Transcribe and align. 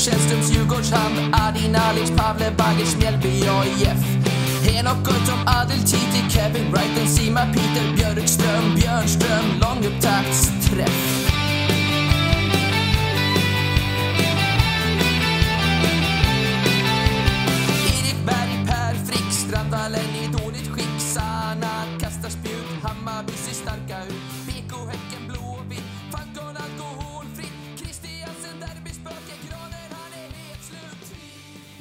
Källströms 0.00 0.50
Djurgårdshamn, 0.50 1.34
Adin 1.34 1.76
Alic, 1.76 2.10
Pavle 2.16 2.50
Bagic, 2.56 2.96
Mjällby 2.96 3.48
AIF. 3.48 4.00
Henok 4.64 5.04
Goitom, 5.04 5.40
Adel 5.46 5.78
Titi, 5.78 6.22
Kevin 6.30 6.72
Wright, 6.72 7.08
Sima 7.08 7.40
Peter 7.52 7.96
Björkström, 7.96 8.74
Björnström, 8.74 9.44
långupptaktsträff. 9.60 11.39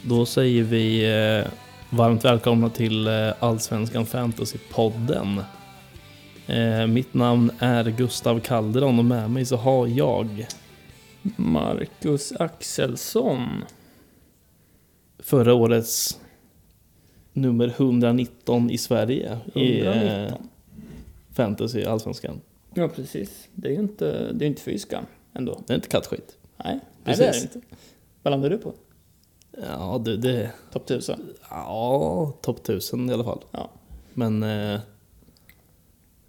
Då 0.10 0.26
säger 0.26 0.64
vi 0.64 1.06
eh, 1.06 1.52
varmt 1.90 2.26
välkomna 2.26 2.70
till 2.70 3.08
eh, 3.08 3.34
Allsvenskan 3.40 4.06
Fantasy-podden. 4.06 5.44
Eh, 6.48 6.88
mitt 6.88 7.14
namn 7.14 7.52
är 7.60 7.86
Gustav 7.90 8.40
Calderon 8.40 9.00
och 9.00 9.06
med 9.06 9.32
mig 9.32 9.46
så 9.46 9.56
har 9.56 9.88
jag 9.88 10.48
Marcus 11.36 12.32
Axelsson. 12.32 13.64
förra 15.20 15.54
årets 15.54 16.20
nummer 17.34 17.68
119 17.68 18.70
i 18.70 18.78
Sverige 18.78 19.38
i 19.56 19.82
eh, 19.82 19.88
119. 19.88 20.50
Fantasy 21.34 21.84
Allsvenskan. 21.84 22.42
Ja, 22.74 22.88
precis. 22.88 23.48
Det 23.54 23.68
är 23.68 23.72
ju 23.72 23.80
inte, 23.80 24.32
det 24.34 24.46
är 24.46 24.48
inte 24.48 24.62
fy 24.62 24.78
skam 24.80 25.06
ändå. 25.34 25.64
Det 25.68 25.74
är 25.74 25.76
inte 25.76 25.90
kattskit. 25.90 26.38
Nej, 26.58 26.74
nej 26.74 26.82
det 27.04 27.12
är 27.12 27.18
det 27.18 27.26
Precis. 27.26 27.56
inte. 27.56 27.68
Vad 28.24 28.32
landar 28.32 28.50
du 28.50 28.58
på? 28.58 28.74
Ja, 29.52 30.02
du, 30.06 30.18
det... 30.18 30.52
Topp 30.74 30.84
1000? 30.90 31.20
Ja, 31.50 32.34
topp 32.42 32.60
1000 32.60 33.10
i 33.10 33.14
alla 33.14 33.24
fall. 33.24 33.40
Ja. 33.52 33.70
Men 34.14 34.44
eh, 34.44 34.80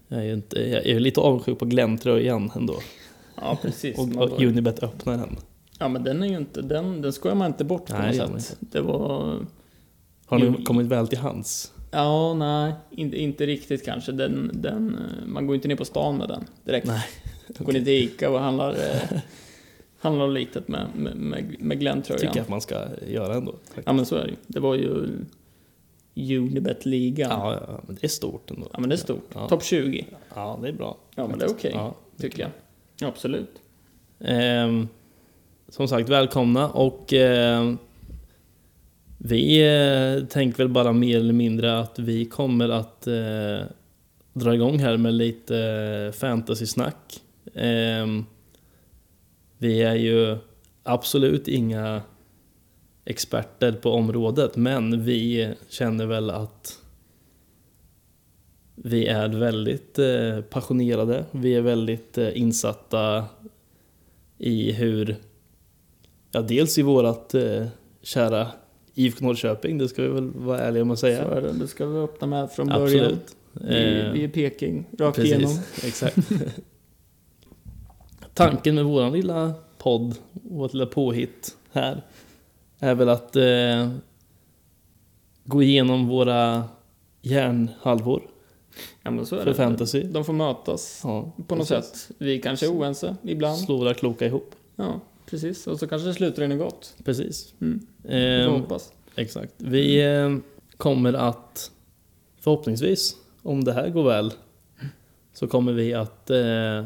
jag 0.08 0.20
är 0.20 0.24
ju 0.24 0.32
inte, 0.32 0.60
jag 0.60 0.86
är 0.86 1.00
lite 1.00 1.20
avundsjuk 1.20 1.58
på 1.58 1.64
Glenn-tröjan 1.64 2.52
ändå. 2.56 2.74
Ja, 3.36 3.58
precis. 3.62 3.98
Och, 3.98 4.16
och 4.16 4.40
Unibet 4.40 4.82
öppnar 4.82 5.16
den. 5.16 5.36
Ja, 5.78 5.88
men 5.88 6.04
den 6.04 6.22
är 6.22 6.26
ju 6.26 6.36
inte, 6.36 6.62
den, 6.62 7.02
den 7.02 7.12
skojar 7.12 7.34
man 7.36 7.46
inte 7.46 7.64
bort 7.64 7.86
på 7.86 7.98
Nej, 7.98 8.18
något 8.18 8.42
sätt. 8.42 8.58
Det 8.60 8.80
var... 8.80 9.38
Har 10.26 10.38
Jo. 10.38 10.54
kommit 10.64 10.86
väl 10.86 11.08
till 11.08 11.18
hands? 11.18 11.72
Ja, 11.90 12.34
nej, 12.34 12.72
inte, 12.90 13.16
inte 13.16 13.46
riktigt 13.46 13.84
kanske. 13.84 14.12
Den, 14.12 14.50
den, 14.54 14.96
man 15.26 15.46
går 15.46 15.56
inte 15.56 15.68
ner 15.68 15.76
på 15.76 15.84
stan 15.84 16.16
med 16.16 16.28
den 16.28 16.44
direkt. 16.64 16.86
Nej. 16.86 17.02
Går 17.58 17.72
ner 17.72 17.80
till 17.80 17.92
Ica 17.92 18.30
och 18.30 18.40
handlar, 18.40 18.70
eh, 18.70 19.18
handlar 20.00 20.28
litet 20.28 20.68
med, 20.68 20.86
med, 20.96 21.56
med, 21.58 21.80
Glenn-tröjan. 21.80 22.20
Tycker 22.20 22.36
jag 22.36 22.42
att 22.42 22.48
man 22.48 22.60
ska 22.60 22.84
göra 23.06 23.34
ändå. 23.34 23.54
Ja, 23.84 23.92
men 23.92 24.06
så 24.06 24.16
är 24.16 24.26
det. 24.26 24.34
Det 24.46 24.60
var 24.60 24.74
ju 24.74 25.08
Unibet-ligan. 26.14 27.30
Ja, 27.30 27.60
ja, 27.68 27.80
men 27.86 27.96
det 28.00 28.06
är 28.06 28.08
stort 28.08 28.50
ändå. 28.50 28.68
Ja, 28.72 28.80
men 28.80 28.88
det 28.88 28.94
är 28.94 28.96
stort. 28.96 29.28
Ja. 29.34 29.48
Topp 29.48 29.64
20. 29.64 30.06
Ja, 30.34 30.58
det 30.62 30.68
är 30.68 30.72
bra. 30.72 30.96
Ja, 31.14 31.26
men 31.28 31.38
det 31.38 31.44
är 31.44 31.50
okej, 31.50 31.72
Ja. 31.74 31.94
tycker 32.16 32.42
jag. 32.42 32.50
Absolut. 33.08 33.50
Ehm, 34.20 34.88
som 35.68 35.88
sagt, 35.88 36.08
välkomna 36.08 36.68
och 36.68 37.12
ehm, 37.12 37.78
vi 39.18 39.60
eh, 39.60 40.26
tänker 40.26 40.58
väl 40.58 40.68
bara 40.68 40.92
mer 40.92 41.18
eller 41.18 41.32
mindre 41.32 41.78
att 41.78 41.98
vi 41.98 42.24
kommer 42.24 42.68
att 42.68 43.06
eh, 43.06 43.66
dra 44.32 44.54
igång 44.54 44.78
här 44.78 44.96
med 44.96 45.14
lite 45.14 45.58
eh, 45.58 46.12
fantasy-snack. 46.12 47.20
Vi 49.62 49.82
är 49.82 49.94
ju 49.94 50.36
absolut 50.82 51.48
inga 51.48 52.02
experter 53.04 53.72
på 53.72 53.90
området, 53.90 54.56
men 54.56 55.04
vi 55.04 55.54
känner 55.68 56.06
väl 56.06 56.30
att 56.30 56.78
vi 58.74 59.06
är 59.06 59.28
väldigt 59.28 59.98
eh, 59.98 60.40
passionerade. 60.40 61.24
Vi 61.30 61.54
är 61.54 61.60
väldigt 61.60 62.18
eh, 62.18 62.38
insatta 62.40 63.24
i 64.38 64.72
hur, 64.72 65.16
ja 66.32 66.42
dels 66.42 66.78
i 66.78 66.82
vårat 66.82 67.34
eh, 67.34 67.66
kära 68.02 68.48
IFK 68.94 69.24
Norrköping, 69.24 69.78
det 69.78 69.88
ska 69.88 70.02
vi 70.02 70.08
väl 70.08 70.30
vara 70.30 70.60
ärliga 70.60 70.84
med 70.84 70.92
att 70.92 70.98
Så 70.98 71.06
säga. 71.06 71.22
är 71.24 71.40
det. 71.42 71.52
Det 71.52 71.68
ska 71.68 71.86
vi 71.86 71.98
öppna 71.98 72.26
med 72.26 72.50
från 72.50 72.66
början. 72.66 73.04
Absolut. 73.04 73.36
Vi, 73.52 74.10
vi 74.12 74.24
är 74.24 74.28
Peking, 74.28 74.86
rakt 74.98 75.18
igenom. 75.18 75.50
Precis, 75.74 75.84
exakt. 76.04 76.32
Tanken 78.40 78.74
med 78.74 78.84
våran 78.84 79.12
lilla 79.12 79.52
podd, 79.78 80.14
vårt 80.32 80.72
lilla 80.72 80.86
påhitt 80.86 81.56
här, 81.72 82.02
är 82.78 82.94
väl 82.94 83.08
att 83.08 83.36
eh, 83.36 83.90
gå 85.44 85.62
igenom 85.62 86.08
våra 86.08 86.64
hjärnhalvor 87.22 88.22
Ja, 89.02 89.10
men 89.10 89.26
så 89.26 89.34
är 89.36 89.38
för 89.38 89.46
det. 89.46 89.54
fantasy. 89.54 90.02
De 90.02 90.24
får 90.24 90.32
mötas 90.32 91.00
Ja, 91.04 91.32
på 91.46 91.54
något 91.54 91.68
precis. 91.68 91.90
sätt. 92.02 92.16
Vi 92.18 92.38
kanske 92.38 92.66
är 92.66 92.70
oense 92.70 93.16
ibland. 93.22 93.58
Slå 93.58 93.76
våra 93.76 93.94
kloka 93.94 94.26
ihop. 94.26 94.54
Ja, 94.76 95.00
precis. 95.26 95.66
Och 95.66 95.78
så 95.78 95.86
kanske 95.86 96.08
det 96.08 96.14
slutar 96.14 96.42
i 96.42 96.48
något 96.48 96.58
gott. 96.70 96.94
Precis. 97.04 97.54
Mm. 97.60 97.86
Vi 98.02 98.08
får 98.08 98.16
Ehm, 98.16 98.60
hoppas. 98.60 98.92
Exakt. 99.16 99.52
Vi 99.56 100.02
eh, 100.14 100.36
kommer 100.76 101.12
att 101.12 101.70
förhoppningsvis, 102.40 103.16
om 103.42 103.64
det 103.64 103.72
här 103.72 103.88
går 103.88 104.04
väl, 104.04 104.32
så 105.32 105.46
kommer 105.46 105.72
vi 105.72 105.94
att 105.94 106.30
eh, 106.30 106.84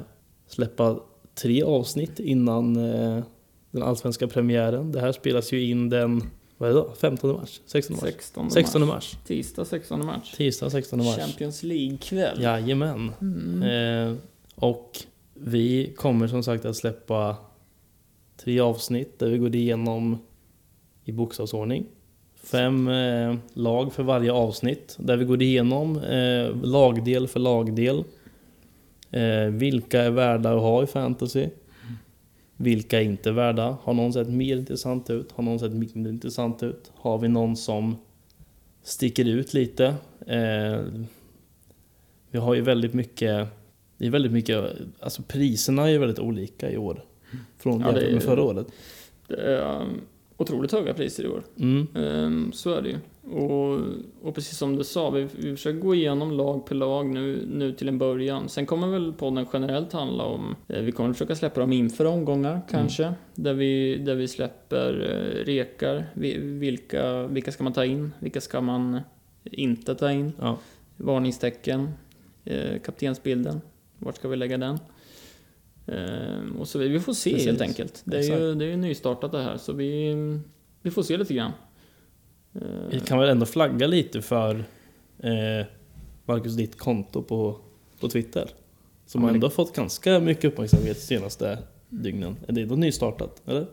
släppa 0.49 0.97
tre 1.35 1.63
avsnitt 1.63 2.21
innan 2.21 2.77
eh, 2.77 3.25
den 3.71 3.83
allsvenska 3.83 4.29
premiären. 4.29 4.93
Det 4.93 5.01
här 5.01 5.13
spelas 5.13 5.53
ju 5.53 5.71
in 5.71 5.91
den, 5.91 6.23
vad 6.59 6.71
är 6.71 6.75
det 6.75 6.81
då? 6.81 6.93
15 7.01 7.33
mars? 7.33 7.61
16 7.67 7.97
mars? 7.97 8.03
16 8.03 8.45
mars. 8.45 8.53
16 8.53 8.87
mars. 8.87 9.17
Tisdag 9.27 9.65
16 9.65 10.07
mars. 10.07 10.33
Tisdag 10.37 10.71
16 10.71 10.99
mars. 10.99 11.17
Champions 11.17 11.63
League-kväll. 11.63 12.43
Jajamän. 12.43 13.13
Mm. 13.21 13.63
Eh, 13.63 14.17
och 14.55 14.99
vi 15.35 15.93
kommer 15.97 16.29
som 16.29 16.43
sagt 16.43 16.65
att 16.65 16.77
släppa 16.77 17.37
tre 18.37 18.61
avsnitt 18.61 19.19
där 19.19 19.29
vi 19.29 19.39
går 19.39 19.55
igenom 19.55 20.19
i 21.05 21.13
bokstavsordning. 21.13 21.87
Fem 22.35 22.89
eh, 22.89 23.35
lag 23.55 23.93
för 23.93 24.03
varje 24.03 24.33
avsnitt 24.33 24.97
där 24.99 25.17
vi 25.17 25.25
går 25.25 25.43
igenom 25.43 25.97
eh, 25.99 26.57
lagdel 26.63 27.29
för 27.29 27.41
lagdel. 27.41 28.05
Eh, 29.15 29.47
vilka 29.47 30.03
är 30.03 30.11
värda 30.11 30.55
att 30.55 30.61
ha 30.61 30.83
i 30.83 30.87
fantasy? 30.87 31.49
Vilka 32.57 33.01
är 33.01 33.05
inte 33.05 33.33
värda? 33.33 33.77
Har 33.83 33.95
någon 33.95 34.13
sett 34.13 34.29
mer 34.29 34.57
intressant 34.57 35.11
ut? 35.11 35.33
Har 35.33 35.45
någon 35.45 35.59
sett 35.59 35.73
mindre 35.73 36.13
intressant 36.13 36.63
ut? 36.63 36.93
Har 36.95 37.19
vi 37.19 37.29
någon 37.29 37.57
som 37.57 37.97
sticker 38.83 39.25
ut 39.25 39.55
lite? 39.55 39.95
Eh, 40.27 40.81
vi 42.31 42.39
har 42.39 42.55
ju 42.55 42.61
väldigt 42.61 42.95
mycket, 42.95 43.49
det 43.99 44.07
är 44.07 44.11
väldigt 44.11 44.33
mycket, 44.33 44.65
alltså 45.01 45.23
priserna 45.23 45.83
är 45.83 45.89
ju 45.89 45.99
väldigt 45.99 46.19
olika 46.19 46.71
i 46.71 46.77
år. 46.77 47.05
Från 47.59 47.81
Ja, 47.81 47.87
jämfört 47.87 48.13
med 48.13 48.23
förra 48.23 48.43
året. 48.43 48.67
Det 49.29 49.37
är 49.37 49.81
um, 49.81 50.01
otroligt 50.37 50.73
höga 50.73 50.95
priser 50.95 51.25
i 51.25 51.29
år. 51.29 51.43
Mm. 51.59 51.87
Ehm, 51.95 52.53
Så 52.53 52.75
är 52.75 52.83
det 52.83 52.89
ju. 52.89 52.97
Och, 53.35 53.81
och 54.23 54.35
precis 54.35 54.59
som 54.59 54.77
du 54.77 54.85
sa, 54.85 55.11
vi, 55.11 55.29
vi 55.37 55.51
försöker 55.57 55.79
gå 55.79 55.95
igenom 55.95 56.31
lag 56.33 56.67
per 56.67 56.75
lag 56.75 57.07
nu, 57.07 57.47
nu 57.53 57.73
till 57.73 57.89
en 57.89 57.99
början. 57.99 58.49
Sen 58.49 58.67
kommer 58.67 58.87
väl 58.87 59.13
podden 59.13 59.47
generellt 59.53 59.93
handla 59.93 60.25
om, 60.25 60.57
eh, 60.69 60.81
vi 60.83 60.93
kommer 60.93 61.13
försöka 61.13 61.35
släppa 61.37 61.61
dem 61.61 61.73
inför 61.73 62.05
omgångar 62.05 62.61
kanske. 62.71 63.15
Där, 63.35 63.55
vi, 63.55 63.97
där 63.97 64.15
vi 64.15 64.29
släpper 64.29 64.93
eh, 65.01 65.45
rekar, 65.45 66.07
Vi- 66.15 66.39
vilka, 66.39 67.27
vilka 67.27 67.53
ska 67.53 67.65
man 67.65 67.73
ta 67.73 67.85
in, 67.85 68.13
vilka 68.19 68.41
ska 68.41 68.61
man 68.61 69.01
inte 69.45 69.95
ta 69.95 70.13
in. 70.13 70.33
Ja. 70.41 70.59
Varningstecken, 70.97 71.89
eh, 72.45 72.79
kaptensbilden, 72.85 73.61
vart 73.99 74.17
ska 74.17 74.29
vi 74.29 74.37
lägga 74.37 74.59
den? 74.59 74.79
Ehm, 75.87 76.57
och 76.61 76.69
så. 76.69 76.79
Vi 76.79 77.01
får 77.01 77.13
se 77.13 77.31
Precis. 77.31 77.47
helt 77.47 77.61
enkelt. 77.61 78.03
Det 78.05 78.17
är, 78.19 78.23
ju, 78.41 78.55
det 78.55 78.65
är 78.65 78.69
ju 78.69 78.77
nystartat 78.77 79.33
det 79.33 79.43
här, 79.43 79.57
så 79.57 79.73
vi, 79.73 80.15
vi 80.83 80.91
får 80.91 81.03
se 81.03 81.17
lite 81.17 81.35
grann. 81.35 81.53
Eh, 82.55 82.61
Vi 82.91 83.01
kan 83.01 83.19
väl 83.19 83.29
ändå 83.29 83.47
flagga 83.47 83.87
lite 83.87 84.23
för 84.23 84.55
eh, 85.19 85.67
Marcus, 86.25 86.55
ditt 86.57 86.79
konto 86.79 87.23
på, 87.23 87.59
på 88.01 88.09
Twitter. 88.09 88.49
Som 89.07 89.21
Ja, 89.23 89.29
har 89.29 89.35
ändå 89.35 89.51
fått 89.51 89.77
ganska 89.77 90.21
mycket 90.21 90.45
uppmärksamhet 90.45 90.97
de 90.97 91.03
senaste 91.03 91.59
dygnen. 91.89 92.37
Är 92.49 92.53
det 92.53 92.61
ändå 92.63 92.77
nystartat? 92.77 93.43
Eller? 93.47 93.67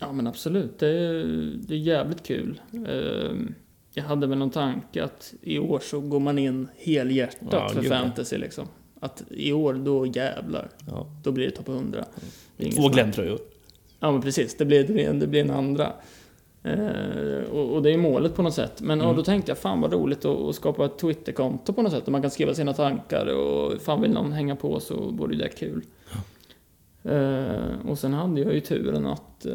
Ja 0.00 0.12
men 0.12 0.26
absolut, 0.26 0.78
det 0.78 0.88
är, 0.88 1.24
det 1.68 1.74
är 1.74 1.78
jävligt 1.78 2.22
kul. 2.22 2.60
Ehm, 2.72 3.54
Jag 3.94 4.02
hade 4.04 4.26
väl 4.26 4.38
någon 4.38 4.50
tanke 4.50 5.04
att 5.04 5.34
i 5.42 5.58
år 5.58 5.78
så 5.82 6.00
går 6.00 6.20
man 6.20 6.38
in 6.38 6.68
helhjärtat 6.76 7.48
Ja, 7.52 7.68
för 7.68 7.82
gud, 7.82 7.90
fantasy 7.90 8.38
liksom. 8.38 8.66
Att 9.00 9.22
i 9.30 9.52
år, 9.52 9.74
då 9.74 10.06
jävlar, 10.06 10.68
Ja. 10.86 11.06
då 11.22 11.32
blir 11.32 11.44
det 11.44 11.50
topp 11.50 11.68
100. 11.68 12.04
Det 12.56 12.62
är 12.62 12.66
inget 12.66 12.78
Två. 12.80 12.88
Glenn-tröjor. 12.88 13.38
Ja 14.00 14.12
men 14.12 14.22
precis, 14.22 14.56
det 14.56 14.64
blir, 14.64 14.84
det 14.86 14.92
blir, 14.92 15.12
det 15.12 15.26
blir 15.26 15.40
en 15.40 15.50
andra. 15.50 15.92
Eh, 16.62 17.42
och, 17.52 17.74
och 17.74 17.82
det 17.82 17.90
är 17.90 17.96
målet 17.98 18.34
på 18.34 18.42
något 18.42 18.54
sätt. 18.54 18.80
Men 18.80 18.98
ja, 18.98 19.04
Mm. 19.04 19.16
då 19.16 19.22
tänkte 19.22 19.50
jag, 19.50 19.58
fan 19.58 19.80
vad 19.80 19.92
roligt 19.92 20.24
att, 20.24 20.36
att 20.38 20.54
skapa 20.54 20.84
ett 20.84 20.98
Twitterkonto 20.98 21.72
på 21.72 21.82
något 21.82 21.92
sätt. 21.92 22.04
Där 22.04 22.12
man 22.12 22.22
kan 22.22 22.30
skriva 22.30 22.54
sina 22.54 22.72
tankar 22.72 23.26
och 23.26 23.80
fan 23.82 24.02
vill 24.02 24.10
någon 24.10 24.32
hänga 24.32 24.56
på 24.56 24.80
så 24.80 24.94
vore 25.10 25.36
det 25.36 25.48
kul. 25.48 25.82
Eh, 27.04 27.88
och 27.88 27.98
sen 27.98 28.12
hade 28.14 28.40
jag 28.40 28.54
ju 28.54 28.60
turen 28.60 29.06
att 29.06 29.46
eh, 29.46 29.52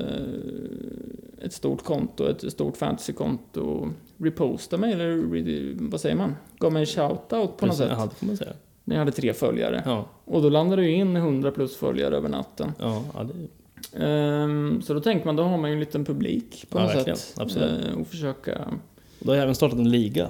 ett 1.41 1.53
stort 1.53 1.83
konto, 1.83 2.27
ett 2.29 2.51
stort 2.51 2.77
fantasykonto 2.77 3.89
repostade 4.17 4.81
mig, 4.81 4.93
eller 4.93 5.23
vad 5.89 6.01
säger 6.01 6.15
man? 6.15 6.35
Gav 6.59 6.73
mig 6.73 6.79
en 6.79 6.85
shoutout 6.85 7.29
på 7.29 7.37
något 7.47 7.59
Precis, 7.59 7.77
sätt. 7.77 7.91
Ja, 7.97 8.05
det 8.05 8.15
får 8.15 8.25
man 8.27 8.37
säga. 8.37 8.53
När 8.87 8.95
jag 8.95 8.99
hade 9.01 9.11
tre 9.11 9.33
följare. 9.33 9.83
Ja, 9.85 10.05
Och 10.25 10.41
då 10.41 10.49
landade 10.49 10.83
ju 10.85 10.91
in 10.91 11.15
100 11.15 11.51
plus 11.51 11.75
följare 11.77 12.15
över 12.17 12.29
natten. 12.29 12.71
ja, 12.79 13.03
ja 13.13 13.23
det, 13.23 13.33
Ehm, 14.05 14.81
så 14.81 14.93
då 14.93 14.99
tänker 14.99 15.25
man, 15.25 15.35
då 15.35 15.43
har 15.43 15.57
man 15.57 15.69
ju 15.69 15.73
en 15.73 15.79
liten 15.79 16.05
publik 16.05 16.65
på 16.69 16.79
Ja, 16.79 16.83
något 16.83 16.95
verkligen. 16.95 17.17
sätt. 17.17 17.39
Absolut. 17.39 17.85
Eh, 17.87 17.99
och 17.99 18.07
försöka... 18.07 18.61
du 19.19 19.29
har 19.29 19.37
även 19.37 19.55
startat 19.55 19.79
en 19.79 19.89
liga. 19.91 20.29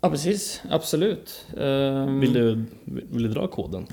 Ja, 0.00 0.10
precis. 0.10 0.62
Absolut. 0.70 1.46
Ehm, 1.60 2.20
Vill 2.20 2.32
du, 2.32 2.64
vill 2.84 3.22
du 3.22 3.28
dra 3.28 3.46
koden? 3.46 3.86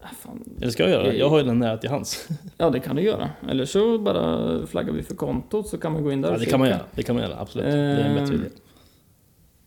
ah, 0.00 0.06
fan. 0.20 0.44
Eller 0.60 0.70
ska 0.70 0.82
jag 0.82 0.92
göra 0.92 1.02
det? 1.02 1.16
Jag 1.16 1.28
har 1.28 1.38
ju 1.38 1.44
den 1.44 1.58
nära 1.58 1.76
till 1.78 1.90
hands. 1.90 2.28
Ja, 2.58 2.70
det 2.70 2.80
kan 2.80 2.96
du 2.96 3.02
göra. 3.02 3.30
Eller 3.48 3.64
så 3.64 3.98
bara 3.98 4.66
flaggar 4.66 4.92
vi 4.92 5.02
för 5.02 5.14
kontot 5.14 5.68
så 5.68 5.78
kan 5.78 5.92
man 5.92 6.02
gå 6.02 6.12
in 6.12 6.20
där 6.20 6.28
Ja, 6.28 6.34
och 6.34 6.40
det 6.40 6.46
kan 6.46 6.60
man 6.60 6.68
göra. 6.68 6.80
Det 6.94 7.02
kan 7.02 7.14
man 7.16 7.24
göra, 7.24 7.38
absolut. 7.40 7.66
Det 7.66 7.72
är 7.78 7.98
en 8.04 8.14
bättre 8.14 8.34
Ehm, 8.34 8.40
idé. 8.40 8.50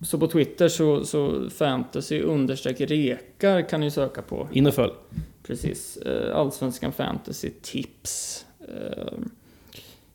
Så 0.02 0.20
på 0.20 0.28
Twitter 0.28 0.68
så, 0.70 1.06
så 1.06 1.50
fantasy 1.50 2.22
understreck 2.22 2.82
rekar 2.82 3.70
kan 3.70 3.80
ni 3.80 3.92
söka 3.92 4.22
på. 4.22 4.48
In 4.54 4.68
och 4.68 4.74
följ. 4.74 4.94
Precis. 5.44 5.98
Eh, 5.98 6.36
Allsvenskan 6.38 6.92
fantasy 6.92 7.50
tips. 7.62 8.46
Eh, 8.68 9.14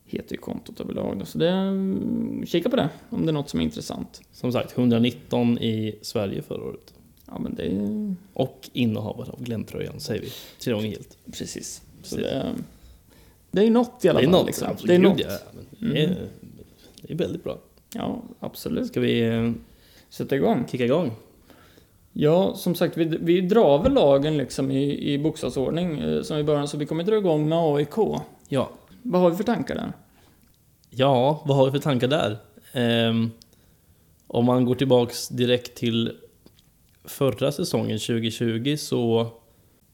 heter 0.04 0.32
ju 0.32 0.38
kontot 0.38 0.80
överlag. 0.80 1.22
Så 1.26 1.38
det, 1.38 1.48
mm, 1.50 2.46
kika 2.46 2.70
på 2.70 2.76
det 2.76 2.88
om 3.10 3.26
det 3.26 3.30
är 3.30 3.32
något 3.32 3.50
som 3.50 3.60
är 3.60 3.64
intressant. 3.64 4.20
Som 4.32 4.52
sagt, 4.52 4.78
119 4.78 5.58
i 5.58 5.98
Sverige 6.02 6.42
förra 6.42 6.64
året. 6.64 6.94
Ja 7.26 7.38
men 7.38 7.54
det 7.54 7.62
är 7.66 8.14
Och 8.32 8.70
innehavare 8.72 9.30
av 9.30 9.42
Glentröjan, 9.44 10.00
säger 10.00 10.20
vi. 10.22 10.28
Tre 10.60 10.72
gånger 10.72 10.88
helt. 10.88 11.16
precis. 11.38 11.82
Så 12.02 12.16
Precis. 12.16 12.30
det, 12.32 12.54
det 13.50 13.62
är 13.66 13.70
något 13.70 14.04
i 14.04 14.08
alla 14.08 14.20
Det 14.20 14.24
är 14.24 14.30
fall. 14.30 14.32
något. 14.32 14.46
liksom. 14.46 14.68
absolut. 14.70 14.88
Det 14.88 14.94
är 14.94 14.98
något. 14.98 15.20
ja, 15.20 15.38
men 15.78 15.92
det, 15.94 16.02
är, 16.04 16.16
det 17.02 17.12
är 17.12 17.16
väldigt 17.18 17.44
bra. 17.44 17.58
Ja, 17.94 18.22
absolut. 18.40 18.86
Ska 18.88 19.00
vi 19.00 19.20
eh, 19.20 19.50
Sätta 20.12 20.36
igång. 20.36 20.66
kicka 20.70 20.84
igång? 20.84 21.12
Ja, 22.12 22.54
som 22.54 22.74
sagt, 22.74 22.96
vi, 22.96 23.04
vi 23.04 23.40
drar 23.40 23.82
väl 23.82 23.92
lagen 23.92 24.36
liksom 24.36 24.70
i, 24.70 25.12
i 25.12 25.18
bokstavsordning 25.18 25.98
eh, 25.98 26.22
som 26.22 26.38
i 26.38 26.44
början, 26.44 26.68
så 26.68 26.76
vi 26.76 26.86
kommer 26.86 27.04
dra 27.04 27.16
igång 27.16 27.48
med 27.48 27.58
AIK. 27.58 27.96
Ja. 28.48 28.70
Vad 29.02 29.20
har 29.20 29.30
vi 29.30 29.36
för 29.36 29.44
tankar 29.44 29.74
där? 29.74 29.92
Ja, 30.90 31.42
vad 31.46 31.56
har 31.56 31.64
vi 31.64 31.70
för 31.70 31.78
tankar 31.78 32.08
där? 32.08 32.38
Ehm, 32.72 33.30
om 34.26 34.44
man 34.44 34.64
går 34.64 34.74
tillbaks 34.74 35.28
direkt 35.28 35.74
till 35.74 36.12
förra 37.04 37.52
säsongen 37.52 37.98
2020 37.98 38.76
så 38.78 39.26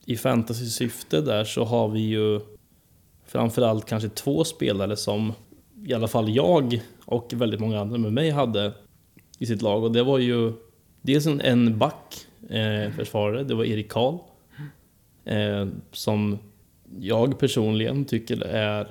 i 0.04 0.16
fantasy-syfte 0.16 1.20
där 1.20 1.44
så 1.44 1.64
har 1.64 1.88
vi 1.88 2.00
ju 2.00 2.40
framförallt 3.26 3.86
kanske 3.86 4.08
två 4.08 4.44
spelare 4.44 4.96
som 4.96 5.32
i 5.86 5.94
alla 5.94 6.08
fall 6.08 6.28
jag 6.28 6.82
och 7.04 7.32
väldigt 7.32 7.60
många 7.60 7.80
andra 7.80 7.98
med 7.98 8.12
mig 8.12 8.30
hade 8.30 8.72
i 9.38 9.46
sitt 9.46 9.62
lag 9.62 9.84
och 9.84 9.92
det 9.92 10.02
var 10.02 10.18
ju 10.18 10.52
dels 11.02 11.26
en, 11.26 11.40
en 11.40 11.78
back 11.78 12.26
eh, 12.48 12.90
försvarare, 12.92 13.44
det 13.44 13.54
var 13.54 13.64
Erik 13.64 13.88
Karl 13.88 14.18
eh, 15.24 15.66
som 15.92 16.38
jag 17.00 17.38
personligen 17.38 18.04
tycker 18.04 18.40
är 18.44 18.88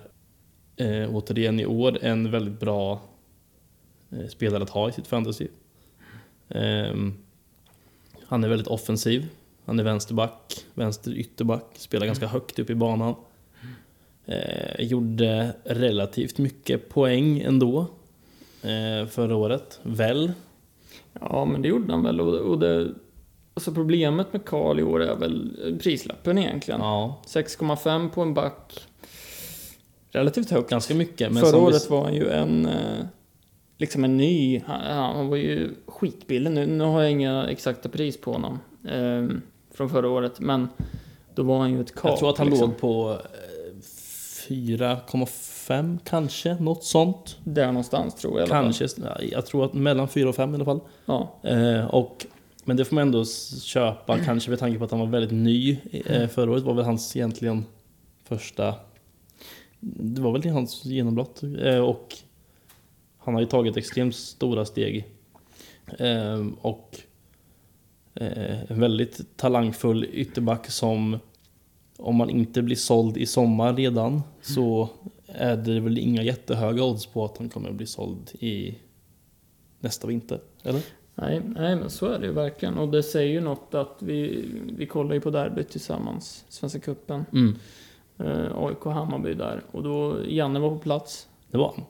eh, 0.76 1.16
återigen 1.16 1.60
i 1.60 1.66
år 1.66 1.98
en 2.02 2.32
väldigt 2.32 2.60
bra 2.60 3.02
eh, 4.10 4.28
spelare 4.28 4.64
att 4.64 4.70
ha 4.70 4.90
i 4.90 4.92
sitt 4.92 5.08
fantasy. 5.08 5.48
Ehm, 6.50 7.14
han 8.26 8.44
är 8.44 8.50
väldigt 8.50 8.68
offensiv. 8.68 9.28
Han 9.66 9.80
är 9.80 9.84
vänsterback, 9.84 10.66
vänster 10.74 11.12
ytterback, 11.18 11.66
spelar 11.78 12.06
ganska 12.06 12.28
högt 12.28 12.60
upp 12.60 12.70
i 12.70 12.76
banan. 12.76 13.16
Eh, 14.26 14.86
gjorde 14.86 15.54
relativt 15.64 16.38
mycket 16.38 16.90
poäng 16.90 17.40
ändå 17.40 17.88
Eh, 18.68 19.08
förra 19.08 19.36
året, 19.36 19.80
väl? 19.84 20.31
Ja, 21.19 21.46
men 21.46 21.62
det 21.62 21.68
gjorde 21.68 21.94
han 21.94 22.04
väl. 22.04 22.22
Och 22.22 22.60
det, 22.60 22.94
alltså 23.54 23.72
problemet 23.72 24.34
med 24.34 24.46
Karl 24.46 24.80
i 24.80 24.84
år 24.84 25.04
är 25.04 25.16
väl 25.16 25.58
prislappen 25.84 26.38
egentligen. 26.38 26.80
Ja. 26.81 27.22
6,5 27.25 28.10
på 28.10 28.22
en 28.22 28.34
back. 28.34 28.88
Relativt 30.10 30.52
högt. 30.52 30.69
Ganska 30.69 30.96
mycket. 30.96 31.31
Men 31.31 31.44
förra 31.44 31.58
året 31.58 31.86
vi... 31.86 31.90
var 31.90 32.04
han 32.04 32.14
ju 32.14 32.30
en 32.30 32.66
eh, 32.66 33.06
liksom 33.78 34.04
en 34.04 34.18
ny. 34.18 34.62
Han, 34.66 34.81
han 35.16 35.28
var 35.28 35.38
ju 35.38 35.75
skitbillig. 35.86 36.52
Nu, 36.52 36.66
nu 36.66 36.84
har 36.84 37.02
jag 37.02 37.12
inga 37.12 37.48
exakta 37.48 37.90
pris 37.90 38.22
på 38.22 38.31
honom 38.31 38.60
eh, 38.88 39.38
från 39.72 39.90
förra 39.90 40.10
året, 40.10 40.40
men 40.40 40.68
då 41.36 41.44
var 41.44 41.60
han 41.60 41.74
ju 41.74 41.81
ett 41.81 41.96
kap. 41.96 42.12
Jag 42.12 42.19
tror 42.19 42.30
att 42.30 42.38
han 42.38 42.50
liksom. 42.50 42.69
låg 42.69 42.80
på 42.80 43.12
eh, 43.12 43.75
4,5 44.50 45.56
fem 45.68 46.00
kanske, 46.04 46.56
något 46.60 46.84
sånt. 46.84 47.38
Där 47.44 47.68
någonstans 47.68 48.16
tror 48.16 48.40
jag 48.40 48.50
i 48.50 48.52
alla 48.52 48.62
Kanske, 48.62 48.88
jag 49.31 49.46
tror 49.46 49.66
att 49.66 49.74
mellan 49.74 50.08
fyra 50.08 50.30
och 50.30 50.36
fem 50.36 50.52
i 50.52 50.56
alla 50.56 50.66
fall. 50.66 50.80
Ja. 51.06 51.40
Eh, 51.44 51.86
och, 51.86 52.25
men 52.64 52.78
det 52.78 52.86
får 52.86 52.96
man 52.96 53.02
ändå 53.02 53.25
köpa, 53.62 54.19
kanske 54.19 54.50
med 54.50 54.60
tanke 54.60 54.80
på 54.80 54.86
att 54.86 54.92
han 54.92 55.00
var 55.00 55.08
väldigt 55.08 55.31
ny. 55.31 55.78
Eh, 55.92 56.16
mm. 56.16 56.30
förra 56.30 56.52
året 56.52 56.64
var 56.64 56.74
väl 56.74 56.86
hans 56.86 57.16
egentligen 57.16 57.66
första... 58.24 58.75
Det 59.80 60.22
var 60.22 60.31
väl 60.31 60.52
hans 60.52 60.86
genombrott. 60.86 61.44
Eh, 61.64 61.80
och 61.80 62.16
han 63.18 63.34
har 63.34 63.42
ju 63.42 63.48
tagit 63.48 63.78
extremt 63.78 64.16
stora 64.16 64.66
steg. 64.66 65.06
Eh, 66.00 66.46
och 66.62 67.00
eh, 68.14 68.72
en 68.72 68.80
väldigt 68.80 69.38
talangfull 69.38 70.08
ytterback 70.12 70.72
som 70.72 71.19
om 71.98 72.16
man 72.16 72.30
inte 72.30 72.62
blir 72.62 72.75
såld 72.75 73.18
i 73.18 73.25
sommar 73.25 73.74
redan 73.74 74.12
mm. 74.12 74.22
så 74.42 74.90
är 75.38 75.57
det 75.57 75.80
väl 75.80 75.98
inga 75.98 76.24
jättehöga 76.24 76.84
odds 76.84 77.06
på 77.06 77.25
att 77.25 77.38
han 77.38 77.50
kommer 77.50 77.69
att 77.69 77.75
bli 77.75 77.86
såld 77.86 78.31
i 78.39 78.75
nästa 79.80 80.07
vinter, 80.07 80.39
eller? 80.63 80.81
nej, 81.16 81.42
nej, 81.45 81.75
men 81.75 81.89
så 81.89 82.06
är 82.06 82.19
det 82.19 82.25
ju 82.25 82.31
verkligen. 82.34 82.78
Och 82.78 82.89
det 82.89 83.04
säger 83.04 83.34
ju 83.34 83.42
något 83.42 83.74
att 83.74 83.98
vi, 84.00 84.45
vi 84.78 84.86
kollar 84.86 85.13
ju 85.16 85.22
på 85.22 85.30
derbyt 85.30 85.69
tillsammans, 85.69 86.45
Svenska 86.50 86.80
Cupen. 86.80 87.25
Mm. 87.34 87.56
Eh, 88.18 88.57
AIK 88.57 88.84
Hammarby 88.84 89.34
där. 89.34 89.63
Och 89.72 89.84
då, 89.84 90.18
Janne 90.28 90.60
var 90.60 90.69
på 90.69 90.80
plats. 90.80 91.28
Det 91.51 91.57
var 91.57 91.74
han. 91.75 91.86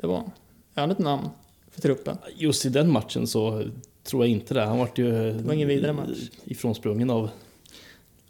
Det 0.00 0.06
var 0.06 0.16
han. 0.16 0.30
Är 0.74 0.80
han 0.80 0.90
ett 0.90 0.98
namn 0.98 1.28
för 1.70 1.80
truppen? 1.80 2.16
Just 2.36 2.66
i 2.66 2.68
den 2.68 2.92
matchen 2.92 3.26
så 3.26 3.62
tror 4.02 4.24
jag 4.24 4.30
inte 4.30 4.54
det. 4.54 4.60
Han 4.64 4.78
vart 4.78 4.98
ju 4.98 5.10
Det 5.10 5.42
var 5.42 5.54
ingen 5.54 5.68
vidare 5.68 5.92
match. 5.92 6.30
ifrånsprungen 6.44 7.10
av 7.10 7.30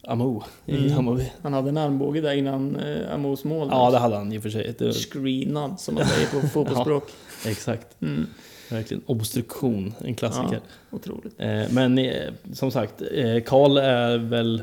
Amo 0.03 0.43
i 0.67 0.77
Mm. 0.77 0.91
Hammarby. 0.93 1.33
Han 1.43 1.53
hade 1.53 1.69
en 1.69 1.77
armbåge 1.77 2.21
där 2.21 2.35
innan 2.35 2.77
eh, 2.77 3.15
Amos 3.15 3.45
mål. 3.45 3.69
där. 3.69 3.75
Ja, 3.77 3.91
det 3.91 3.99
hade 3.99 4.17
han 4.17 4.33
i 4.33 4.39
och 4.39 4.43
för 4.43 4.51
sig. 4.51 4.75
Det, 4.79 4.93
Screenad, 4.93 5.81
som 5.81 5.95
man 5.95 6.07
säger 6.07 6.27
på 6.41 6.47
fotbollsspråk. 6.53 7.11
exakt. 7.47 8.03
Mm. 8.03 8.27
Verkligen. 8.71 9.03
Obstruktion, 9.07 9.95
en 9.99 10.15
klassiker. 10.15 10.61
Otroligt. 10.91 11.35
Eh, 11.41 11.63
men 11.71 11.99
eh, 11.99 12.33
som 12.53 12.71
sagt, 12.71 13.03
eh, 13.15 13.41
Karl 13.47 13.77
är 13.77 14.19
väl 14.19 14.63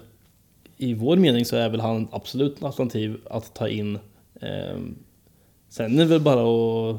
i 0.77 0.94
vår 0.94 1.17
mening 1.17 1.46
så 1.46 1.56
är 1.56 1.70
väl 1.70 1.79
han 1.82 2.08
absolut 2.12 2.58
ett 2.58 2.63
alternativ 2.63 3.17
att 3.29 3.53
ta 3.53 3.67
in. 3.70 4.00
Eh, 4.41 4.77
sen 5.70 5.96
är 5.96 6.00
det 6.00 6.06
väl 6.06 6.22
bara 6.22 6.41
att 6.41 6.98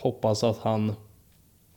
hoppas 0.00 0.44
att 0.44 0.58
han 0.58 0.92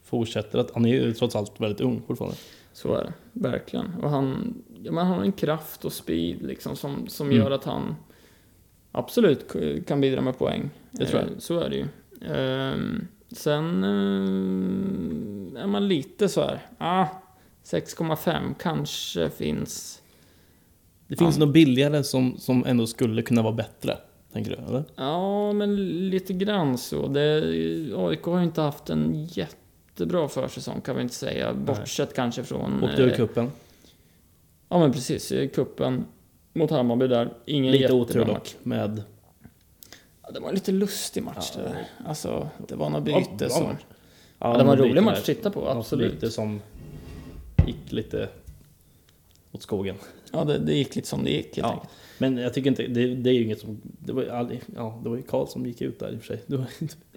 fortsätter. 0.04 0.60
Att, 0.60 0.72
han 0.74 0.86
är 0.86 0.90
ju 0.90 1.14
trots 1.14 1.36
allt 1.36 1.62
väldigt 1.62 1.82
ung 1.82 2.02
fortfarande. 2.08 2.38
Så 2.74 2.94
är 2.96 3.04
det, 3.04 3.14
verkligen. 3.34 3.94
Och 4.04 4.10
han, 4.10 4.54
ja, 4.84 4.92
men 4.92 5.06
han 5.08 5.18
har 5.18 5.24
en 5.24 5.32
kraft 5.32 5.86
och 5.86 5.94
speed 5.94 6.42
liksom 6.42 6.76
som, 6.76 7.08
som 7.08 7.28
Mm. 7.28 7.38
gör 7.40 7.52
att 7.52 7.64
han 7.64 7.96
absolut 8.92 9.56
kan 9.88 10.02
bidra 10.02 10.22
med 10.22 10.38
poäng. 10.38 10.70
Det 10.92 11.06
tror 11.06 11.22
jag. 11.22 11.30
Eh, 11.32 11.38
Så 11.38 11.60
är 11.60 11.70
det 11.70 11.76
ju. 11.76 11.86
Ehm, 12.36 13.08
sen 13.32 13.84
eh, 15.56 15.62
är 15.64 15.68
man 15.68 15.88
lite 15.88 16.30
så 16.30 16.42
här, 16.42 16.60
ah, 16.78 17.06
6,5 17.64 18.54
kanske 18.60 19.30
finns. 19.30 20.02
Det 21.08 21.16
finns 21.16 21.38
Ja. 21.38 21.46
något 21.46 21.54
billigare 21.54 22.04
som, 22.04 22.38
som 22.38 22.66
ändå 22.66 22.88
skulle 22.88 23.22
kunna 23.22 23.42
vara 23.42 23.54
bättre. 23.54 23.98
Tänker 24.34 24.52
du? 24.52 24.58
Eller? 24.70 24.84
Ja, 24.96 25.54
men 25.54 25.76
lite 26.10 26.34
grann 26.34 26.78
så. 26.78 27.08
Det, 27.08 27.38
AIK 27.96 28.24
har 28.24 28.38
ju 28.38 28.44
inte 28.44 28.62
haft 28.62 28.90
en 28.90 29.26
jättebra 29.26 30.28
försäsong 30.28 30.82
kan 30.82 30.96
vi 30.96 31.02
inte 31.02 31.16
säga. 31.16 31.54
Bortsett 31.54 32.14
kanske 32.16 32.44
från... 32.44 32.84
Åkte 32.84 33.02
ur 33.02 33.12
eh, 33.12 33.16
cupen. 33.16 33.52
Ja 34.74 34.80
men 34.80 34.92
precis, 34.92 35.34
kuppen 35.54 36.06
mot 36.54 36.72
Hammarby 36.72 37.08
där. 37.08 37.34
Ingen 37.46 37.72
Lite 37.72 37.94
otur 37.94 38.26
dock 38.26 38.56
med... 38.64 39.04
Ja, 40.24 40.32
det 40.32 40.40
var 40.40 40.50
en 40.50 40.56
lite 40.56 40.72
lustig 40.72 41.24
match 41.24 41.52
Ja. 41.56 41.62
det 41.62 41.68
där. 41.70 41.88
Alltså, 42.08 42.50
det 42.68 42.76
var 42.76 42.90
något 42.90 43.04
byte 43.04 43.30
bra 43.38 43.50
som... 43.50 43.68
Ja, 44.40 44.58
det 44.58 44.64
var 44.64 44.74
en 44.74 44.80
rolig 44.80 45.04
match 45.04 45.18
att 45.20 45.26
titta 45.26 45.50
på, 45.52 45.70
absolut. 45.70 46.14
byte 46.14 46.32
som 46.32 46.62
gick 47.68 47.92
lite 47.92 48.30
åt 49.52 49.62
skogen. 49.62 49.96
Ja, 50.32 50.44
det, 50.44 50.58
det 50.58 50.74
gick 50.74 50.96
lite 50.96 51.08
som 51.08 51.24
det 51.24 51.32
gick 51.32 51.46
helt 51.46 51.58
Ja. 51.58 51.72
enkelt. 51.72 51.90
Men 52.18 52.38
jag 52.38 52.54
tycker 52.54 52.70
inte, 52.70 52.88
det, 52.88 53.16
det 53.16 53.30
är 53.30 53.34
ju 53.34 53.44
inget 53.44 53.60
som... 53.60 53.82
Det 53.84 54.14
var 54.14 54.24
ja, 54.24 54.44
det 55.04 55.10
var 55.10 55.16
ju 55.18 55.22
Karl 55.24 55.48
som 55.48 55.66
gick 55.66 55.82
ut 55.82 56.00
där 56.00 56.12
i 56.14 56.18
och 56.18 56.22
för 56.22 56.28
sig. 56.28 56.44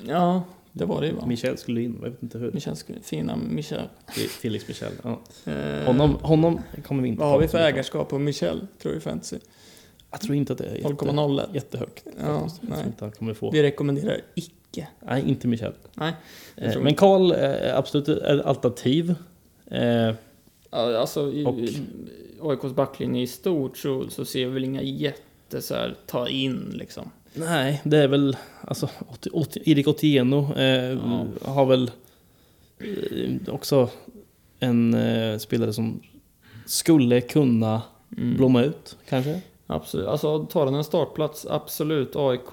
Ja, 0.06 0.42
det 0.78 0.84
var 0.84 1.00
det 1.00 1.06
ju 1.06 1.12
va. 1.12 1.26
Michel 1.26 1.58
skulle 1.58 1.82
in, 1.82 1.98
jag 2.02 2.10
vet 2.10 2.22
inte 2.22 2.38
hur. 2.38 2.50
Det 2.50 2.60
känns 2.60 2.84
fina 3.02 3.36
Michel. 3.36 3.88
Felix 4.28 4.68
Michel. 4.68 4.92
Ja. 5.02 5.20
Eh, 5.52 5.84
Honom, 5.86 6.14
honom 6.22 6.60
kommer 6.86 7.02
vi 7.02 7.08
inte 7.08 7.20
Vad 7.20 7.28
har 7.30 7.38
vi 7.38 7.48
för 7.48 7.58
ägarskap 7.58 8.08
på 8.08 8.18
Michel, 8.18 8.66
tror 8.82 8.92
du 8.92 9.00
fantasy? 9.00 9.38
Jag 10.10 10.20
tror 10.20 10.34
inte 10.36 10.52
att 10.52 10.58
det 10.58 10.64
är 10.66 10.74
jätte, 10.74 10.88
0,01. 10.88 11.54
jättehögt. 11.54 12.04
Ja, 12.20 12.48
nej. 12.60 12.84
inte 12.86 13.04
han 13.04 13.12
kommer 13.12 13.34
få. 13.34 13.50
Vi 13.50 13.62
rekommenderar 13.62 14.20
icke. 14.34 14.88
Nej, 15.06 15.24
inte 15.26 15.48
Michel. 15.48 15.72
Nej, 15.94 16.12
Eh, 16.56 16.80
men. 16.80 16.94
Karl 16.94 17.32
är 17.32 17.74
absolut 17.78 18.08
ett 18.08 18.40
alternativ. 18.46 19.14
Eh, 19.66 20.14
Alltså, 20.70 21.32
i, 21.32 21.44
Och- 21.46 21.58
i 21.58 21.82
AIKs 22.42 22.74
backlinje 22.74 23.22
i 23.22 23.26
stort 23.26 23.78
så, 23.78 24.08
så 24.08 24.24
ser 24.24 24.46
vi 24.46 24.52
väl 24.52 24.64
inga 24.64 24.82
jätte 24.82 25.62
så 25.62 25.74
här, 25.74 25.94
ta 26.06 26.28
in 26.28 26.72
liksom. 26.74 27.10
Nej, 27.36 27.80
det 27.84 27.98
är 27.98 28.08
väl... 28.08 28.36
Alltså, 28.60 28.88
Erik 29.64 29.88
Otieno 29.88 30.54
eh, 30.56 30.64
Ja. 30.92 31.26
har 31.44 31.66
väl 31.66 31.90
eh, 32.78 33.54
också 33.54 33.88
en 34.60 34.94
eh, 34.94 35.38
spelare 35.38 35.72
som 35.72 36.00
skulle 36.66 37.20
kunna 37.20 37.82
Mm. 38.18 38.36
blomma 38.36 38.62
ut, 38.62 38.96
kanske. 39.08 39.40
Absolut. 39.66 40.06
Alltså, 40.06 40.44
tar 40.44 40.64
han 40.64 40.74
en 40.74 40.84
startplats, 40.84 41.46
absolut. 41.50 42.16
AIK, 42.16 42.52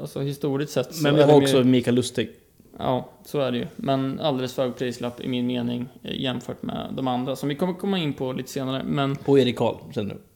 alltså 0.00 0.20
historiskt 0.20 0.72
sett 0.72 1.02
Men 1.02 1.14
vi 1.14 1.22
har 1.22 1.34
också 1.42 1.58
ju, 1.58 1.64
Mikael 1.64 1.94
Lustig. 1.96 2.30
Ja, 2.78 3.08
så 3.24 3.40
är 3.40 3.52
det 3.52 3.58
ju. 3.58 3.66
Men 3.76 4.20
alldeles 4.20 4.54
för 4.54 4.62
hög 4.62 4.76
prislapp 4.76 5.20
i 5.20 5.28
min 5.28 5.46
mening 5.46 5.88
eh, 6.02 6.20
jämfört 6.20 6.62
med 6.62 6.88
de 6.96 7.08
andra 7.08 7.36
som 7.36 7.48
vi 7.48 7.54
kommer 7.54 7.74
komma 7.74 7.98
in 7.98 8.12
på 8.12 8.32
lite 8.32 8.50
senare. 8.50 8.82
Men 8.86 9.16
På 9.16 9.38
Erik 9.38 9.56
Karl, 9.56 9.76
känner 9.94 10.14
du? 10.14 10.33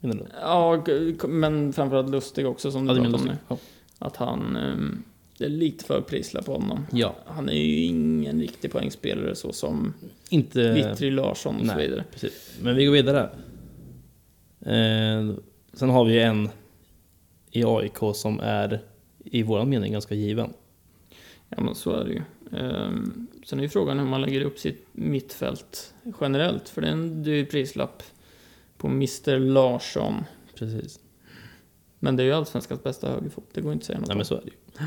Menar 0.00 0.14
du? 0.16 0.24
Ja, 0.40 1.28
men 1.28 1.72
framförallt 1.72 2.10
Lustig 2.10 2.46
också 2.46 2.70
som 2.70 2.86
du 2.86 2.94
Ja, 2.94 3.02
pratade 3.02 3.16
om 3.16 3.24
nu. 3.24 3.36
Ja. 3.48 3.56
Att 3.98 4.16
han... 4.16 4.56
ehm, 4.56 5.02
det 5.38 5.44
är 5.46 5.48
lite 5.48 5.84
för 5.84 6.00
prislapp 6.00 6.44
på 6.46 6.52
honom. 6.52 6.86
ja. 6.92 7.14
Han 7.26 7.48
är 7.48 7.52
ju 7.52 7.84
ingen 7.84 8.40
riktig 8.40 8.72
poängspelare 8.72 9.34
så 9.34 9.52
som 9.52 9.94
Inte... 10.28 10.72
Vittry 10.72 11.10
Larsson 11.10 11.54
och 11.60 11.66
så 11.66 11.74
nej. 11.74 11.86
vidare. 11.86 12.04
Precis. 12.12 12.58
Men 12.62 12.76
vi 12.76 12.84
går 12.84 12.92
vidare. 12.92 13.30
Eh, 14.60 15.34
sen 15.72 15.90
har 15.90 16.04
vi 16.04 16.20
en 16.22 16.48
i 17.50 17.64
AIK 17.64 17.96
som 18.14 18.40
är 18.40 18.80
i 19.24 19.42
våran 19.42 19.68
mening 19.68 19.92
ganska 19.92 20.14
given. 20.14 20.52
Ja, 21.48 21.60
men 21.60 21.74
så 21.74 21.92
är 21.92 22.04
det 22.04 22.10
ju. 22.12 22.22
Ehm, 22.58 23.26
sen 23.46 23.58
är 23.58 23.62
ju 23.62 23.68
frågan 23.68 23.98
hur 23.98 24.06
man 24.06 24.20
lägger 24.22 24.40
upp 24.40 24.58
sitt 24.58 24.86
mittfält 24.92 25.94
generellt. 26.20 26.68
För 26.68 26.80
det 26.80 26.88
är 26.88 26.92
en 26.92 27.22
dyr 27.22 27.44
prislapp 27.44 28.02
på 28.80 28.86
Mr 28.88 29.38
Larsson. 29.38 30.24
Precis. 30.58 31.00
Men 31.98 32.16
det 32.16 32.22
är 32.22 32.24
ju 32.24 32.32
allsvenskans 32.32 32.82
bästa 32.82 33.08
högerfot. 33.10 33.44
Det 33.52 33.60
går 33.60 33.72
inte 33.72 33.82
att 33.82 33.86
säga 33.86 33.98
något 33.98 34.08
Nej 34.08 34.16
men 34.16 34.26
så 34.26 34.34
är 34.34 34.40
det 34.40 34.46
ju. 34.46 34.86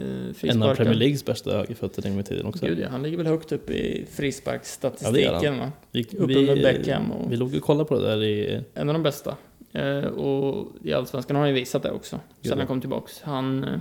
Ehm, 0.00 0.34
En 0.42 0.62
av. 0.62 0.74
Premier 0.74 0.94
Leagues 0.94 1.24
bästa 1.24 1.56
högerfötter 1.56 2.06
en 2.06 2.12
gång 2.12 2.20
i 2.20 2.24
tiden 2.24 2.46
också. 2.46 2.66
Gud 2.66 2.78
ja, 2.78 2.88
han 2.88 3.02
ligger 3.02 3.16
väl 3.16 3.26
högt 3.26 3.52
upp 3.52 3.70
i 3.70 4.06
frisparksstatistiken 4.10 5.32
Ja, 5.32 5.40
det 5.40 5.50
va? 5.58 5.72
Vi, 5.90 6.02
Uppe 6.18 6.42
med 6.42 6.62
Beckham 6.62 7.12
och- 7.12 7.32
vi 7.32 7.36
låg 7.36 7.54
och 7.54 7.62
kollade 7.62 7.88
på 7.88 7.98
det 7.98 8.06
där 8.08 8.22
i... 8.22 8.62
En 8.74 8.88
av 8.88 8.92
de 8.92 9.02
bästa. 9.02 9.36
Eh, 9.72 9.98
och 10.04 10.72
i 10.82 10.92
Allsvenskan 10.92 11.36
har 11.36 11.40
han 11.42 11.48
ju 11.48 11.54
visat 11.54 11.82
det 11.82 11.90
också. 11.90 12.16
Gud, 12.16 12.50
Sen 12.50 12.50
ja. 12.50 12.56
han 12.56 12.66
kom 12.66 12.80
tillbaks. 12.80 13.20
Han 13.22 13.64
eh, 13.64 13.78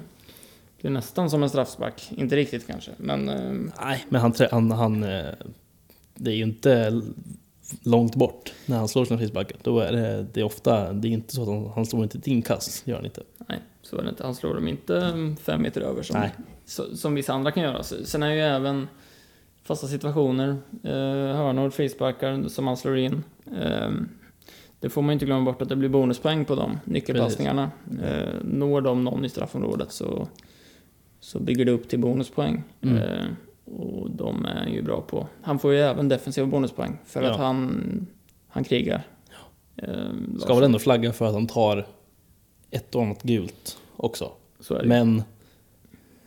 blev 0.82 0.92
nästan 0.94 1.30
som 1.30 1.44
en 1.44 1.50
straffspark. 1.50 2.12
Inte 2.12 2.36
riktigt 2.36 2.68
kanske, 2.68 2.92
men 2.98 3.30
eh, 3.30 3.72
Nej, 3.84 4.06
men 4.10 4.22
han, 4.22 4.34
han, 4.52 4.72
han... 4.72 5.04
eh, 5.04 5.26
Det 6.16 6.32
är 6.32 6.36
ju 6.36 6.44
inte 6.44 7.02
långt 7.82 8.16
bort 8.16 8.54
när 8.66 8.78
han 8.78 8.88
slår 8.88 9.06
sina 9.06 9.20
frisparkar. 9.20 9.58
Då 9.64 9.80
är 9.80 9.92
det, 9.92 10.26
det 10.34 10.40
är 10.40 10.44
ofta... 10.44 10.94
Det 10.94 11.08
är 11.08 11.12
inte 11.12 11.36
så 11.36 11.42
att 11.42 11.48
han, 11.48 11.72
han 11.76 11.86
slår 11.86 12.04
inte 12.04 12.18
ett 12.18 12.28
inkast, 12.28 12.88
gör 12.88 12.96
han 12.96 13.06
inte. 13.06 13.24
nej, 13.48 13.60
så 13.82 13.98
är 13.98 14.04
det 14.04 14.10
inte. 14.10 14.24
Han 14.24 14.36
slår 14.36 14.56
dem 14.56 14.68
inte 14.68 15.14
fem 15.42 15.62
meter 15.62 15.82
över 15.82 16.04
som, 16.04 16.24
så, 16.66 16.98
som 16.98 17.16
vissa 17.16 17.34
andra 17.34 17.52
kan 17.52 17.64
göra. 17.64 17.84
Sen 17.84 18.24
är 18.24 18.32
ju 18.32 18.40
även 18.40 18.88
fasta 19.64 19.88
situationer, 19.88 20.50
eh, 20.84 21.36
hörnor, 21.36 21.70
frisparkar 21.70 22.48
som 22.48 22.68
han 22.68 22.78
slår 22.78 22.98
in. 22.98 23.24
Eh, 23.62 23.92
det 24.80 24.90
får 24.90 25.02
man 25.02 25.14
inte 25.14 25.26
glömma 25.26 25.46
bort 25.46 25.62
att 25.62 25.70
det 25.70 25.76
blir 25.76 25.90
bonuspoäng 25.90 26.46
på 26.46 26.56
de 26.56 26.80
nyckelpassningarna. 26.86 27.72
Eh, 28.04 28.34
når 28.42 28.82
de 28.82 29.04
någon 29.04 29.26
i 29.26 29.30
straffområdet 29.30 29.92
så, 29.92 30.28
så 31.20 31.40
bygger 31.40 31.66
det 31.66 31.72
upp 31.72 31.90
till 31.90 32.00
bonuspoäng. 32.00 32.64
Mm. 32.82 32.98
Eh, 32.98 33.26
och 33.66 34.12
de 34.12 34.46
är 34.46 34.68
ju 34.68 34.82
bra 34.82 35.02
på. 35.02 35.28
Han 35.42 35.60
får 35.60 35.74
ju 35.74 35.80
även 35.80 36.10
defensiva 36.10 36.48
bonuspoäng 36.48 36.98
för 37.06 37.22
Ja. 37.24 37.32
att 37.32 37.38
han, 37.38 38.08
han 38.48 38.64
krigar. 38.64 39.08
Eh, 39.76 39.88
Ska 39.88 40.32
Larsson. 40.40 40.56
väl 40.56 40.64
ändå 40.66 40.80
flagga 40.80 41.14
för 41.14 41.26
att 41.26 41.34
han 41.34 41.48
tar 41.48 41.86
ett 42.72 42.96
och 42.96 43.02
annat 43.04 43.24
gult 43.24 43.78
också. 43.98 44.32
Men 44.84 45.24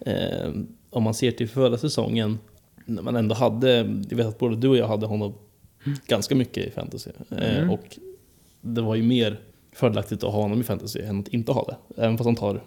eh, 0.01 0.51
om 0.91 1.03
man 1.03 1.15
ser 1.15 1.31
till 1.31 1.49
förra 1.49 1.79
säsongen, 1.79 2.39
när 2.85 3.03
man 3.03 3.17
ändå 3.17 3.35
hade, 3.35 3.77
jag 4.09 4.17
vet 4.17 4.27
att 4.27 4.39
både 4.39 4.57
du 4.57 4.69
och 4.69 4.77
jag 4.77 4.89
hade 4.89 5.07
honom 5.07 5.35
ganska 6.07 6.35
mycket 6.35 6.67
i 6.67 6.71
fantasy. 6.71 7.11
Eh, 7.31 7.57
Mm. 7.59 7.71
och 7.71 7.99
det 8.61 8.83
var 8.83 8.95
ju 8.95 9.03
mer 9.03 9.41
fördelaktigt 9.73 10.25
att 10.25 10.33
ha 10.33 10.43
honom 10.43 10.61
i 10.61 10.63
fantasy 10.65 11.01
än 11.01 11.21
att 11.21 11.29
inte 11.29 11.53
ha 11.53 11.65
det. 11.65 12.03
Även 12.03 12.19
fast 12.19 12.27
han 12.27 12.35
tar 12.37 12.63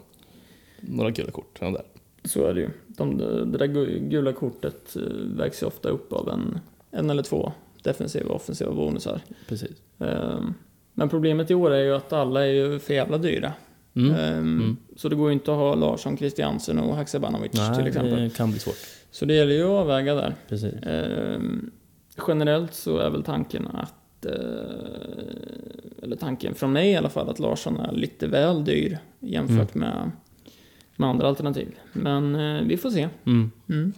några 0.80 1.10
gula 1.10 1.30
kort. 1.30 1.60
Där. 1.60 1.82
Så 2.24 2.44
är 2.46 2.54
det 2.54 2.60
ju. 2.60 2.70
De, 3.00 3.18
det 3.52 3.58
där 3.58 3.66
gu- 3.66 4.08
gula 4.08 4.32
kortet 4.32 4.96
eh, 4.96 5.02
vägs 5.36 5.62
ju 5.62 5.66
ofta 5.66 5.88
upp 5.88 6.12
av 6.12 6.28
en, 6.28 6.60
en 6.90 7.10
eller 7.10 7.22
två 7.22 7.52
defensiva 7.82 8.28
och 8.30 8.36
offensiva 8.36 8.72
bonusar. 8.72 9.20
Precis. 9.48 9.70
Ehm, 9.98 10.54
Men 10.94 11.08
problemet 11.08 11.50
i 11.50 11.54
år 11.54 11.70
är 11.70 11.84
ju 11.84 11.94
att 11.94 12.12
alla 12.12 12.46
är 12.46 12.50
ju 12.52 12.78
för 12.78 12.94
jävla 12.94 13.18
dyra. 13.18 13.52
Mm. 13.94 14.14
Ehm, 14.14 14.38
Mm. 14.60 14.76
Så 14.96 15.08
det 15.08 15.16
går 15.16 15.26
ju 15.28 15.32
inte 15.32 15.50
att 15.52 15.56
ha 15.58 15.74
Larsson, 15.74 16.16
Christiansen 16.16 16.78
och 16.78 16.96
Haksabanovic 16.96 17.50
till 17.50 17.60
Nej, 17.60 17.88
exempel. 17.88 18.22
det 18.22 18.36
kan 18.36 18.50
bli 18.50 18.58
svårt. 18.60 18.76
Så 19.10 19.24
det 19.24 19.34
gäller 19.34 19.52
ju 19.54 19.62
att 19.62 19.68
avväga 19.70 20.14
där. 20.14 20.34
Precis. 20.48 20.74
Ehm, 20.82 21.70
generellt 22.28 22.74
så 22.74 22.98
är 22.98 23.10
väl 23.10 23.22
tanken 23.22 23.66
att, 23.66 24.26
eh, 24.26 24.32
eller 26.02 26.16
tanken 26.16 26.54
från 26.54 26.72
mig 26.72 26.90
i 26.90 26.96
alla 26.96 27.08
fall, 27.08 27.28
att 27.28 27.38
Larsson 27.38 27.76
är 27.80 27.92
lite 27.92 28.26
väl 28.26 28.64
dyr 28.64 28.98
jämfört 29.20 29.74
med, 29.74 30.10
med 31.00 31.08
andra 31.08 31.28
alternativ. 31.28 31.78
Men 31.92 32.34
eh, 32.34 32.62
vi 32.62 32.76
får 32.76 32.90
se. 32.90 33.08
Mm. 33.24 33.50
Mm. 33.68 33.92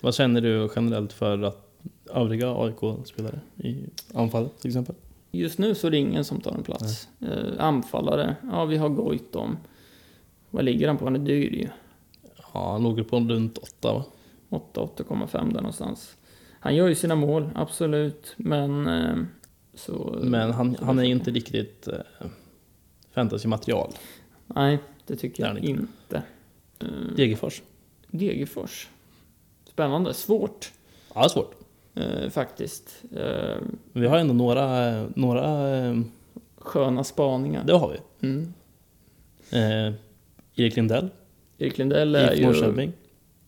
Vad 0.00 0.14
känner 0.14 0.40
du 0.40 0.70
generellt 0.76 1.12
för 1.12 1.42
att 1.42 1.68
övriga 2.14 2.54
AIK-spelare 2.54 3.40
i 3.56 3.76
anfallet 4.14 4.58
till 4.60 4.70
exempel? 4.70 4.94
Just 5.30 5.58
nu 5.58 5.74
så 5.74 5.86
är 5.86 5.90
det 5.90 5.96
ingen 5.98 6.24
som 6.24 6.40
tar 6.40 6.52
en 6.52 6.62
plats. 6.62 7.08
Eh, 7.20 7.64
anfallare, 7.64 8.36
ja 8.52 8.64
vi 8.64 8.76
har 8.76 8.88
Goitom. 8.88 9.56
Vad 10.50 10.64
ligger 10.64 10.88
han 10.88 10.98
på? 10.98 11.04
Han 11.04 11.14
är 11.16 11.20
dyr 11.20 11.50
ju. 11.50 11.68
Ja, 12.52 12.72
han 12.72 12.82
låg 12.82 13.08
på 13.08 13.20
runt 13.20 13.58
åtta 13.58 13.94
va? 13.94 14.04
8-8,5 14.74 15.52
där 15.52 15.60
någonstans. 15.60 16.16
Han 16.60 16.76
gör 16.76 16.88
ju 16.88 16.94
sina 16.94 17.14
mål, 17.14 17.50
absolut, 17.54 18.34
men... 18.36 18.86
Eh, 18.86 19.16
så, 19.74 20.18
Men 20.22 20.50
han, 20.50 20.76
han 20.82 20.98
är 20.98 21.02
inte 21.02 21.30
riktigt 21.30 21.88
eh, 21.88 22.26
fantasy-material. 23.14 23.92
Nej, 24.46 24.78
det 25.06 25.16
tycker 25.16 25.42
jag 25.42 25.48
han 25.48 25.58
inte. 25.58 26.22
Eh, 26.82 27.14
Degerfors. 27.16 27.62
Degerfors. 28.10 28.88
Spännande, 29.68 30.14
svårt 30.14 30.72
Ja, 31.14 31.28
svårt. 31.28 31.54
eh, 31.94 32.28
faktiskt. 32.30 33.02
Eh, 33.16 33.56
Vi 33.92 34.06
har 34.06 34.18
ändå 34.18 34.34
några, 34.34 35.02
några 35.16 35.76
eh, 35.76 36.00
sköna 36.58 37.04
spaningar. 37.04 37.64
det 37.64 37.72
har 37.72 37.88
vi. 38.20 38.26
Mm. 38.28 38.52
Eh, 39.50 39.94
Erik 40.56 40.76
Lindell, 40.76 41.08
Erik 41.58 41.78
Lindell 41.78 42.14
är 42.14 42.34
ju... 42.34 42.46
Norrköping. 42.46 42.92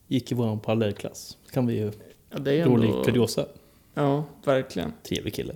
Gick 0.08 0.32
i 0.32 0.34
vår 0.34 0.56
parallellklass. 0.56 1.38
kan 1.52 1.66
vi 1.66 1.74
ju, 1.78 1.92
Ja, 2.30 2.38
det 2.38 2.52
är 2.60 2.66
ändå... 2.66 3.02
kuriosa. 3.04 3.46
Ja, 3.94 4.24
verkligen. 4.44 4.92
Trevlig 5.02 5.34
kille. 5.34 5.54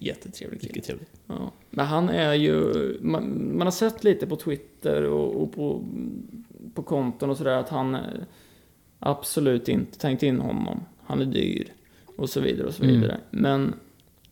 Jättetrevlig 0.00 0.60
kille. 0.60 0.70
Mycket 0.70 0.84
trevlig. 0.84 1.06
Ja. 1.26 1.52
Men 1.70 1.86
han 1.86 2.08
är 2.08 2.34
ju, 2.34 2.72
man, 3.00 3.50
man 3.56 3.66
har 3.66 3.72
sett 3.72 4.04
lite 4.04 4.26
på 4.26 4.36
Twitter 4.36 5.02
och, 5.02 5.42
och 5.42 5.52
på, 5.52 5.84
på 6.74 6.82
konton 6.82 7.30
och 7.30 7.36
sådär 7.36 7.56
att 7.58 7.68
han 7.68 7.94
är 7.94 8.26
absolut 8.98 9.68
inte 9.68 9.98
tänkt 9.98 10.22
in 10.22 10.40
honom. 10.40 10.80
Han 11.06 11.20
är 11.20 11.24
dyr 11.24 11.68
och 12.16 12.30
så 12.30 12.40
vidare 12.40 12.66
och 12.66 12.74
så 12.74 12.82
Mm. 12.82 12.94
vidare. 13.00 13.20
Men 13.30 13.74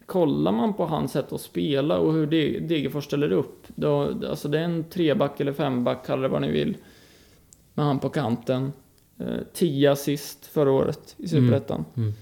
kollar 0.06 0.52
man 0.52 0.74
på 0.74 0.86
hans 0.86 1.12
sätt 1.12 1.32
att 1.32 1.40
spela 1.40 1.98
och 1.98 2.12
hur 2.12 2.26
De- 2.26 2.60
Degerfors 2.60 3.04
ställer 3.04 3.32
upp. 3.32 3.66
Då, 3.74 4.00
alltså 4.28 4.48
det 4.48 4.58
är 4.58 4.64
en 4.64 4.84
treback 4.84 5.40
eller 5.40 5.52
femback, 5.52 6.06
kalla 6.06 6.22
det 6.22 6.28
vad 6.28 6.42
ni 6.42 6.50
vill. 6.50 6.76
Med 7.74 7.84
han 7.86 7.98
på 7.98 8.08
kanten. 8.08 8.72
Eh, 9.18 9.36
tio 9.52 9.92
assist 9.92 10.46
förra 10.46 10.70
året 10.70 11.14
i 11.18 11.28
Superettan. 11.28 11.84
Mm. 11.96 12.12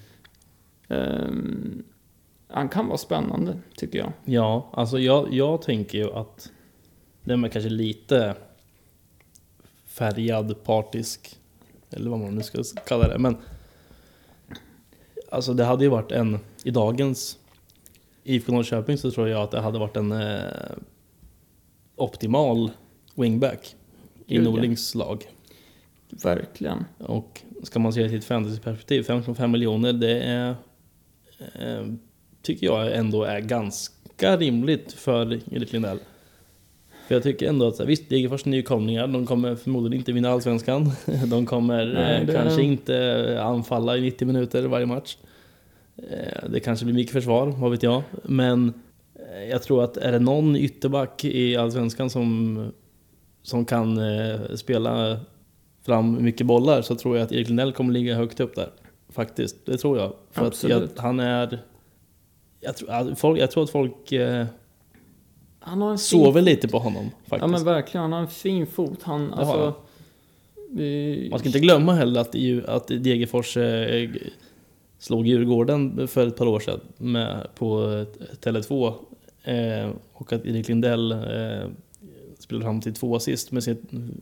Ehm, 0.88 1.82
han 2.48 2.68
kan 2.68 2.86
vara 2.86 2.98
spännande, 2.98 3.58
tycker 3.76 3.98
jag. 3.98 4.12
Ja, 4.24 4.70
alltså 4.72 4.98
jag, 4.98 5.32
jag 5.34 5.62
tänker 5.62 5.98
ju 5.98 6.12
att 6.12 6.52
den 7.24 7.44
är 7.44 7.48
kanske 7.48 7.70
lite 7.70 8.34
färgad, 10.00 10.64
partisk, 10.64 11.38
eller 11.90 12.10
vad 12.10 12.18
man 12.18 12.34
nu 12.34 12.42
ska 12.42 12.62
kalla 12.86 13.08
det. 13.08 13.18
Men 13.18 13.36
alltså 15.30 15.54
det 15.54 15.64
hade 15.64 15.84
ju 15.84 15.90
varit 15.90 16.12
en, 16.12 16.38
i 16.64 16.70
dagens 16.70 17.38
IFK 18.24 18.52
Norrköping 18.52 18.98
så 18.98 19.10
tror 19.10 19.28
jag 19.28 19.42
att 19.42 19.50
det 19.50 19.60
hade 19.60 19.78
varit 19.78 19.96
en 19.96 20.12
eh, 20.12 20.40
optimal 21.96 22.70
wingback 23.14 23.76
i. 24.26 24.38
Norlings 24.38 24.94
lag. 24.94 25.24
Verkligen. 26.10 26.84
Och 26.98 27.42
ska 27.62 27.78
man 27.78 27.92
se 27.92 28.02
det 28.02 28.12
i 28.12 28.16
ett 28.16 28.24
fantasyperspektiv, 28.24 29.02
5,5 29.02 29.46
miljoner, 29.46 29.92
det 29.92 30.22
är, 30.22 30.50
eh, 31.38 31.86
tycker 32.42 32.66
jag 32.66 32.96
ändå 32.96 33.24
är 33.24 33.40
ganska 33.40 34.36
rimligt 34.36 34.92
för 34.92 35.54
Erik 35.54 35.72
Lindell. 35.72 35.98
För 37.10 37.14
jag 37.14 37.22
tycker 37.22 37.48
ändå 37.48 37.66
att 37.68 37.76
så 37.76 37.82
här, 37.82 37.88
visst, 37.88 38.08
Degerfors 38.08 38.46
är 38.46 38.50
nykomlingar. 38.50 39.06
De 39.06 39.26
kommer 39.26 39.54
förmodligen 39.54 39.98
inte 39.98 40.12
vinna 40.12 40.30
Allsvenskan. 40.30 40.90
De 41.30 41.46
kommer 41.46 41.86
Nej, 41.86 42.20
eh, 42.20 42.26
det- 42.26 42.32
kanske 42.32 42.62
inte 42.62 43.38
anfalla 43.42 43.96
i 43.96 44.00
90 44.00 44.26
minuter 44.26 44.62
varje 44.62 44.86
match. 44.86 45.16
Eh, 45.96 46.48
det 46.50 46.60
kanske 46.60 46.84
blir 46.84 46.94
mycket 46.94 47.12
försvar, 47.12 47.46
vad 47.46 47.70
vet 47.70 47.82
jag. 47.82 48.02
Men 48.22 48.72
eh, 49.14 49.44
jag 49.50 49.62
tror 49.62 49.84
att 49.84 49.96
är 49.96 50.12
det 50.12 50.18
någon 50.18 50.56
ytterback 50.56 51.24
i 51.24 51.56
Allsvenskan 51.56 52.10
som, 52.10 52.66
som 53.42 53.64
kan 53.64 54.00
spela 54.54 55.20
fram 55.86 56.24
mycket 56.24 56.46
bollar 56.46 56.82
så 56.82 56.94
tror 56.94 57.16
jag 57.16 57.24
att 57.24 57.32
Erik 57.32 57.48
Lindell 57.48 57.72
kommer 57.72 57.92
ligga 57.92 58.14
högt 58.14 58.40
upp 58.40 58.54
där. 58.54 58.68
Faktiskt, 59.08 59.66
det 59.66 59.76
tror 59.78 59.98
jag. 59.98 60.12
För 60.30 60.46
att 60.46 60.62
jag, 60.62 60.72
Absolut. 60.72 60.98
han 60.98 61.20
är... 61.20 61.58
Jag 62.60 62.76
tror, 62.76 62.90
att 62.90 63.18
folk, 63.18 63.40
jag 63.40 63.50
tror 63.50 63.64
att 63.64 63.70
folk 63.70 64.12
Han 65.60 65.82
har 65.82 65.90
en 65.90 65.98
fin 65.98 66.02
sover 66.02 66.42
lite 66.42 66.68
på 66.68 66.78
honom 66.78 67.10
faktiskt. 67.10 67.40
Ja 67.40 67.46
men 67.46 67.64
verkligen, 67.64 68.02
han 68.02 68.12
har 68.12 68.20
en 68.20 68.28
fin 68.28 68.66
fot. 68.66 69.02
Han, 69.02 69.32
alltså... 69.34 69.74
Vi, 70.72 71.28
Man 71.30 71.38
ska 71.38 71.48
inte 71.48 71.58
glömma 71.60 71.94
heller 71.94 72.20
att, 72.20 72.34
att 72.68 72.86
Degerfors 72.88 73.56
eh, 73.56 74.10
slog 74.98 75.26
Djurgården 75.26 76.08
för 76.08 76.26
ett 76.26 76.36
par 76.36 76.46
år 76.46 76.60
sedan 76.60 76.80
med, 76.96 77.46
på 77.54 77.82
eh, 77.82 78.26
Tele2. 78.40 78.94
Eh, 79.42 79.90
och 80.12 80.32
att 80.32 80.46
Erik 80.46 80.68
Lindell 80.68 81.12
eh, 81.12 81.18
spelade 82.38 82.64
fram 82.64 82.80
till 82.80 82.94
två 82.94 83.16
assist 83.16 83.52
med 83.52 83.62
sin 83.64 84.20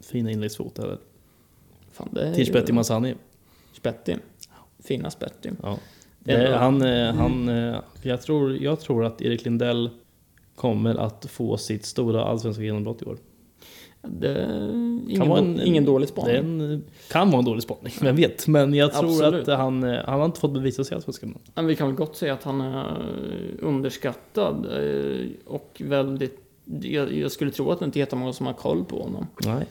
fina 0.00 0.30
inläggsfot. 0.30 0.78
Eller? 0.78 0.98
Fan, 1.92 2.08
det 2.12 2.22
är 2.22 2.34
Till 2.34 2.46
Spetti 2.46 2.72
Masani. 2.72 3.14
Spetti. 3.72 4.16
Fina 4.84 5.10
Spetti. 5.10 5.50
Ja. 5.62 5.78
Han, 6.58 6.80
han, 7.16 7.48
jag, 8.02 8.22
tror, 8.22 8.56
jag 8.56 8.80
tror 8.80 9.04
att 9.04 9.22
Erik 9.22 9.44
Lindell 9.44 9.90
kommer 10.54 10.94
att 10.94 11.26
få 11.30 11.56
sitt 11.56 11.84
stora 11.84 12.24
allsvenska 12.24 12.62
genombrott 12.62 13.02
i 13.02 13.04
år. 13.04 13.16
Det 14.02 14.34
Kan 15.16 15.28
vara 15.28 15.38
en- 15.38 15.60
ingen 15.60 15.84
dålig 15.84 16.08
spaning. 16.08 16.34
är 16.34 16.38
en, 16.38 16.84
kan 17.10 17.30
vara 17.30 17.38
en 17.38 17.44
dålig 17.44 17.62
spaning, 17.62 17.92
vem 18.00 18.16
vet. 18.16 18.46
Men 18.48 18.74
jag 18.74 18.92
tror 18.92 19.10
Absolut. 19.10 19.48
att 19.48 19.58
han, 19.58 19.82
eh, 19.84 20.00
han 20.06 20.18
har 20.18 20.26
inte 20.26 20.40
fått 20.40 20.52
bevisa 20.54 20.84
sig 20.84 20.94
i 20.94 20.96
Allsvenskan. 20.96 21.38
Men 21.54 21.66
vi 21.66 21.76
kan 21.76 21.86
väl 21.86 21.96
gott 21.96 22.16
säga 22.16 22.32
att 22.34 22.42
han 22.42 22.60
är 22.60 22.96
underskattad 23.60 24.66
eh, 24.66 25.26
och 25.46 25.82
väldigt... 25.84 26.38
Jag, 26.82 27.12
jag 27.12 27.32
skulle 27.32 27.50
tro 27.50 27.70
att 27.70 27.78
det 27.78 27.84
inte 27.84 27.98
är 27.98 28.00
jättemånga 28.00 28.32
som 28.32 28.46
har 28.46 28.52
koll 28.54 28.84
på 28.84 29.02
honom. 29.02 29.26
Nej. 29.44 29.66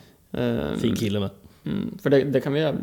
Eh, 0.45 0.73
Fin 0.77 0.95
kille 0.95 1.19
med. 1.19 1.29
Mm, 1.65 1.97
för 2.01 2.09
det, 2.09 2.23
det 2.23 2.39
kan 2.41 2.53
vi 2.53 2.59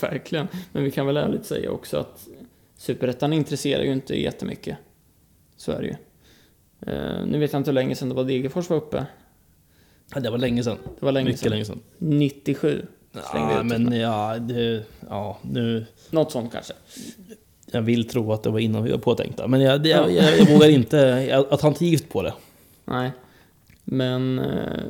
verkligen. 0.00 0.48
Men 0.72 0.84
vi 0.84 0.90
kan 0.90 1.06
väl 1.06 1.16
ärligt 1.16 1.44
säga 1.44 1.70
också 1.70 1.96
att 1.96 2.28
Superettan 2.76 3.32
intresserar 3.32 3.82
ju 3.82 3.92
inte 3.92 4.20
jättemycket. 4.20 4.76
Så 5.56 5.72
är 5.72 5.80
det 5.80 5.86
ju. 5.86 5.94
Eh, 6.80 7.26
nu 7.26 7.38
vet 7.38 7.52
jag 7.52 7.60
inte 7.60 7.70
hur 7.70 7.74
länge 7.74 7.94
sedan 7.94 8.08
det 8.08 8.14
var 8.14 8.24
Degerfors 8.24 8.70
var 8.70 8.76
uppe. 8.76 9.06
Ja, 10.14 10.20
det 10.20 10.30
var 10.30 10.38
länge 10.38 10.64
sedan. 10.64 10.78
Det 10.98 11.04
var 11.04 11.12
länge 11.12 11.24
Mycket 11.24 11.40
sedan. 11.40 11.50
länge 11.50 11.64
sedan. 11.64 11.80
97. 11.98 12.86
slängde 13.30 13.48
vi 13.48 13.54
Ja, 13.54 13.62
men 13.62 13.92
ja, 13.92 14.38
det, 14.38 14.84
ja, 15.08 15.38
nu... 15.42 15.86
Något 16.10 16.32
sånt 16.32 16.52
kanske. 16.52 16.74
Jag 17.70 17.82
vill 17.82 18.08
tro 18.08 18.32
att 18.32 18.42
det 18.42 18.50
var 18.50 18.58
innan 18.58 18.82
vi 18.84 18.90
var 18.90 18.98
påtänkta. 18.98 19.48
Men 19.48 19.60
jag, 19.60 19.82
det, 19.82 19.88
jag, 19.88 20.12
jag, 20.12 20.38
jag 20.38 20.46
vågar 20.46 20.68
inte... 20.68 21.76
Gift 21.80 22.08
på 22.08 22.22
det. 22.22 22.34
Nej. 22.84 23.10
Men 23.84 24.38
eh, 24.38 24.82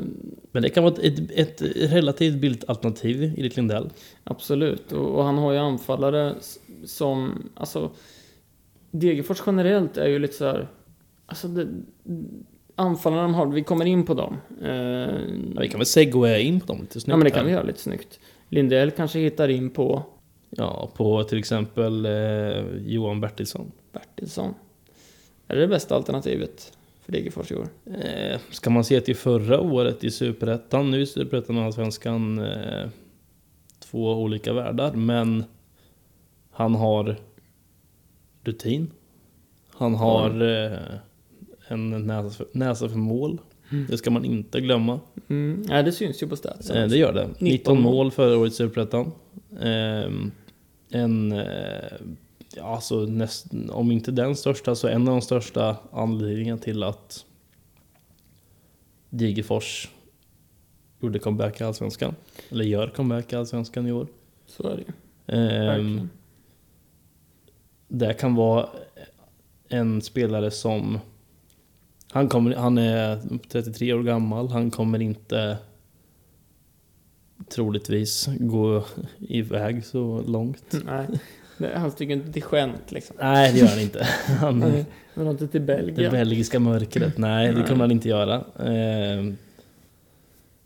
Men 0.52 0.62
det 0.62 0.68
kan 0.68 0.84
vara 0.84 0.94
ett, 0.94 1.18
ett, 1.30 1.60
ett 1.62 1.92
relativt 1.92 2.34
billigt 2.34 2.68
alternativ 2.68 3.22
i 3.22 3.34
Erik 3.40 3.56
Lindell. 3.56 3.90
absolut. 4.24 4.92
Och, 4.92 5.18
och 5.18 5.24
han 5.24 5.38
har 5.38 5.52
ju 5.52 5.58
anfallare 5.58 6.34
som... 6.84 7.48
Alltså, 7.54 7.90
Degerfors 8.90 9.42
generellt 9.46 9.96
är 9.96 10.06
ju 10.08 10.18
lite 10.18 10.34
så 10.34 10.44
här... 10.44 10.68
Alltså, 11.30 11.48
det, 11.48 11.68
anfallarna 12.76 13.22
de 13.22 13.34
har, 13.34 13.46
vi 13.46 13.62
kommer 13.62 13.84
in 13.84 14.06
på 14.06 14.14
dem. 14.14 14.36
Eh, 14.62 14.70
Ja, 15.54 15.60
vi 15.60 15.68
kan 15.68 15.78
väl 15.78 15.86
segwaya 15.86 16.38
in 16.38 16.60
på 16.60 16.66
dem 16.66 16.80
lite 16.80 16.92
snyggt 16.92 17.08
Ja 17.08 17.16
men 17.16 17.24
det 17.24 17.30
kan 17.30 17.38
här. 17.38 17.46
vi 17.46 17.52
göra 17.52 17.62
lite 17.62 17.78
snyggt. 17.80 18.20
Lindell 18.48 18.90
kanske 18.90 19.18
hittar 19.18 19.48
in 19.48 19.70
på 19.70 20.02
Ja, 20.50 20.90
på 20.96 21.24
till 21.24 21.38
exempel 21.38 22.06
eh, 22.06 22.12
Johan 22.86 23.20
Bertilsson. 23.20 23.72
Bertilsson. 23.92 24.54
Är 25.48 25.54
det 25.54 25.60
det 25.60 25.68
bästa 25.68 25.94
alternativet 25.96 26.72
för 27.04 27.12
Degerfors 27.12 27.52
i 27.52 27.54
år? 27.54 27.68
Eh, 27.84 28.38
ska 28.50 28.70
man 28.70 28.84
se 28.84 29.00
till 29.00 29.16
förra 29.16 29.60
året 29.60 30.04
i 30.04 30.10
Superettan, 30.10 30.90
nu 30.90 31.00
är 31.02 31.06
Superettan 31.06 31.58
och 31.58 31.64
Allsvenskan 31.64 32.38
eh, 32.38 32.88
två 33.78 34.14
olika 34.14 34.52
världar, 34.52 34.92
men 34.92 35.44
han 36.50 36.74
har 36.74 37.16
rutin. 38.44 38.90
Han 39.70 39.94
har 39.94 40.42
eh, 40.64 40.78
en 41.68 42.06
näsa 42.06 42.30
för, 42.30 42.46
näsa 42.52 42.88
för 42.88 42.96
mål. 42.96 43.38
Det 43.88 43.98
ska 43.98 44.10
man 44.10 44.24
inte 44.24 44.60
glömma. 44.60 45.00
Mm. 45.28 45.64
Nej, 45.68 45.82
det 45.82 45.92
syns 45.92 46.22
ju 46.22 46.28
på 46.28 46.36
statsen. 46.36 46.76
Eh, 46.76 46.88
det 46.88 46.96
gör 46.96 47.12
det. 47.12 47.26
19, 47.26 47.36
19 47.40 47.82
mål 47.82 48.10
förra 48.10 48.38
året 48.38 48.52
i 48.52 48.56
Superettan. 48.56 49.12
Eh, 49.60 50.12
en, 50.90 51.32
eh, 51.32 51.44
ja, 52.56 52.74
alltså 52.74 53.00
näst, 53.00 53.46
om 53.70 53.90
inte 53.90 54.10
den 54.10 54.36
största 54.36 54.74
så 54.74 54.88
en 54.88 55.08
av 55.08 55.14
de 55.14 55.20
största 55.20 55.76
anledningarna 55.92 56.58
till 56.58 56.82
att 56.82 57.24
Degerfors 59.10 59.88
gjorde 61.00 61.18
comeback 61.18 61.60
i 61.60 61.64
Allsvenskan. 61.64 62.14
Eller 62.50 62.64
gör 62.64 62.88
comeback 62.88 63.32
i 63.32 63.36
Allsvenskan 63.36 63.86
i 63.86 63.92
år. 63.92 64.06
Så 64.46 64.68
är 64.68 64.76
det 64.76 64.82
ju. 64.82 64.92
Eh, 65.26 66.04
det 67.88 68.14
kan 68.14 68.34
vara 68.34 68.68
en 69.68 70.02
spelare 70.02 70.50
som... 70.50 70.98
Han, 72.10 72.28
kommer, 72.28 72.54
han 72.54 72.78
är 72.78 73.18
33 73.48 73.92
år 73.92 74.02
gammal, 74.02 74.48
han 74.48 74.70
kommer 74.70 75.00
inte 75.02 75.58
troligtvis 77.48 78.28
gå 78.38 78.84
iväg 79.18 79.84
så 79.84 80.22
långt. 80.26 80.74
Nej, 80.84 81.06
det, 81.58 81.78
han 81.78 81.90
sticker 81.90 82.12
inte 82.14 82.32
till 82.32 82.42
skämt 82.42 82.92
liksom. 82.92 83.16
Nej, 83.20 83.52
det 83.52 83.58
gör 83.58 83.66
han 83.68 83.80
inte. 83.80 84.04
Han, 84.40 84.62
Han 84.62 84.84
han 85.14 85.26
inte 85.28 85.48
till 85.48 85.60
det 85.60 85.66
Belgien. 85.76 86.12
belgiska 86.12 86.60
mörkret, 86.60 87.18
nej, 87.18 87.48
det 87.48 87.54
Nej. 87.58 87.66
kommer 87.68 87.80
han 87.80 87.90
inte 87.90 88.08
göra. 88.08 88.34
Eh, 88.58 89.32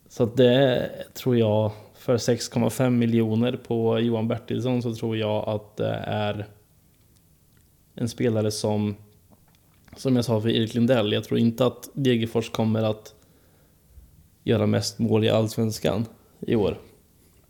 Så 0.08 0.26
det 0.26 0.90
tror 1.14 1.36
jag, 1.36 1.72
för 1.94 2.16
6,5 2.16 2.90
miljoner 2.90 3.56
på 3.66 3.98
Johan 4.00 4.28
Bertilsson 4.28 4.82
så 4.82 4.94
tror 4.94 5.16
jag 5.16 5.48
att 5.48 5.76
det 5.76 5.94
är 6.06 6.46
en 7.94 8.08
spelare 8.08 8.50
som, 8.50 8.96
som 9.96 10.16
jag 10.16 10.24
sa 10.24 10.40
för 10.40 10.48
Erik 10.48 10.74
Lindell, 10.74 11.12
jag 11.12 11.24
tror 11.24 11.40
inte 11.40 11.66
att 11.66 11.88
Degerfors 11.94 12.50
kommer 12.50 12.82
att 12.82 13.14
göra 14.44 14.66
mest 14.66 14.98
mål 14.98 15.24
i 15.24 15.28
Allsvenskan 15.30 16.06
i 16.40 16.56
år. 16.56 16.78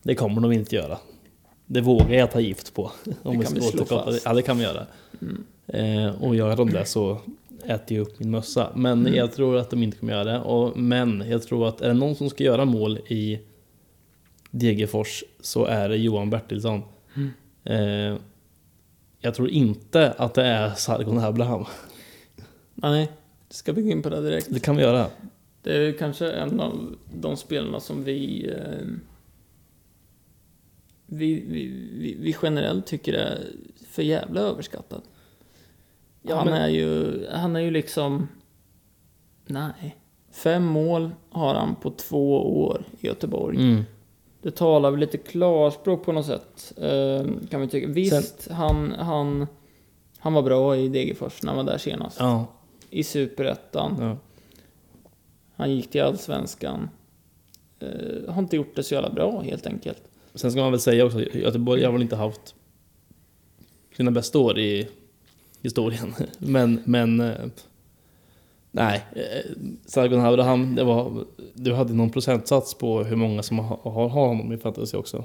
Det 0.02 0.14
kommer 0.14 0.40
de 0.40 0.52
inte 0.52 0.76
göra. 0.76 0.98
Det 1.66 1.80
vågar 1.80 2.18
jag 2.18 2.30
ta 2.30 2.40
gift 2.40 2.74
på. 2.74 2.90
Om 3.22 3.38
Det 3.38 3.44
kan 3.44 3.54
vi 3.54 3.60
slå 3.60 3.84
fast. 3.84 4.22
Ja, 4.24 4.32
det 4.34 4.42
kan 4.42 4.58
vi 4.58 4.64
göra. 4.64 4.86
Mm. 5.20 5.44
Eh, 5.66 6.22
och 6.22 6.36
gör 6.36 6.56
de 6.56 6.70
det 6.70 6.84
så 6.84 7.18
äter 7.64 7.96
jag 7.98 8.06
upp 8.06 8.18
min 8.18 8.30
mössa. 8.30 8.70
Men 8.74 9.00
Mm. 9.00 9.14
jag 9.14 9.32
tror 9.32 9.56
att 9.56 9.70
de 9.70 9.82
inte 9.82 9.96
kommer 9.98 10.12
göra 10.12 10.24
det. 10.24 10.40
Och, 10.40 10.78
men 10.78 11.24
jag 11.28 11.42
tror 11.42 11.68
att 11.68 11.80
är 11.80 11.88
det 11.88 11.94
någon 11.94 12.14
som 12.16 12.30
ska 12.30 12.44
göra 12.44 12.64
mål 12.64 12.98
i 12.98 13.40
Degerfors 14.50 15.24
så 15.40 15.64
är 15.64 15.88
det 15.88 15.96
Johan 15.96 16.30
Bertilsson. 16.30 16.82
Mm. 17.16 17.30
Eh, 17.64 18.18
jag 19.20 19.34
tror 19.34 19.48
inte 19.50 20.12
att 20.12 20.34
det 20.34 20.44
är 20.44 20.70
Sargon 20.74 21.18
Abraham. 21.18 21.64
Nej, 22.74 23.10
ska 23.48 23.72
vi 23.72 23.82
gå 23.82 23.88
in 23.88 24.02
på 24.02 24.08
det 24.08 24.20
direkt? 24.20 24.46
Det 24.50 24.60
kan 24.60 24.76
vi 24.76 24.82
göra. 24.82 25.06
Det 25.62 25.76
är 25.76 25.92
kanske 25.92 26.32
en 26.32 26.60
av 26.60 26.96
de 27.14 27.36
spelarna 27.36 27.80
som 27.80 28.04
vi, 28.04 28.50
eh, 28.50 28.86
vi, 31.06 31.34
vi, 31.48 31.66
vi, 31.92 32.16
vi 32.20 32.36
generellt 32.42 32.86
tycker 32.86 33.12
är 33.12 33.38
för 33.88 34.02
jävla 34.02 34.40
överskattad. 34.40 35.02
Ja, 36.22 36.36
han, 36.36 36.46
men- 36.46 36.62
är 36.62 36.68
ju, 36.68 37.26
han 37.32 37.56
är 37.56 37.60
ju 37.60 37.70
liksom... 37.70 38.28
Nej. 39.46 39.96
Fem 40.30 40.64
mål 40.64 41.10
har 41.30 41.54
han 41.54 41.74
på 41.74 41.90
två 41.90 42.62
år 42.64 42.84
i 43.00 43.06
Göteborg. 43.06 43.56
Mm. 43.56 43.82
Det 44.42 44.50
talar 44.50 44.90
väl 44.90 45.00
lite 45.00 45.18
klarspråk 45.18 46.04
på 46.04 46.12
något 46.12 46.26
sätt. 46.26 46.72
Eh, 46.76 47.26
kan 47.50 47.60
vi 47.60 47.68
tycka. 47.68 47.88
Visst, 47.88 48.48
han, 48.50 48.92
han, 48.98 49.46
han 50.18 50.32
var 50.32 50.42
bra 50.42 50.76
i 50.76 50.88
Degerfors 50.88 51.42
när 51.42 51.52
han 51.52 51.64
var 51.64 51.72
där 51.72 51.78
senast. 51.78 52.16
Ja, 52.20 52.46
I 52.92 53.02
Superettan. 53.04 53.96
ja. 54.00 54.16
Han 55.56 55.74
gick 55.76 55.90
till 55.90 56.02
Allsvenskan. 56.02 56.88
Eh, 57.80 58.32
har 58.32 58.42
inte 58.42 58.56
gjort 58.56 58.76
det 58.76 58.82
så 58.82 58.94
jävla 58.94 59.10
bra 59.10 59.40
helt 59.40 59.66
enkelt. 59.66 60.02
Sen 60.34 60.52
ska 60.52 60.60
man 60.60 60.70
väl 60.70 60.80
säga 60.80 61.04
också 61.04 61.18
att 61.18 61.34
Göteborg 61.34 61.84
har 61.84 61.92
väl 61.92 62.02
inte 62.02 62.16
haft 62.16 62.54
sina 63.96 64.10
bästa 64.10 64.38
år 64.38 64.58
i 64.58 64.88
historien. 65.62 66.14
Men, 66.38 66.82
men 66.84 67.20
eh, 67.20 67.36
nej, 68.70 69.04
eh, 69.12 69.50
Sargon 69.86 70.20
Abraham, 70.20 70.74
det 70.74 70.84
var, 70.84 71.24
du 71.54 71.74
hade 71.74 71.94
någon 71.94 72.10
procentsats 72.10 72.74
på 72.74 73.04
hur 73.04 73.16
många 73.16 73.42
som 73.42 73.58
har, 73.58 73.76
har, 73.90 74.08
honom 74.08 74.52
i 74.52 74.58
fantasy 74.58 74.96
också. 74.96 75.24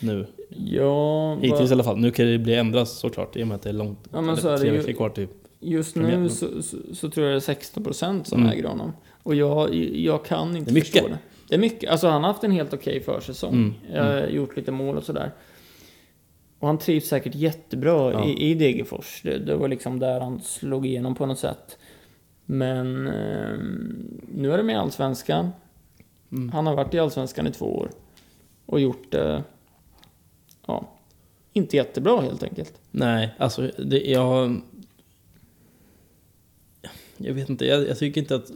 Nu. 0.00 0.26
Ja, 0.48 1.34
Hittills 1.34 1.60
i 1.60 1.64
va, 1.64 1.72
alla 1.72 1.84
fall. 1.84 1.98
Nu 1.98 2.10
kan 2.10 2.26
det 2.26 2.38
bli 2.38 2.54
ändras 2.54 2.90
såklart 2.90 3.36
i 3.36 3.42
och 3.42 3.48
med 3.48 3.54
att 3.54 3.62
det 3.62 3.68
är 3.68 3.74
långt. 3.74 3.98
Ja, 4.12 4.20
men 4.20 4.36
så 4.36 4.48
är 4.48 4.58
det 4.58 4.66
ju- 4.66 4.94
kvar 4.94 5.08
till. 5.08 5.28
Just 5.64 5.96
nu 5.96 6.28
så, 6.28 6.62
så, 6.62 6.76
så 6.94 7.10
tror 7.10 7.26
jag 7.26 7.42
det 7.42 7.48
är 7.48 7.54
16% 7.54 8.24
som 8.24 8.40
Mm. 8.40 8.52
äger 8.52 8.64
honom. 8.64 8.92
Och 9.22 9.34
jag, 9.34 9.74
jag 9.94 10.24
kan 10.24 10.56
inte 10.56 10.74
Det 10.74 10.80
förstå 10.80 11.08
det. 11.08 11.18
Det 11.48 11.54
är 11.54 11.58
mycket. 11.58 11.90
Alltså 11.90 12.08
han 12.08 12.24
har 12.24 12.32
haft 12.32 12.44
en 12.44 12.50
helt 12.50 12.74
okej 12.74 13.00
försäsong. 13.00 13.52
Mm, 13.54 13.74
Eh, 14.06 14.24
gjort 14.34 14.56
lite 14.56 14.72
mål 14.72 14.96
och 14.96 15.04
sådär. 15.04 15.32
Och 16.58 16.66
han 16.66 16.78
trivs 16.78 17.04
säkert 17.08 17.34
jättebra 17.34 18.12
Ja. 18.12 18.24
i, 18.24 18.50
i 18.50 18.54
Degerfors. 18.54 19.20
Det, 19.22 19.38
det 19.38 19.56
var 19.56 19.68
liksom 19.68 19.98
där 19.98 20.20
han 20.20 20.40
slog 20.40 20.86
igenom 20.86 21.14
på 21.14 21.26
något 21.26 21.38
sätt. 21.38 21.78
Men 22.44 23.06
eh, 23.06 23.58
nu 24.34 24.52
är 24.52 24.56
det 24.56 24.62
med 24.62 24.74
i 24.74 24.78
Allsvenskan. 24.78 25.50
Mm. 26.32 26.48
Han 26.52 26.66
har 26.66 26.74
varit 26.76 26.94
i 26.94 26.98
Allsvenskan 26.98 27.46
i 27.46 27.52
två 27.52 27.76
år. 27.76 27.90
Och 28.66 28.80
gjort 28.80 29.10
det... 29.12 29.42
ja, 30.66 30.88
inte 31.52 31.76
jättebra 31.76 32.20
helt 32.20 32.42
enkelt. 32.42 32.74
Nej, 32.90 33.34
alltså 33.38 33.70
det, 33.78 34.00
jag... 34.00 34.60
Jag 37.16 37.34
vet 37.34 37.50
inte, 37.50 37.66
jag, 37.66 37.88
jag 37.88 37.98
tycker 37.98 38.20
inte 38.20 38.34
att 38.34 38.50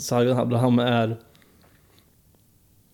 Sargon 0.00 0.38
Abraham 0.38 0.78
är... 0.78 1.16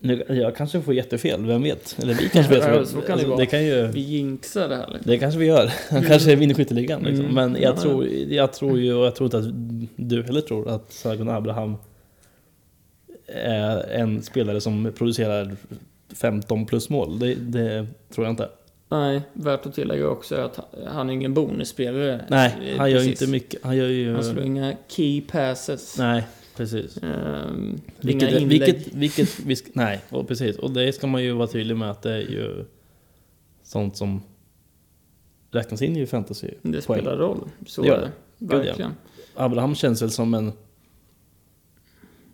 Nu, 0.02 0.24
jag 0.28 0.56
kanske 0.56 0.80
får 0.82 0.94
jättefel, 0.94 1.46
vem 1.46 1.62
vet? 1.62 1.96
Eller 2.02 2.14
vi 2.14 2.28
kanske 2.28 2.54
vet. 2.54 2.64
Ja, 2.68 2.84
så 2.84 3.00
kan 3.00 3.18
det 3.18 3.26
vara. 3.26 3.36
det 3.38 3.46
kan 3.46 3.64
ju... 3.64 3.86
Vi 3.86 4.00
jinxar 4.00 4.68
det 4.68 4.76
här 4.76 4.88
liksom. 4.92 5.10
Det 5.10 5.18
kanske 5.18 5.40
vi 5.40 5.46
gör. 5.46 5.72
Han 5.90 6.02
kanske 6.04 6.36
vinner 6.36 6.54
skytteligan 6.54 7.02
liksom. 7.02 7.24
Mm. 7.26 7.34
Men 7.34 7.62
jag 7.62 7.74
Ja. 7.76 7.80
tror, 7.80 8.06
jag 8.08 8.52
tror 8.52 8.78
ju, 8.78 8.94
och 8.94 9.06
jag 9.06 9.14
tror 9.14 9.26
inte 9.26 9.38
att 9.38 9.54
du 9.96 10.22
heller 10.22 10.40
tror, 10.40 10.68
att 10.68 10.92
Sargon 10.92 11.28
Abraham 11.28 11.76
är 13.26 13.90
en 13.90 14.22
spelare 14.22 14.60
som 14.60 14.92
producerar 14.98 15.56
15 16.14 16.66
plus 16.66 16.88
mål. 16.88 17.18
Det, 17.18 17.34
det 17.34 17.86
tror 18.14 18.26
jag 18.26 18.32
inte. 18.32 18.48
Nej, 18.92 19.22
värt 19.32 19.66
att 19.66 19.74
tillägga 19.74 20.08
också 20.08 20.34
att 20.36 20.60
han 20.86 21.08
är 21.10 21.14
ingen 21.14 21.34
bonusspelare. 21.34 22.24
Nej, 22.30 22.56
Eh, 22.72 22.78
han 22.78 22.90
gör 22.90 22.98
precis. 22.98 23.22
inte 23.22 23.32
mycket. 23.32 23.64
Han 23.64 23.76
gör 23.76 23.88
ju... 23.88 24.14
Han 24.14 24.24
slår 24.24 24.44
inga 24.44 24.74
key 24.88 25.20
passes. 25.20 25.98
Nej, 25.98 26.26
precis. 26.56 26.98
Ehm, 27.02 27.80
Vilket, 28.00 28.28
inga 28.30 28.38
inlägg. 28.40 28.60
vilket, 28.60 28.94
vilket 28.94 29.40
vi 29.40 29.56
ska, 29.56 29.70
nej, 29.74 30.00
och 30.10 30.28
precis. 30.28 30.56
Och 30.58 30.70
det 30.70 30.92
ska 30.92 31.06
man 31.06 31.22
ju 31.22 31.32
vara 31.32 31.46
tydlig 31.46 31.76
med 31.76 31.90
att 31.90 32.02
det 32.02 32.12
är 32.12 32.18
ju 32.20 32.64
sånt 33.62 33.96
som 33.96 34.22
räknas 35.50 35.82
in 35.82 35.96
i 35.96 36.06
fantasy. 36.06 36.48
det 36.62 36.82
spelar 36.82 37.16
roll. 37.16 37.48
Så 37.66 37.82
Det 37.82 37.88
gör 37.88 38.00
det. 38.00 38.10
Verkligen. 38.56 38.92
Abraham 39.34 39.74
känns 39.74 40.02
väl 40.02 40.10
som 40.10 40.34
en... 40.34 40.52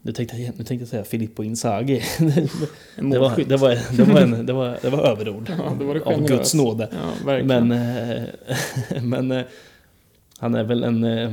Nu 0.07 0.13
tänkte 0.13 0.37
jag, 0.37 0.59
nu 0.59 0.65
tänkte 0.65 0.75
jag 0.83 0.89
säga 0.89 1.05
Filippo 1.05 1.43
Inzaghi. 1.43 2.03
En 2.97 3.11
det, 3.11 3.19
var, 3.19 3.37
det, 3.49 3.57
var, 3.57 3.79
det, 3.97 4.03
var 4.05 4.21
en, 4.21 4.47
det, 4.47 4.53
var, 4.53 4.79
det 4.83 4.91
var 4.91 4.99
överord. 4.99 5.51
Ja, 5.59 5.73
det 5.79 5.85
var 5.85 5.95
det 5.95 6.03
av. 6.03 6.27
Guds 6.27 6.55
nåde. 6.55 6.89
Ja. 7.27 7.35
Men, 7.45 7.73
eh, 7.73 8.23
men 9.03 9.31
eh, 9.33 9.43
han 10.39 10.55
är 10.55 10.65
väl 10.65 10.85
en... 10.85 11.05
eh, 11.05 11.31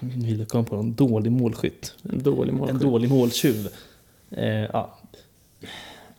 Nu 0.00 0.26
vill 0.26 0.38
jag 0.38 0.48
komma 0.48 0.64
på 0.64 0.76
en 0.76 0.94
dålig 0.94 1.32
målskytt. 1.32 1.94
en 2.10 2.22
dålig 2.22 2.52
En 2.52 2.58
målskytt. 2.58 2.80
dålig 2.80 3.10
måltjuv. 3.10 3.68
Eh, 4.30 4.46
ja, 4.48 4.98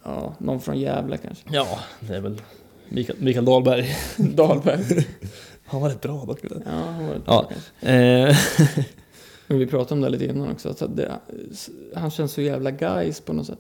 Ja, 0.04 0.36
någon 0.38 0.62
från 0.62 0.80
Gävle 0.80 1.18
kanske. 1.18 1.44
ja, 1.52 1.80
det 2.00 2.16
är 2.16 2.22
väl 2.22 2.42
Mikael, 2.90 3.20
Mikael 3.22 3.46
Dahlberg. 3.46 3.96
Dahlberg. 4.18 5.08
Han 5.66 5.82
var 5.82 5.90
rätt 5.90 6.02
bra 6.02 6.26
dock. 6.26 6.40
Ja, 6.44 6.72
han 6.72 7.06
var 7.08 7.14
Ja. 7.14 7.20
bra 7.26 7.50
kanske. 7.50 8.38
Men 9.48 9.60
vi 9.60 9.68
pratade 9.68 9.94
om 9.94 10.02
det 10.02 10.10
lite 10.10 10.26
innan 10.26 10.52
också. 10.52 10.70
Att 10.70 10.96
det, 10.98 11.20
han 11.96 12.12
känns 12.12 12.32
så 12.32 12.42
jävla 12.42 12.72
guys 12.72 13.22
på 13.22 13.34
något 13.34 13.46
sätt. 13.48 13.60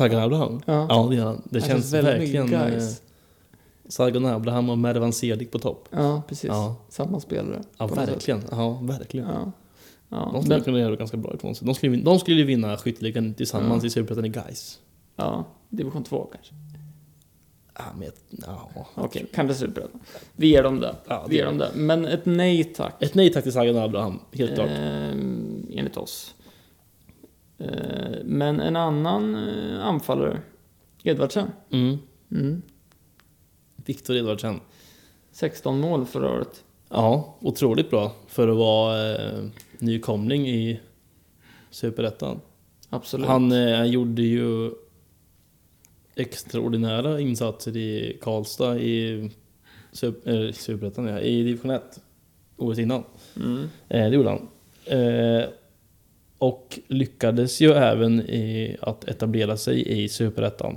Abraham? 0.00 0.60
Ja. 0.66 0.86
Ja, 0.88 1.08
det, 1.10 1.16
han. 1.22 1.42
det 1.44 1.60
Han 1.60 1.68
känns 1.68 1.92
väldigt 1.92 2.14
verkligen... 2.14 2.54
Eh, 2.54 2.68
guys. 2.70 3.02
Sargon 3.88 4.26
Abraham 4.26 4.70
och 4.70 4.78
Mervan 4.78 5.12
Sedik 5.12 5.50
på 5.50 5.58
topp. 5.58 5.88
Ja, 5.90 6.22
precis. 6.28 6.48
Ja. 6.48 6.76
Samma 6.88 7.20
spelare. 7.20 7.62
Ja, 7.78 7.86
verkligen. 7.86 8.42
Ja, 8.50 8.78
verkligen. 8.82 9.26
Ja. 9.28 9.52
Ja. 10.08 10.30
De 10.32 10.42
skulle 10.42 10.56
Men, 10.56 10.64
kunna 10.64 10.78
göra 10.78 10.90
det 10.90 10.96
ganska 10.96 11.16
bra 11.16 11.34
ifrån 11.34 11.54
sig. 11.54 11.66
De 11.66 11.74
skulle, 11.74 11.90
vin- 11.92 12.04
de 12.04 12.18
skulle 12.18 12.36
ju 12.36 12.44
vinna 12.44 12.76
skytteligan 12.76 13.34
tillsammans 13.34 13.82
Ja. 13.82 13.86
i 13.86 13.90
Superettan 13.90 14.24
i 14.24 14.28
Gais. 14.28 14.78
ja, 15.16 15.44
division 15.68 16.04
2 16.04 16.28
kanske. 16.32 16.54
Ja, 17.78 17.84
men 17.98 18.10
ja. 18.28 18.70
Okej, 18.94 19.26
kanske 19.34 19.54
superettan. 19.54 20.00
Vi 20.36 20.46
ger 20.48 20.62
dem 20.62 20.80
det. 20.80 20.96
Ja, 21.06 21.26
Vi 21.28 21.36
ger 21.36 21.44
dem 21.46 21.58
det. 21.58 21.70
Men 21.74 22.04
ett 22.04 22.26
nej 22.26 22.64
tack. 22.64 23.02
Ett 23.02 23.14
nej 23.14 23.32
tack 23.32 23.42
till 23.42 23.52
Sargon 23.52 23.76
Abraham, 23.76 24.20
helt 24.32 24.54
klart. 24.54 24.68
Ehm, 24.70 25.66
enligt 25.72 25.96
oss. 25.96 26.34
Ehm, 27.58 27.68
men 28.24 28.60
en 28.60 28.76
annan 28.76 29.48
eh, 29.48 29.86
anfallare, 29.86 30.40
Edvardsen. 31.02 31.50
Mm. 31.70 31.98
Mm. 32.30 32.62
Viktor 33.76 34.16
Edvardsen. 34.16 34.60
16 35.32 35.80
mål 35.80 36.06
förra 36.06 36.30
året. 36.30 36.64
Ja, 36.88 37.36
otroligt 37.40 37.90
bra 37.90 38.12
för 38.26 38.48
att 38.48 38.56
vara 38.56 39.14
eh, 39.14 39.44
nykomling 39.78 40.48
i 40.48 40.80
Superettan. 41.70 42.40
Absolut. 42.90 43.26
Han 43.26 43.52
eh, 43.52 43.84
gjorde 43.84 44.22
ju 44.22 44.70
extraordinära 46.18 47.20
insatser 47.20 47.76
i 47.76 48.18
Karlstad 48.22 48.78
i 48.78 49.30
eh, 50.24 50.52
Superettan, 50.52 51.06
ja, 51.06 51.20
i 51.20 51.42
division 51.42 51.70
1. 51.70 51.82
Året 52.56 52.78
innan. 52.78 53.04
Mm. 53.36 53.68
Eh, 53.88 54.10
det 54.10 54.16
gjorde 54.16 54.28
han. 54.28 54.48
Eh, 54.84 55.44
och 56.38 56.78
lyckades 56.86 57.60
ju 57.60 57.72
även 57.72 58.20
i 58.20 58.76
att 58.80 59.04
etablera 59.04 59.56
sig 59.56 60.02
i 60.02 60.08
Superettan. 60.08 60.76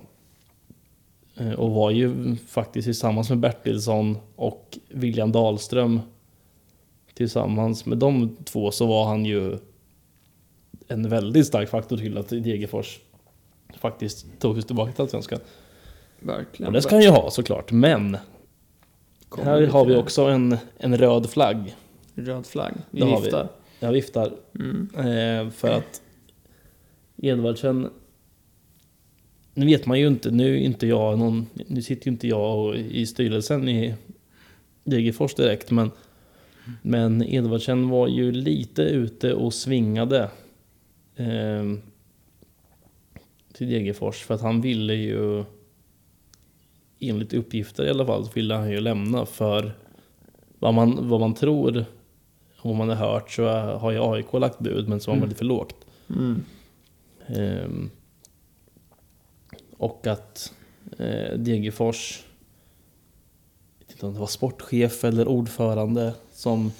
Eh, 1.38 1.51
och 1.51 1.71
var 1.71 1.91
ju 1.91 2.36
faktiskt 2.36 2.86
tillsammans 2.86 3.30
med 3.30 3.39
Bertilsson 3.39 4.17
och 4.36 4.77
William 4.89 5.32
Dahlström 5.32 5.99
tillsammans 7.13 7.86
med 7.86 7.97
de 7.97 8.36
två 8.43 8.71
så 8.71 8.86
var 8.86 9.06
han 9.06 9.25
ju 9.25 9.58
en 10.88 11.10
väldigt 11.10 11.47
stark 11.47 11.69
faktor 11.69 11.97
till 11.97 12.17
att 12.17 12.30
Degerfors 12.30 12.99
faktiskt 13.79 14.39
tog 14.39 14.55
sig 14.55 14.63
tillbaka 14.63 14.91
till 14.91 15.01
Allsvenskan. 15.01 15.39
Verkligen. 16.19 16.67
Och 16.67 16.73
det 16.73 16.81
ska 16.81 16.95
han 16.95 17.03
ju 17.03 17.10
ha 17.10 17.31
såklart, 17.31 17.71
men 17.71 18.17
Kommer 19.29 19.45
här 19.45 19.67
har 19.67 19.86
vi 19.86 19.95
också 19.95 20.21
en, 20.21 20.57
en 20.77 20.97
röd 20.97 21.29
flagg. 21.29 21.75
Röd 22.15 22.45
flagg. 22.45 22.73
Vi 22.91 22.99
Det 22.99 23.05
har 23.05 23.17
vi. 23.17 23.23
viftar. 23.23 23.47
Jag 23.79 23.91
viftar 23.91 24.31
Mm. 24.60 24.89
Eh, 24.95 25.51
för 25.51 25.69
att 25.69 26.01
Edvardsen... 27.17 27.89
Nu 29.53 29.65
vet 29.65 29.86
man 29.86 29.99
ju 29.99 30.07
inte, 30.07 30.31
nu 30.31 30.60
inte 30.60 30.88
jag 30.88 31.19
någon... 31.19 31.47
Nu 31.67 31.81
sitter 31.81 32.07
ju 32.07 32.12
inte 32.12 32.27
jag 32.27 32.75
i 32.75 33.05
styrelsen 33.05 33.69
i 33.69 33.95
Degerfors 34.84 35.34
direkt, 35.34 35.71
men... 35.71 35.91
Men 36.81 37.23
Edvardsen 37.23 37.89
var 37.89 38.07
ju 38.07 38.31
lite 38.31 38.81
ute 38.81 39.34
och 39.34 39.53
svingade. 39.53 40.29
Eh, 41.15 41.63
till 43.54 43.70
Degerfors, 43.70 44.24
för 44.24 44.34
att 44.34 44.42
han 44.42 44.62
ville 44.62 44.94
ju... 44.94 45.44
Enligt 47.00 47.34
uppgifter 47.34 47.86
i 47.86 47.90
alla 47.90 48.06
fall, 48.06 48.26
så 48.26 48.32
ville 48.32 48.54
han 48.56 48.72
ju 48.72 48.80
lämna 48.80 49.26
för 49.26 49.74
vad 50.60 50.74
man, 50.74 51.10
vad 51.10 51.20
man 51.20 51.34
tror 51.34 51.86
om 52.58 52.78
man 52.78 52.90
har 52.90 52.96
hört 52.96 53.32
så 53.32 53.48
har 53.50 53.92
ju 53.92 54.00
AIK 54.14 54.34
lagt 54.34 54.60
bud, 54.60 54.90
men 54.90 55.00
så 55.00 55.12
var 55.12 55.18
Mm. 55.18 55.30
lite 55.30 55.38
för 55.38 55.46
lågt. 55.46 55.76
Mm. 56.10 56.44
Ehm, 57.28 57.90
och 59.78 60.08
att 60.08 60.54
eh, 60.98 61.38
Degerfors, 61.38 62.24
jag 63.80 63.86
vet 63.88 63.92
inte 63.96 64.06
om 64.06 64.14
det 64.14 64.20
var 64.20 64.28
sportchef 64.28 65.04
eller 65.04 65.28
ordförande, 65.28 66.14
som, 66.34 66.72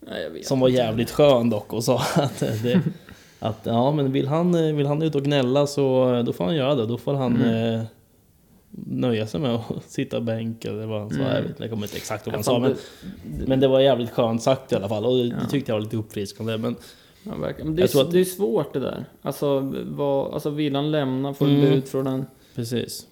Nej, 0.00 0.44
som 0.44 0.60
var 0.60 0.68
jävligt 0.68 1.10
skön 1.10 1.50
dock 1.50 1.72
och 1.72 1.84
sa 1.84 1.98
att, 2.14 2.38
det, 2.40 2.82
att 3.48 3.60
ja, 3.62 3.92
men 3.92 4.12
vill 4.12 4.28
han, 4.28 4.54
eh, 4.54 4.74
vill 4.74 4.86
han 4.86 5.02
ut 5.02 5.14
och 5.14 5.22
gnälla 5.22 5.66
så 5.66 6.14
eh, 6.14 6.24
då 6.24 6.32
får 6.32 6.44
han 6.44 6.56
göra 6.56 6.74
det. 6.74 6.86
Då 6.86 6.98
får 6.98 7.14
han 7.14 7.36
Mm. 7.36 7.74
eh, 7.80 7.84
nöja 8.86 9.26
sig 9.26 9.40
med 9.40 9.54
att 9.76 9.84
sitta 9.86 10.20
bänk 10.20 10.64
eller 10.64 10.86
vad 10.86 11.00
han 11.00 11.10
sa. 11.10 11.16
Mm. 11.16 11.28
Jag, 11.34 11.40
vet, 11.40 11.50
inte, 11.50 11.62
jag 11.62 11.70
kommer 11.70 11.86
inte 11.86 11.96
exakt 11.96 12.26
vad 12.26 12.34
han 12.34 12.44
sa, 12.44 12.58
men, 12.58 12.74
det- 13.38 13.46
men 13.46 13.60
det 13.60 13.68
var 13.68 13.80
jävligt 13.80 14.10
skönt 14.10 14.42
sagt 14.42 14.72
i 14.72 14.74
alla 14.74 14.88
fall. 14.88 15.04
Och 15.04 15.16
det, 15.16 15.24
Ja. 15.24 15.34
tyckte 15.50 15.72
jag 15.72 15.76
var 15.76 15.82
lite 15.82 15.96
uppfriskande. 15.96 16.56
Men 16.58 16.76
Ja. 17.26 17.32
Men 17.64 17.76
det, 17.76 17.94
är, 17.94 18.00
att- 18.00 18.12
det 18.12 18.20
är 18.20 18.24
svårt 18.24 18.72
det 18.72 18.80
där. 18.80 19.04
Alltså, 19.22 19.72
vad, 19.86 20.34
alltså 20.34 20.50
vill 20.50 20.74
han 20.74 20.90
lämna, 20.90 21.34
får 21.34 21.46
Mm. 21.48 21.60
bud 21.60 21.88
från 21.88 22.06
en... 22.06 22.26
Precis. 22.54 23.06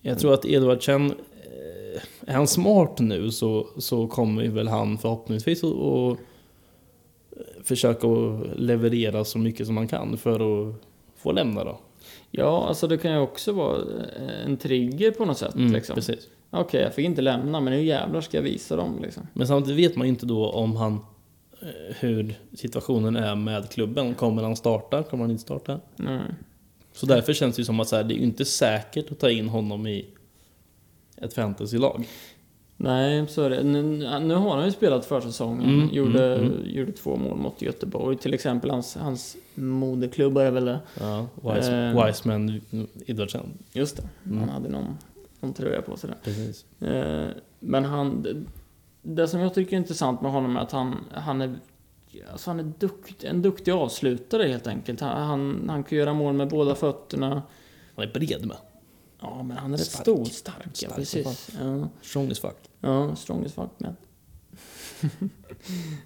Jag 0.00 0.18
tror 0.18 0.34
att 0.34 0.44
Edvardsen, 0.44 1.06
eh, 1.10 2.00
är 2.26 2.32
han 2.34 2.46
smart 2.46 2.98
nu 2.98 3.30
så, 3.30 3.66
så 3.78 4.06
kommer 4.06 4.48
väl 4.48 4.68
han 4.68 4.98
förhoppningsvis 4.98 5.64
att 5.64 6.18
försöka 7.64 8.06
leverera 8.56 9.24
så 9.24 9.38
mycket 9.38 9.66
som 9.66 9.76
han 9.76 9.88
kan 9.88 10.16
för 10.16 10.68
att 10.68 10.74
få 11.16 11.32
lämna 11.32 11.64
då. 11.64 11.80
Ja, 12.30 12.66
alltså 12.68 12.86
det 12.86 12.98
kan 12.98 13.12
ju 13.12 13.18
också 13.18 13.52
vara 13.52 13.76
eh, 13.76 14.44
en 14.44 14.56
trigger 14.56 15.10
på 15.10 15.24
något 15.24 15.38
sätt. 15.38 15.54
Mm, 15.54 15.72
liksom. 15.72 15.94
Precis. 15.94 16.28
Okej, 16.50 16.82
jag 16.82 16.94
fick 16.94 17.04
inte 17.04 17.22
lämna, 17.22 17.60
men 17.60 17.72
nu 17.72 17.84
jävlar 17.84 18.20
ska 18.20 18.36
jag 18.36 18.42
visa 18.42 18.76
dem 18.76 18.98
liksom. 19.02 19.26
Men 19.32 19.46
samtidigt 19.46 19.90
vet 19.90 19.96
man 19.96 20.06
ju 20.06 20.08
inte 20.08 20.26
då 20.26 20.50
om 20.50 20.76
han 20.76 20.92
eh, 21.62 21.94
hur 22.00 22.34
situationen 22.54 23.16
är 23.16 23.34
med 23.34 23.70
klubben. 23.70 24.14
Kommer 24.14 24.42
han 24.42 24.56
starta? 24.56 25.02
Kommer 25.02 25.24
han 25.24 25.30
inte 25.30 25.42
starta? 25.42 25.80
Nej. 25.96 26.20
Så 26.92 27.06
därför 27.06 27.32
känns 27.32 27.56
det 27.56 27.60
ju 27.60 27.64
som 27.64 27.80
att 27.80 27.88
så 27.88 27.96
här, 27.96 28.04
det 28.04 28.14
är 28.14 28.18
inte 28.18 28.44
säkert 28.44 29.12
att 29.12 29.18
ta 29.18 29.30
in 29.30 29.48
honom 29.48 29.86
i 29.86 30.06
ett 31.16 31.34
fantasylag. 31.34 32.06
Nej, 32.82 33.26
så 33.28 33.42
är 33.42 33.50
det. 33.50 33.62
Nu, 33.62 33.82
nu 34.20 34.34
har 34.34 34.56
han 34.56 34.64
ju 34.64 34.70
spelat 34.72 35.04
försäsongen. 35.06 35.68
Mm, 35.70 35.88
gjorde, 35.88 36.36
mm, 36.36 36.52
gjorde 36.64 36.92
två 36.92 37.16
mål 37.16 37.36
mot 37.38 37.62
Göteborg. 37.62 38.16
Till 38.16 38.34
exempel 38.34 38.70
hans, 38.70 38.96
hans 38.96 39.36
moderklubba 39.54 40.42
är 40.42 40.50
väl 40.50 40.64
det. 40.64 40.80
Ja, 41.00 41.26
Wise, 41.34 41.76
Eh. 41.76 42.06
Wiseman 42.06 42.60
Edvardsen. 43.06 43.58
Just 43.72 43.96
det. 43.96 44.02
Mm. 44.26 44.38
Han 44.38 44.48
hade 44.48 44.68
någon, 44.68 44.96
någon 45.40 45.52
tröja 45.54 45.82
på 45.82 45.96
sig 45.96 46.10
där. 46.10 46.16
Precis. 46.24 46.64
Eh, 46.80 47.28
men 47.58 47.84
han... 47.84 48.22
Det, 48.22 48.42
det 49.02 49.28
som 49.28 49.40
jag 49.40 49.54
tycker 49.54 49.72
är 49.76 49.80
intressant 49.80 50.20
med 50.20 50.32
honom 50.32 50.56
är 50.56 50.60
att 50.60 50.72
han, 50.72 50.96
han 51.12 51.40
är... 51.40 51.54
Alltså 52.32 52.50
han 52.50 52.60
är 52.60 52.72
dukt, 52.78 53.24
en 53.24 53.42
duktig 53.42 53.72
avslutare 53.72 54.42
helt 54.48 54.66
enkelt. 54.66 55.00
Han, 55.00 55.22
han, 55.26 55.66
han 55.68 55.84
kan 55.84 55.98
göra 55.98 56.14
mål 56.14 56.32
med 56.34 56.48
båda 56.48 56.74
fötterna. 56.74 57.42
Han 57.96 58.04
är 58.04 58.12
bred 58.12 58.46
med. 58.46 58.56
Ja, 59.20 59.42
men 59.42 59.56
han 59.56 59.74
är 59.74 59.78
rätt 59.78 59.86
Stark. 59.86 60.02
stor. 60.02 60.24
Stark, 60.24 60.56
ja, 60.66 60.72
Stark 60.74 60.94
precis. 60.94 61.50
Ja. 61.60 61.88
Strong 62.02 62.30
as 62.30 62.38
fuck. 62.38 62.56
Ja, 62.80 63.16
strong 63.16 63.44
as 63.44 63.52
fuck 63.52 63.70
man. 63.78 63.96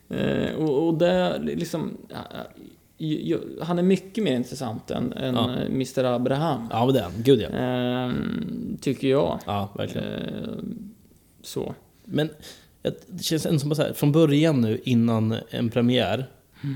eh, 0.19 0.55
och, 0.55 0.87
och 0.89 0.95
det 0.99 1.39
liksom... 1.39 1.97
ju- 2.99 3.61
han 3.63 3.79
är 3.79 3.83
mycket 3.83 4.25
mer 4.25 4.37
intressant 4.37 4.91
än, 4.91 5.13
än 5.13 5.35
Ja. 5.35 5.55
eh, 5.57 5.67
Mr 5.67 6.05
Abraham. 6.05 6.69
Ja, 6.71 6.85
men 6.87 6.95
det 6.95 7.01
är 7.01 7.05
han. 7.05 7.13
Gud 7.23 7.41
ja. 7.41 7.49
Ehm, 7.49 8.79
tycker 8.81 9.09
jag. 9.09 9.39
Ja, 9.47 9.69
verkligen. 9.77 10.09
Ehm, 10.09 10.91
så. 11.43 11.75
Men 12.05 12.29
det 13.07 13.23
känns 13.23 13.47
ändå 13.47 13.59
som 13.59 13.73
att 13.73 13.79
här, 13.79 13.93
från 13.93 14.13
början 14.13 14.61
nu 14.61 14.81
innan 14.85 15.35
en 15.51 15.71
premiär, 15.71 16.31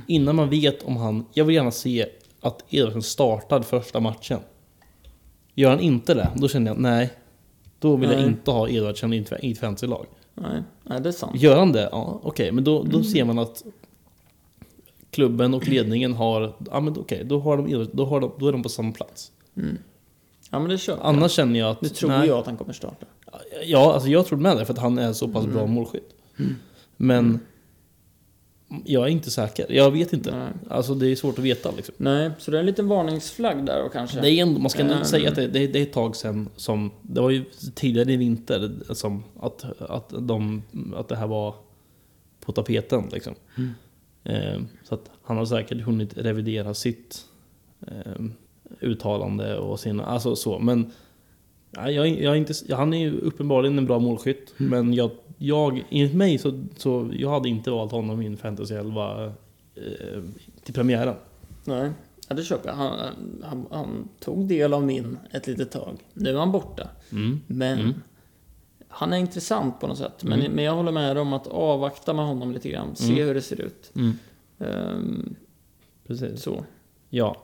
innan 0.07 0.37
man 0.37 0.51
vet 0.51 0.83
om 0.83 0.96
han... 0.96 1.24
Jag 1.35 1.44
vill 1.44 1.55
gärna 1.57 1.70
se 1.70 2.07
att 2.40 2.64
Edvardsen 2.68 3.03
startar 3.03 3.62
första 3.62 4.01
matchen. 4.01 4.38
Gör 5.58 5.70
han 5.70 5.80
inte 5.80 6.14
det, 6.14 6.30
då 6.36 6.48
känner 6.48 6.70
jag 6.70 6.78
nej. 6.78 7.12
Då 7.78 7.96
vill 7.96 8.10
jag 8.10 8.18
Nej. 8.18 8.28
inte 8.28 8.50
ha 8.50 8.68
Edvardsen 8.68 9.12
i 9.12 9.26
ett- 9.42 9.58
fantasylag. 9.58 10.06
Nej, 10.34 10.62
nej, 10.84 11.00
det 11.00 11.08
är 11.08 11.12
sant. 11.12 11.40
Gör 11.40 11.58
han 11.58 11.72
det, 11.72 11.88
ja 11.92 12.20
okej, 12.22 12.52
men 12.52 12.64
då, 12.64 12.82
då 12.82 13.02
ser 13.02 13.24
man 13.24 13.38
att 13.38 13.64
klubben 15.10 15.54
och 15.54 15.68
ledningen 15.68 16.14
har... 16.14 16.52
Ja 16.70 16.80
men 16.80 16.98
okej, 16.98 17.24
då, 17.24 17.40
har 17.40 17.56
de, 17.56 17.66
Edvard- 17.66 17.90
då, 17.92 18.04
har 18.04 18.20
de, 18.20 18.32
då 18.38 18.48
är 18.48 18.52
de 18.52 18.62
på 18.62 18.68
samma 18.68 18.92
plats. 18.92 19.32
Ja, 20.50 20.58
men 20.58 20.68
det 20.68 20.78
köper 20.78 21.02
jag. 21.02 21.08
Annars 21.08 21.32
känner 21.32 21.58
jag 21.60 21.70
att... 21.70 21.82
Nu 21.82 21.88
tror 21.88 22.10
nej, 22.10 22.28
jag 22.28 22.38
att 22.38 22.46
han 22.46 22.56
kommer 22.56 22.72
starta. 22.72 23.06
Ja, 23.64 23.92
alltså 23.94 24.08
jag 24.08 24.26
tror 24.26 24.38
med 24.38 24.56
det 24.56 24.64
för 24.64 24.72
att 24.72 24.78
han 24.78 24.98
är 24.98 25.12
så 25.12 25.28
pass 25.28 25.46
bra 25.46 25.66
målskytt. 25.66 26.14
Men 26.96 27.40
jag 28.85 29.04
är 29.04 29.09
inte 29.09 29.31
säker. 29.31 29.72
Jag 29.72 29.90
vet 29.90 30.12
inte. 30.12 30.37
Nej. 30.37 30.52
Alltså 30.70 30.94
det 30.94 31.07
är 31.09 31.16
svårt 31.16 31.38
att 31.38 31.44
veta 31.44 31.70
liksom. 31.76 31.94
Nej, 31.98 32.31
så 32.38 32.50
det 32.50 32.57
är 32.57 32.61
en 32.61 32.66
liten 32.66 32.88
varningsflagg 32.88 33.66
där 33.66 33.83
och 33.83 33.92
kanske. 33.92 34.20
Det 34.20 34.31
är 34.31 34.42
ändå, 34.42 34.61
man 34.61 34.70
ska 34.70 34.81
ändå 34.83 34.94
Mm. 34.94 35.04
säga 35.04 35.28
att 35.28 35.35
det, 35.35 35.46
det, 35.46 35.66
det 35.66 35.78
är 35.78 35.83
ett 35.83 35.92
tag 35.92 36.16
sedan 36.16 36.48
som... 36.57 36.90
Det 37.02 37.20
var 37.20 37.31
ju 37.31 37.44
tidigare 37.74 38.12
i 38.12 38.16
vinter 38.16 38.70
som 38.94 39.24
att, 39.40 39.64
att, 39.81 40.12
de, 40.18 40.62
att 40.96 41.09
det 41.09 41.16
här 41.16 41.26
var 41.26 41.54
på 42.40 42.52
tapeten 42.52 43.09
liksom. 43.12 43.35
Eh, 44.24 44.61
så 44.85 44.94
att 44.94 45.11
han 45.22 45.37
har 45.37 45.44
säkert 45.44 45.81
hunnit 45.81 46.16
revidera 46.18 46.74
sitt 46.74 47.24
eh, 47.87 48.22
uttalande 48.81 49.59
och 49.59 49.81
sina... 49.81 50.04
Alltså 50.04 50.37
så, 50.37 50.59
men... 50.59 50.92
Ja, 51.70 51.90
jag, 51.90 52.09
jag 52.09 52.33
är 52.33 52.37
inte, 52.37 52.54
han 52.74 52.94
är 52.94 52.98
ju 52.98 53.18
uppenbarligen 53.20 53.78
en 53.78 53.87
bra 53.87 53.98
målskytt, 53.98 54.54
men 54.57 54.94
jag, 54.94 55.11
jag, 55.38 55.85
enligt 55.90 56.14
mig 56.14 56.38
så, 56.38 56.64
så 56.76 57.11
jag 57.12 57.31
hade 57.31 57.48
inte 57.48 57.70
valt 57.70 57.92
honom 57.92 58.22
i 58.22 58.26
en 58.26 58.37
fantasy 58.37 58.74
11 58.74 59.24
eh, 59.24 59.33
till 60.64 60.74
premiären. 60.74 61.14
Nej, 61.64 61.90
ja, 62.28 62.35
det 62.35 62.42
köper 62.44 62.68
jag. 62.68 62.76
Han, 62.76 62.98
han, 63.42 63.66
han 63.70 64.09
tog 64.20 64.48
del 64.48 64.74
av 64.74 64.83
min 64.83 65.18
ett 65.31 65.46
litet 65.46 65.70
tag. 65.70 65.96
Nu 66.14 66.31
är 66.31 66.35
han 66.38 66.52
borta. 66.52 66.88
Mm. 67.12 67.40
Men 67.46 67.78
Mm. 67.81 67.94
han 68.88 69.12
är 69.12 69.16
intressant 69.16 69.81
på 69.81 69.87
något 69.87 69.98
sätt. 69.98 70.24
Men, 70.24 70.40
Mm. 70.40 70.52
men 70.52 70.64
jag 70.64 70.74
håller 70.74 70.92
med 70.92 71.18
om 71.18 71.33
att 71.33 71.46
avvakta 71.46 72.12
med 72.14 72.24
honom 72.26 72.52
lite 72.52 72.68
grann. 72.68 72.96
Se 72.96 73.12
Mm. 73.12 73.26
hur 73.26 73.35
det 73.35 73.42
ser 73.42 73.61
ut. 73.61 73.92
Mm. 73.96 74.12
Ehm, 74.59 75.35
Precis. 76.07 76.42
så. 76.42 76.64
Ja. 77.11 77.37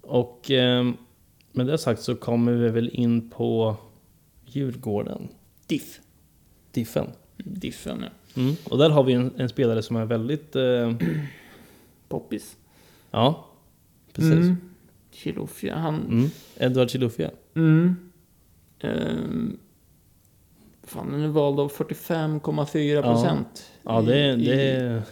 Och 0.00 0.50
eh, 0.50 0.90
med 1.52 1.66
det 1.66 1.78
sagt 1.78 2.02
så 2.02 2.14
kommer 2.14 2.52
vi 2.52 2.68
väl 2.68 2.88
in 2.92 3.30
på 3.30 3.76
Djurgården. 4.46 5.28
Diff. 5.66 6.00
Diffen. 6.72 7.06
Diffen, 7.36 8.00
ja. 8.04 8.40
Mm. 8.42 8.54
Och 8.64 8.78
där 8.78 8.90
har 8.90 9.02
vi 9.04 9.12
en, 9.12 9.32
en 9.36 9.48
spelare 9.48 9.82
som 9.82 9.96
är 9.96 10.04
väldigt... 10.04 10.56
Eh, 10.56 10.92
Poppis. 12.08 12.56
ja, 13.10 13.46
precis. 14.12 14.32
Mm. 14.32 14.56
Chilufya, 15.10 15.76
han... 15.76 15.94
Mm. 15.94 16.30
Edward 16.56 16.90
Chilufya. 16.90 17.30
Mm. 17.54 17.96
Ehm, 18.80 19.58
fan, 20.82 21.10
han 21.10 21.20
är 21.22 21.28
vald 21.28 21.60
av 21.60 21.72
45,4 21.72 23.02
procent. 23.02 23.70
Ja, 23.82 24.02
det, 24.02 24.18
är- 24.18 24.36
i, 24.38 24.44
det, 24.46 25.02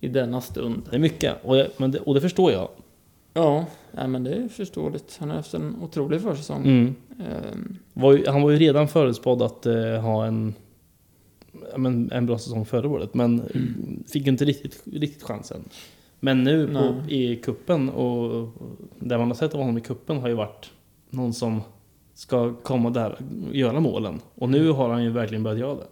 i, 0.00 0.06
I 0.06 0.08
denna 0.08 0.40
stund. 0.40 0.82
det 0.90 0.96
är 0.96 1.00
mycket. 1.00 1.44
Och, 1.44 1.56
jag, 1.56 1.66
men 1.76 1.90
det, 1.90 1.98
och 2.00 2.14
det 2.14 2.20
förstår 2.20 2.52
jag. 2.52 2.68
Ja, 3.34 3.66
nej, 3.92 4.08
men 4.08 4.24
det 4.24 4.34
är 4.34 4.48
förståeligt. 4.48 5.16
Han 5.20 5.28
har 5.28 5.36
haft 5.36 5.54
en 5.54 5.76
otrolig 5.82 6.20
försäsong. 6.22 6.62
Mm. 6.62 6.94
Ehm, 7.18 7.76
Var 7.92 8.12
ju, 8.12 8.26
han 8.26 8.42
var 8.42 8.50
ju 8.50 8.56
redan 8.56 8.88
förutspådd 8.88 9.42
att 9.42 9.66
eh, 9.66 10.00
ha 10.00 10.26
en, 10.26 10.54
men, 11.76 12.12
en 12.12 12.26
bra 12.26 12.38
säsong 12.38 12.66
förra 12.66 12.88
året, 12.88 13.14
men 13.14 13.42
fick 14.12 14.26
inte 14.26 14.44
riktigt, 14.44 14.82
riktigt 14.92 15.22
chansen. 15.22 15.64
Men 16.20 16.44
nu 16.44 16.66
på, 16.66 17.10
i 17.10 17.36
kuppen 17.36 17.88
och 17.88 18.30
och 18.30 18.48
det 18.98 19.18
man 19.18 19.28
har 19.28 19.34
sett 19.34 19.54
av 19.54 19.60
honom 19.60 19.78
i 19.78 19.80
kuppen 19.80 20.18
har 20.18 20.28
ju 20.28 20.34
varit 20.34 20.70
någon 21.10 21.32
som 21.32 21.60
ska 22.14 22.54
komma 22.54 22.90
där 22.90 23.18
och 23.48 23.56
göra 23.56 23.80
målen. 23.80 24.20
Och 24.34 24.48
nu 24.48 24.70
har 24.70 24.88
han 24.88 25.04
ju 25.04 25.10
verkligen 25.10 25.42
börjat 25.42 25.58
göra 25.58 25.74
det. 25.74 25.86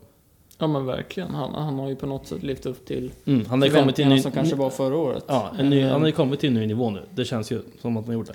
Ja 0.59 0.67
men 0.67 0.87
verkligen. 0.87 1.35
Han, 1.35 1.55
han 1.55 1.79
har 1.79 1.89
ju 1.89 1.97
på 1.97 2.07
något 2.07 2.27
sätt 2.27 2.43
lyft 2.43 2.67
upp 2.67 2.87
till 2.87 3.11
Mm, 3.25 3.47
han 3.47 3.61
har 3.63 3.69
ju 3.69 3.75
kommit 3.75 3.97
till 3.97 4.09
ny, 4.09 4.21
som 4.21 4.33
kanske 4.33 4.57
var 4.57 4.71
förra 4.71 4.97
året. 4.97 5.25
ja, 5.29 5.51
ny, 5.63 5.81
Ehm, 5.81 5.91
han 5.91 6.01
har 6.01 6.07
ju 6.07 6.13
kommit 6.13 6.41
till 6.41 6.49
en 6.49 6.55
ny 6.55 6.67
nivå 6.67 6.91
nu. 6.91 7.03
Det 7.15 7.25
känns 7.25 7.53
ju 7.53 7.63
som 7.81 7.97
att 7.97 8.05
han 8.05 8.15
har 8.15 8.21
gjort 8.21 8.27
det. 8.27 8.35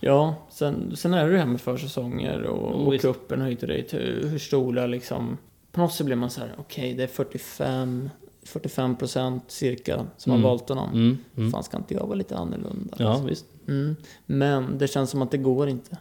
Ja, 0.00 0.34
sen, 0.50 0.96
sen 0.96 1.14
är 1.14 1.26
det 1.26 1.32
det 1.32 1.38
här 1.38 1.46
med 1.46 1.60
försäsonger 1.60 2.42
och, 2.42 2.86
och 2.86 3.00
cupen 3.00 3.42
hit 3.42 3.62
och 3.62 3.68
dit. 3.68 3.94
Hur, 3.94 4.28
hur 4.28 4.38
stora 4.38 4.86
liksom... 4.86 5.38
På 5.72 5.80
något 5.80 5.92
sätt 5.92 6.06
blir 6.06 6.16
man 6.16 6.30
så 6.30 6.40
här, 6.40 6.52
okej 6.58 6.94
det 6.94 7.02
är 7.02 7.06
45, 7.06 8.10
45 8.42 8.96
procent 8.96 9.44
cirka 9.46 10.06
som 10.16 10.32
Mm. 10.32 10.42
har 10.44 10.50
valt 10.50 10.68
honom. 10.68 10.88
Mm, 10.92 11.18
mm. 11.36 11.50
Fan 11.52 11.62
ska 11.64 11.76
inte 11.76 11.94
jag 11.94 12.06
vara 12.06 12.14
lite 12.14 12.36
annorlunda? 12.36 12.94
Ja, 12.98 13.08
liksom? 13.10 13.26
visst. 13.26 13.44
Mm. 13.68 13.96
Men 14.26 14.78
det 14.78 14.88
känns 14.88 15.10
som 15.10 15.22
att 15.22 15.30
det 15.30 15.38
går 15.38 15.68
inte. 15.68 15.96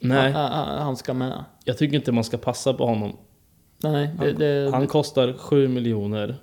Nej, 0.00 0.32
han- 0.32 0.82
han 0.82 0.96
ska 0.96 1.14
med. 1.14 1.44
jag 1.64 1.78
tycker 1.78 1.96
inte 1.96 2.12
man 2.12 2.24
ska 2.24 2.36
passa 2.38 2.74
på 2.74 2.86
honom. 2.86 3.12
Nej, 3.82 4.10
det, 4.18 4.24
Han, 4.26 4.34
det, 4.38 4.70
han 4.72 4.86
kostar 4.86 5.32
7 5.32 5.68
miljoner. 5.68 6.36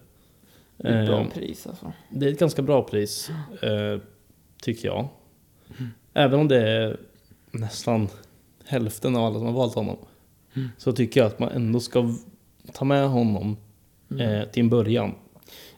det 0.78 0.88
är 0.88 1.02
ett 1.02 1.08
bra 1.08 1.20
Ehm, 1.20 1.30
pris 1.30 1.68
alltså. 1.68 1.94
Det 2.10 2.26
är 2.26 2.32
ett 2.32 2.40
ganska 2.40 2.62
bra 2.62 2.84
pris, 2.84 3.30
eh, 3.62 4.02
tycker 4.62 4.88
jag. 4.88 5.08
Även 6.14 6.40
om 6.40 6.48
det 6.48 6.70
är 6.70 6.98
nästan 7.52 8.08
hälften 8.66 9.16
av 9.16 9.26
alla 9.26 9.38
som 9.38 9.46
har 9.46 9.54
valt 9.54 9.76
honom. 9.76 9.98
Så 10.78 10.92
tycker 10.92 11.20
jag 11.20 11.28
att 11.28 11.40
man 11.40 11.50
ändå 11.50 11.80
ska 11.80 12.14
ta 12.74 12.86
med 12.86 13.10
honom 13.10 13.58
eh, 14.20 14.50
till 14.50 14.64
en 14.64 14.70
början. 14.70 15.16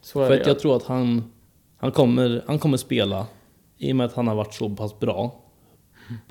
Så 0.01 0.25
För 0.25 0.29
det. 0.29 0.41
att 0.41 0.47
jag 0.47 0.59
tror 0.59 0.75
att 0.75 0.83
han, 0.83 1.31
han, 1.77 1.91
kommer, 1.91 2.43
han 2.47 2.59
kommer 2.59 2.77
spela, 2.77 3.27
i 3.77 3.91
och 3.91 3.95
med 3.95 4.05
att 4.05 4.13
han 4.13 4.27
har 4.27 4.35
varit 4.35 4.53
så 4.53 4.69
pass 4.69 4.99
bra 4.99 5.41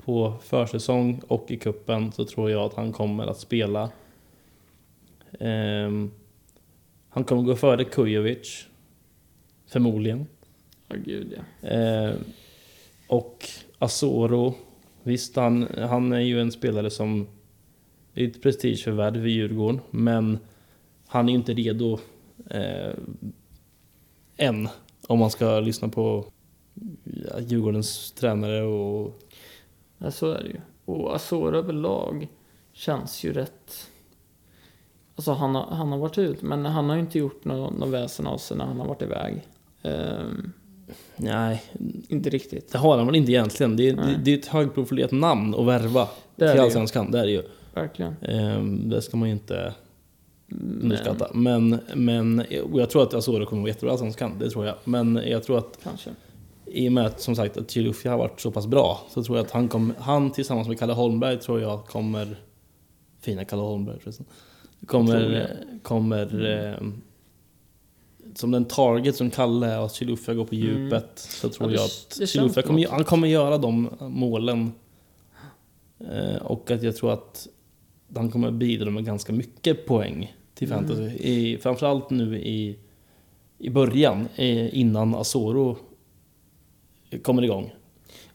på 0.05 0.33
försäsong 0.41 1.21
och 1.27 1.51
i 1.51 1.57
kuppen 1.57 2.11
så 2.11 2.25
tror 2.25 2.51
jag 2.51 2.61
att 2.63 2.73
han 2.73 2.93
kommer 2.93 3.27
att 3.27 3.39
spela. 3.39 3.89
Ehm, 5.39 6.11
han 7.09 7.23
kommer 7.23 7.41
gå 7.41 7.55
före 7.55 7.83
Kujovic, 7.83 8.67
förmodligen. 9.67 10.27
Ja, 10.87 10.95
gud 11.05 11.33
ja. 11.37 11.67
Eh, 11.69 12.15
och 13.07 13.49
Asoro, 13.79 14.55
visst 15.03 15.35
han, 15.35 15.67
han 15.77 16.13
är 16.13 16.19
ju 16.19 16.41
en 16.41 16.51
spelare 16.51 16.89
som 16.89 17.27
är 18.13 18.27
ett 18.27 18.41
prestigeförvärv 18.41 19.27
i 19.27 19.31
Djurgården, 19.31 19.81
men 19.91 20.39
han 21.07 21.29
är 21.29 21.33
ju 21.33 21.37
inte 21.37 21.53
redo 21.53 21.99
eh, 22.49 22.93
än. 24.37 24.69
Om 25.07 25.19
man 25.19 25.31
ska 25.31 25.59
lyssna 25.59 25.87
på 25.87 26.25
ja, 27.03 27.39
Djurgårdens 27.39 28.11
tränare 28.11 28.61
och... 28.61 29.19
Ja, 29.97 30.11
så 30.11 30.31
är 30.31 30.43
det 30.43 30.49
ju. 30.49 30.61
Och 30.85 31.15
Azor 31.15 31.55
överlag 31.55 32.27
känns 32.73 33.23
ju 33.23 33.33
rätt... 33.33 33.89
Alltså 35.19 35.31
han 35.31 35.55
har, 35.55 35.65
han 35.65 35.91
har 35.91 35.97
varit 35.99 36.17
ut, 36.17 36.41
men 36.41 36.65
han 36.65 36.89
har 36.89 36.95
ju 36.95 37.01
inte 37.01 37.19
gjort 37.19 37.45
något 37.45 37.77
nå 37.77 37.85
väsen 37.85 38.27
av 38.27 38.37
sig 38.37 38.57
när 38.57 38.65
han 38.65 38.79
har 38.79 38.87
varit 38.87 39.01
iväg. 39.01 39.47
Ehm, 39.83 40.51
Nej, 41.15 41.63
inte 42.09 42.29
riktigt. 42.29 42.71
det 42.71 42.77
har 42.77 42.97
han 42.97 43.05
väl 43.05 43.15
inte 43.15 43.31
egentligen. 43.31 43.75
Det, 43.75 43.89
är- 43.89 43.93
det, 43.95 44.19
det 44.23 44.33
är 44.33 44.37
ett 44.37 44.45
högprofilerat 44.45 45.11
namn 45.11 45.55
att 45.55 45.65
värva 45.65 46.07
Det 46.35 46.51
till. 46.51 46.61
Allsvenskan. 46.61 47.11
Det 47.11 47.19
är 47.19 47.25
det 47.25 47.31
ju. 47.31 47.43
Verkligen. 47.73 48.15
Eh, 48.21 48.63
det 48.63 49.01
ska 49.01 49.17
man 49.17 49.29
ju 49.29 49.33
inte 49.33 49.73
Men, 50.47 50.81
underskatta. 50.81 51.27
Men, 51.33 51.79
men 51.95 52.43
jag 52.73 52.89
tror 52.89 53.03
att 53.03 53.13
Asoro 53.13 53.45
kommer 53.45 53.45
att 53.45 53.51
vara 53.63 53.67
jättebra 53.69 53.91
Allsvenskan, 53.91 54.31
det 54.39 54.49
tror 54.49 54.65
jag. 54.65 54.75
Men 54.83 55.21
jag 55.25 55.43
tror 55.43 55.57
att 55.57 55.79
kanske. 55.83 56.09
i 56.65 56.87
och 56.87 56.91
med 56.91 57.05
att 57.05 57.21
som 57.21 57.35
sagt 57.35 57.57
att 57.57 57.71
Chilufya 57.71 58.11
har 58.11 58.17
varit 58.17 58.39
så 58.41 58.51
pass 58.51 58.67
bra 58.67 59.01
så 59.09 59.23
tror 59.23 59.37
jag 59.37 59.45
att 59.45 59.51
han, 59.51 59.67
kom, 59.67 59.93
han 59.99 60.31
tillsammans 60.31 60.67
med 60.67 60.79
Kalle 60.79 60.93
Holmberg 60.93 61.39
tror 61.39 61.61
jag 61.61 61.85
kommer... 61.85 62.39
Fina 63.21 63.45
Kalle 63.45 63.61
Holmberg 63.61 63.99
förresten. 63.99 64.25
Kommer, 64.85 65.57
kommer 65.81 66.45
eh, 66.51 66.87
som 68.35 68.51
den 68.51 68.65
target 68.65 69.15
som 69.15 69.29
Kalle 69.29 69.67
är 69.67 69.79
och 69.81 69.91
Chilufya 69.91 70.33
går 70.33 70.45
på 70.45 70.55
Mm. 70.55 70.67
djupet 70.67 71.11
så 71.19 71.49
tror 71.49 71.71
Ja, 71.71 71.77
det- 71.77 71.81
jag 72.17 72.23
att 72.23 72.29
Chilufya 72.29 72.63
kommer, 72.63 72.87
han 72.87 73.03
kommer 73.03 73.27
göra 73.27 73.57
de 73.57 73.89
målen. 73.99 74.71
Eh, 75.99 76.35
och 76.41 76.71
att 76.71 76.83
jag 76.83 76.95
tror 76.95 77.11
att 77.13 77.47
han 78.15 78.31
kommer 78.31 78.51
bidra 78.51 78.89
med 78.89 79.05
ganska 79.05 79.33
mycket 79.33 79.85
poäng 79.85 80.35
till 80.53 80.71
Mm. 80.71 80.79
fantasy. 80.87 81.03
I, 81.17 81.57
framförallt 81.57 82.09
nu 82.09 82.39
i, 82.39 82.77
i 83.57 83.69
början, 83.69 84.27
eh, 84.35 84.79
innan 84.79 85.15
Asoro 85.15 85.77
kommer 87.23 87.43
igång. 87.43 87.73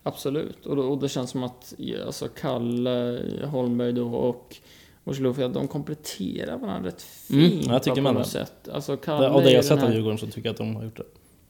Absolut, 0.02 0.66
och, 0.66 0.76
då, 0.76 0.83
och 0.83 0.98
det 0.98 1.09
känns 1.09 1.30
som 1.30 1.42
att 1.42 1.74
alltså 2.07 2.28
Kalle 2.28 3.20
Holmberg 3.44 3.92
då 3.92 4.14
och 4.14 4.57
och 5.05 5.14
Chilufya, 5.17 5.49
de 5.49 5.69
kompletterar 5.69 6.59
varandra 6.59 6.88
rätt 6.88 7.05
Mm, 7.31 7.51
fint 7.51 7.67
jag 7.67 7.83
tycker 7.83 7.97
på 7.97 8.03
man 8.03 8.14
något 8.14 8.25
det. 8.25 8.31
sätt. 8.31 8.69
Alltså 8.73 8.97
Kalle 8.97 9.29
Av 9.29 9.43
det 9.43 9.47
jag 9.51 9.55
den 9.57 9.62
sett 9.62 9.73
av 9.73 9.79
här- 9.88 9.95
Djurgården 9.95 10.19
så 10.19 10.27
tycker 10.27 10.49
jag 10.49 10.51
att 10.53 10.57
de 10.59 10.77
har 10.77 10.85
gjort 10.85 10.97
det. 10.97 11.05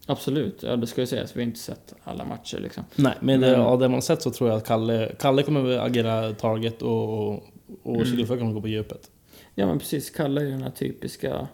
Absolut, 0.07 0.62
ja 0.62 0.77
det 0.77 0.87
ska 0.87 1.01
ju 1.01 1.07
sägas, 1.07 1.37
vi 1.37 1.40
har 1.40 1.47
inte 1.47 1.59
sett 1.59 1.95
alla 2.05 2.25
matcher 2.25 2.59
liksom. 2.59 2.85
Nej, 2.97 3.12
men 3.21 3.40
det, 3.40 3.51
Men- 3.51 3.61
av 3.61 3.79
det 3.79 3.88
man 3.88 4.03
sett 4.03 4.23
så 4.23 4.31
tror 4.31 4.51
jag 4.51 4.57
att 4.57 4.67
Kalle, 4.67 5.12
Kalle 5.19 5.43
kommer 5.43 5.79
agera 5.79 6.33
target 6.33 6.83
och, 6.83 7.19
och, 7.29 7.43
och 7.83 7.97
Mm. 8.07 8.27
Kommer 8.27 8.53
gå 8.53 8.61
på 8.61 8.69
djupet. 8.69 9.11
Ja 9.55 9.67
men 9.67 9.79
precis, 9.79 10.11
Kalle 10.11 10.40
är 10.40 10.45
ju 10.45 10.51
den 10.51 10.62
här 10.62 10.71
typiska 10.71 11.49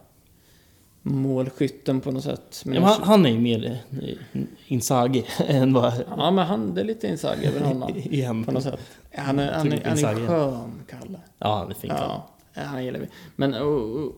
målskytten 1.03 2.01
på 2.01 2.11
något 2.11 2.25
sätt. 2.25 2.63
Ja, 2.65 2.71
men 2.73 2.83
han, 2.83 3.03
han 3.03 3.27
är 3.27 3.31
ju 3.31 3.39
mer 3.39 3.81
eh, 4.03 4.43
Inzaghi 4.67 5.25
än 5.47 5.73
vad... 5.73 5.93
ja 6.17 6.31
men 6.31 6.47
han, 6.47 6.75
det 6.75 6.81
är 6.81 6.85
lite 6.85 7.07
Inzaghi 7.09 7.47
över 7.47 7.61
honom. 7.61 7.91
Igen. 7.97 8.45
på 8.45 8.53
något 8.53 8.63
sätt. 8.63 8.81
Han 9.15 9.39
är, 9.39 9.53
han 9.53 9.73
är, 9.73 9.85
han 9.85 9.99
är 9.99 10.27
skön, 10.27 10.73
Kalle. 10.89 11.21
Ja, 11.39 11.59
han 11.59 11.71
är 11.71 11.75
fin. 11.75 11.91
Ja, 11.97 12.29
ja, 12.55 12.63
han 12.63 12.85
gillar 12.85 13.01
vi. 13.01 13.07
Men 13.37 13.55
och, 13.55 13.83
och, 14.05 14.13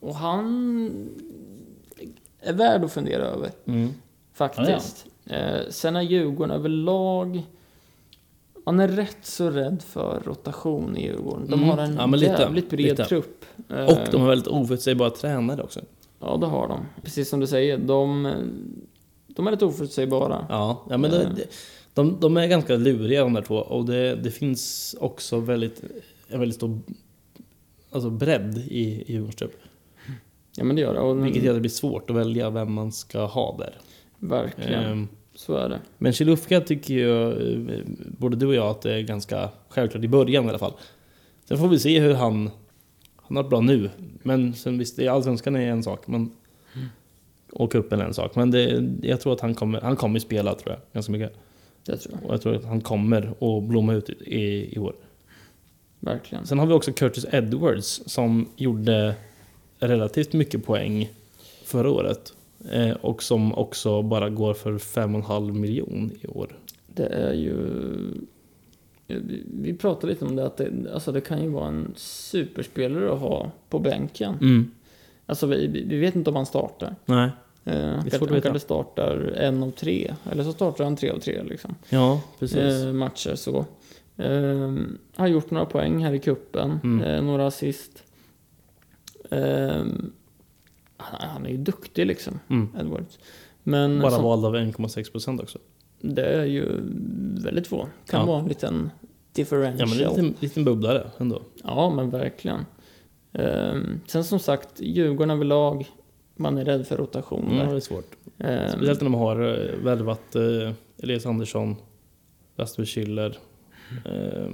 och 0.00 0.14
han 0.14 0.90
är 2.40 2.52
värd 2.52 2.84
att 2.84 2.92
fundera 2.92 3.22
över, 3.22 3.50
Mm. 3.66 3.90
faktiskt. 4.32 5.06
Eh, 5.26 5.60
sen 5.70 5.96
är 5.96 6.02
Djurgården 6.02 6.50
överlag... 6.56 7.42
Man 8.66 8.80
är 8.80 8.88
rätt 8.88 9.16
så 9.22 9.50
rädd 9.50 9.82
för 9.82 10.20
rotation 10.24 10.96
i 10.96 11.02
Djurgården. 11.06 11.46
De 11.50 11.54
Mm. 11.62 11.68
har 11.68 11.78
en 11.78 11.94
Ja, 11.96 12.06
men 12.06 12.20
lite, 12.20 12.32
jävligt 12.32 12.70
bred 12.70 12.80
lite. 12.90 13.04
trupp. 13.04 13.44
Eh, 13.70 13.84
Och 13.84 13.98
de 14.10 14.20
har 14.20 14.28
väldigt 14.28 14.46
oförutsägbara 14.48 15.10
tränare 15.10 15.62
också. 15.62 15.80
Ja, 16.24 16.36
det 16.36 16.46
har 16.46 16.68
de. 16.68 16.80
Precis 17.02 17.28
som 17.28 17.40
du 17.40 17.46
säger, 17.46 17.78
de, 17.78 18.32
de 19.26 19.46
är 19.46 19.50
lite 19.50 19.64
oförutsägbara. 19.64 20.46
Ja, 20.48 20.84
ja 20.90 20.98
men 20.98 21.10
det, 21.10 21.32
det, 21.36 21.46
de, 21.94 22.20
de 22.20 22.36
är 22.36 22.46
ganska 22.46 22.76
luriga 22.76 23.22
de 23.22 23.32
där 23.32 23.42
två. 23.42 23.56
Och 23.56 23.84
det, 23.84 24.14
det 24.16 24.30
finns 24.30 24.94
också 25.00 25.40
väldigt, 25.40 25.82
en 26.28 26.40
väldigt 26.40 26.56
stor 26.56 26.80
alltså 27.90 28.10
bredd 28.10 28.58
i, 28.58 29.14
i 29.16 29.32
trupp. 29.36 29.56
Ja, 30.56 30.64
men 30.64 30.76
det 30.76 30.82
gör 30.82 30.94
det. 30.94 31.00
Och, 31.00 31.24
Vilket 31.26 31.42
gör 31.42 31.50
att 31.50 31.56
det 31.56 31.60
blir 31.60 31.70
svårt 31.70 32.10
att 32.10 32.16
välja 32.16 32.50
vem 32.50 32.72
man 32.72 32.92
ska 32.92 33.24
ha 33.24 33.56
där. 33.58 33.74
Verkligen. 34.18 34.84
Ehm, 34.84 35.08
Så 35.34 35.54
är 35.54 35.68
det. 35.68 35.80
Men 35.98 36.12
Chilufka 36.12 36.60
tycker 36.60 36.94
ju, 36.94 37.32
eh, 37.72 37.80
både 38.18 38.36
du 38.36 38.46
och 38.46 38.54
jag, 38.54 38.66
att 38.66 38.82
det 38.82 38.94
är 38.94 39.00
ganska 39.00 39.48
självklart 39.68 40.04
i 40.04 40.08
början 40.08 40.44
i 40.44 40.48
alla 40.48 40.58
fall. 40.58 40.72
Sen 41.48 41.58
får 41.58 41.68
vi 41.68 41.78
se 41.78 42.00
hur 42.00 42.14
han... 42.14 42.50
Han 43.26 43.36
har 43.36 43.42
varit 43.42 43.50
bra 43.50 43.60
nu, 43.60 43.90
men 44.22 44.54
sen 44.54 44.78
visst, 44.78 44.98
allsvenskan 44.98 45.56
är 45.56 45.70
en 45.70 45.82
sak. 45.82 46.06
Men, 46.06 46.30
och 47.52 47.72
cupen 47.72 48.00
är 48.00 48.04
en 48.04 48.14
sak. 48.14 48.36
Men 48.36 48.50
det, 48.50 48.90
jag 49.02 49.20
tror 49.20 49.32
att 49.32 49.40
han 49.40 49.54
kommer, 49.54 49.80
han 49.80 49.96
kommer 49.96 50.18
spela, 50.18 50.54
tror 50.54 50.72
jag, 50.72 50.80
ganska 50.92 51.12
mycket. 51.12 51.32
Det 51.86 51.96
tror 51.96 52.14
jag. 52.20 52.28
Och 52.28 52.34
jag 52.34 52.42
tror 52.42 52.54
att 52.54 52.64
han 52.64 52.80
kommer 52.80 53.22
att 53.40 53.62
blomma 53.62 53.94
ut 53.94 54.10
i, 54.10 54.74
i 54.76 54.78
år. 54.78 54.94
Verkligen. 56.00 56.46
Sen 56.46 56.58
har 56.58 56.66
vi 56.66 56.72
också 56.72 56.92
Curtis 56.92 57.26
Edwards 57.32 58.02
som 58.06 58.48
gjorde 58.56 59.14
relativt 59.78 60.32
mycket 60.32 60.64
poäng 60.64 61.10
förra 61.64 61.90
året. 61.90 62.32
Eh, 62.72 62.90
och 62.90 63.22
som 63.22 63.54
också 63.54 64.02
bara 64.02 64.30
går 64.30 64.54
för 64.54 64.72
5,5 64.72 65.52
miljon 65.52 66.10
i 66.22 66.26
år. 66.26 66.58
Det 66.86 67.06
är 67.06 67.32
ju... 67.32 67.56
Vi 69.46 69.74
pratade 69.80 70.12
lite 70.12 70.24
om 70.24 70.36
det, 70.36 70.46
att 70.46 70.56
det, 70.56 70.70
alltså 70.94 71.12
det 71.12 71.20
kan 71.20 71.42
ju 71.42 71.48
vara 71.48 71.68
en 71.68 71.92
superspelare 71.96 73.12
att 73.12 73.20
ha 73.20 73.50
på 73.68 73.78
bänken. 73.78 74.34
Mm. 74.40 74.70
Alltså 75.26 75.46
vi, 75.46 75.66
vi 75.66 75.98
vet 75.98 76.14
inte 76.14 76.30
om 76.30 76.36
han 76.36 76.46
startar. 76.46 76.96
Nej. 77.06 77.30
Eh, 77.64 77.80
han 77.80 78.10
kanske 78.10 78.60
startar 78.60 79.32
en 79.36 79.62
av 79.62 79.70
tre, 79.70 80.14
eller 80.32 80.44
så 80.44 80.52
startar 80.52 80.84
han 80.84 80.96
tre 80.96 81.10
av 81.10 81.18
tre 81.18 81.42
liksom. 81.42 81.74
Ja, 81.88 82.20
precis. 82.38 82.56
eh, 82.58 82.92
matcher 82.92 83.34
så. 83.34 83.64
Eh, 84.16 84.72
har 85.16 85.26
gjort 85.26 85.50
några 85.50 85.66
poäng 85.66 86.04
här 86.04 86.12
i 86.12 86.18
kuppen, 86.18 86.80
Mm. 86.84 87.00
eh, 87.02 87.22
några 87.22 87.46
assist. 87.46 88.02
Eh, 89.30 89.84
han, 90.96 91.28
han 91.30 91.46
är 91.46 91.50
ju 91.50 91.56
duktig 91.56 92.06
liksom, 92.06 92.40
Mm. 92.48 92.68
Edwards. 92.80 93.18
Men 93.62 94.00
Bara 94.00 94.10
som, 94.10 94.24
vald 94.24 94.44
av 94.44 94.56
1,6 94.56 95.12
procent 95.12 95.40
också. 95.40 95.58
Det 96.04 96.24
är 96.26 96.44
ju 96.44 96.66
väldigt 97.44 97.66
få. 97.66 97.88
Kan 98.06 98.20
Ja. 98.20 98.26
vara 98.26 98.40
en 98.40 98.48
liten 98.48 98.90
differential. 99.32 99.80
Ja, 99.80 99.86
men 99.86 99.98
det 99.98 100.04
är 100.04 100.08
en 100.18 100.26
liten, 100.26 100.40
liten 100.40 100.64
bubblare 100.64 101.10
ändå. 101.18 101.42
Ja, 101.64 101.90
men 101.96 102.10
verkligen. 102.10 102.66
Ehm, 103.32 104.00
sen 104.06 104.24
som 104.24 104.38
sagt, 104.38 104.80
Djurgården 104.80 105.30
överlag, 105.30 105.86
man 106.36 106.58
är 106.58 106.64
rädd 106.64 106.86
för 106.86 106.94
Mm, 106.94 107.06
rotationer. 107.06 107.66
det 107.70 107.76
är 107.76 107.80
svårt. 107.80 108.10
Ehm, 108.38 108.70
Speciellt 108.70 109.00
när 109.00 109.04
de 109.04 109.14
har 109.14 109.40
eh, 109.40 109.76
värvat 109.84 110.36
eh, 110.36 110.72
Elias 111.02 111.26
Andersson, 111.26 111.76
Rasmus 112.56 112.88
Schüller. 112.96 113.34
Eh, 114.04 114.50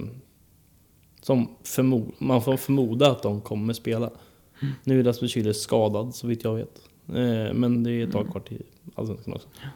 som 1.21 1.47
förmo- 1.63 2.11
man 2.17 2.41
får 2.41 2.57
förmoda 2.57 3.11
att 3.11 3.23
de 3.23 3.41
kommer 3.41 3.73
spela. 3.73 4.09
Nu 4.83 4.99
är 4.99 5.03
Rasmus 5.03 5.35
Schüller 5.35 5.53
skadad 5.53 6.15
så 6.15 6.27
vitt 6.27 6.43
jag 6.43 6.55
vet. 6.55 6.81
Men 7.53 7.83
det 7.83 7.91
är 7.91 8.03
ett 8.07 8.11
tag 8.11 8.31
kvar 8.31 8.41
till 8.41 8.63
Allsvenskan 8.95 9.33
också. 9.33 9.47
ja, 9.61 9.67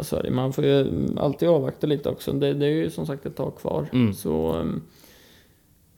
så 0.00 0.16
är 0.16 0.22
det. 0.22 0.30
Man 0.30 0.52
får 0.52 0.64
ju 0.64 1.06
alltid 1.16 1.48
avvakta 1.48 1.86
lite 1.86 2.08
också. 2.08 2.32
Det, 2.32 2.54
det 2.54 2.66
är 2.66 2.70
ju 2.70 2.90
som 2.90 3.06
sagt 3.06 3.26
ett 3.26 3.36
tag 3.36 3.56
kvar. 3.58 3.88
Mm. 3.92 4.14
Så, 4.14 4.52
ehm, 4.52 4.82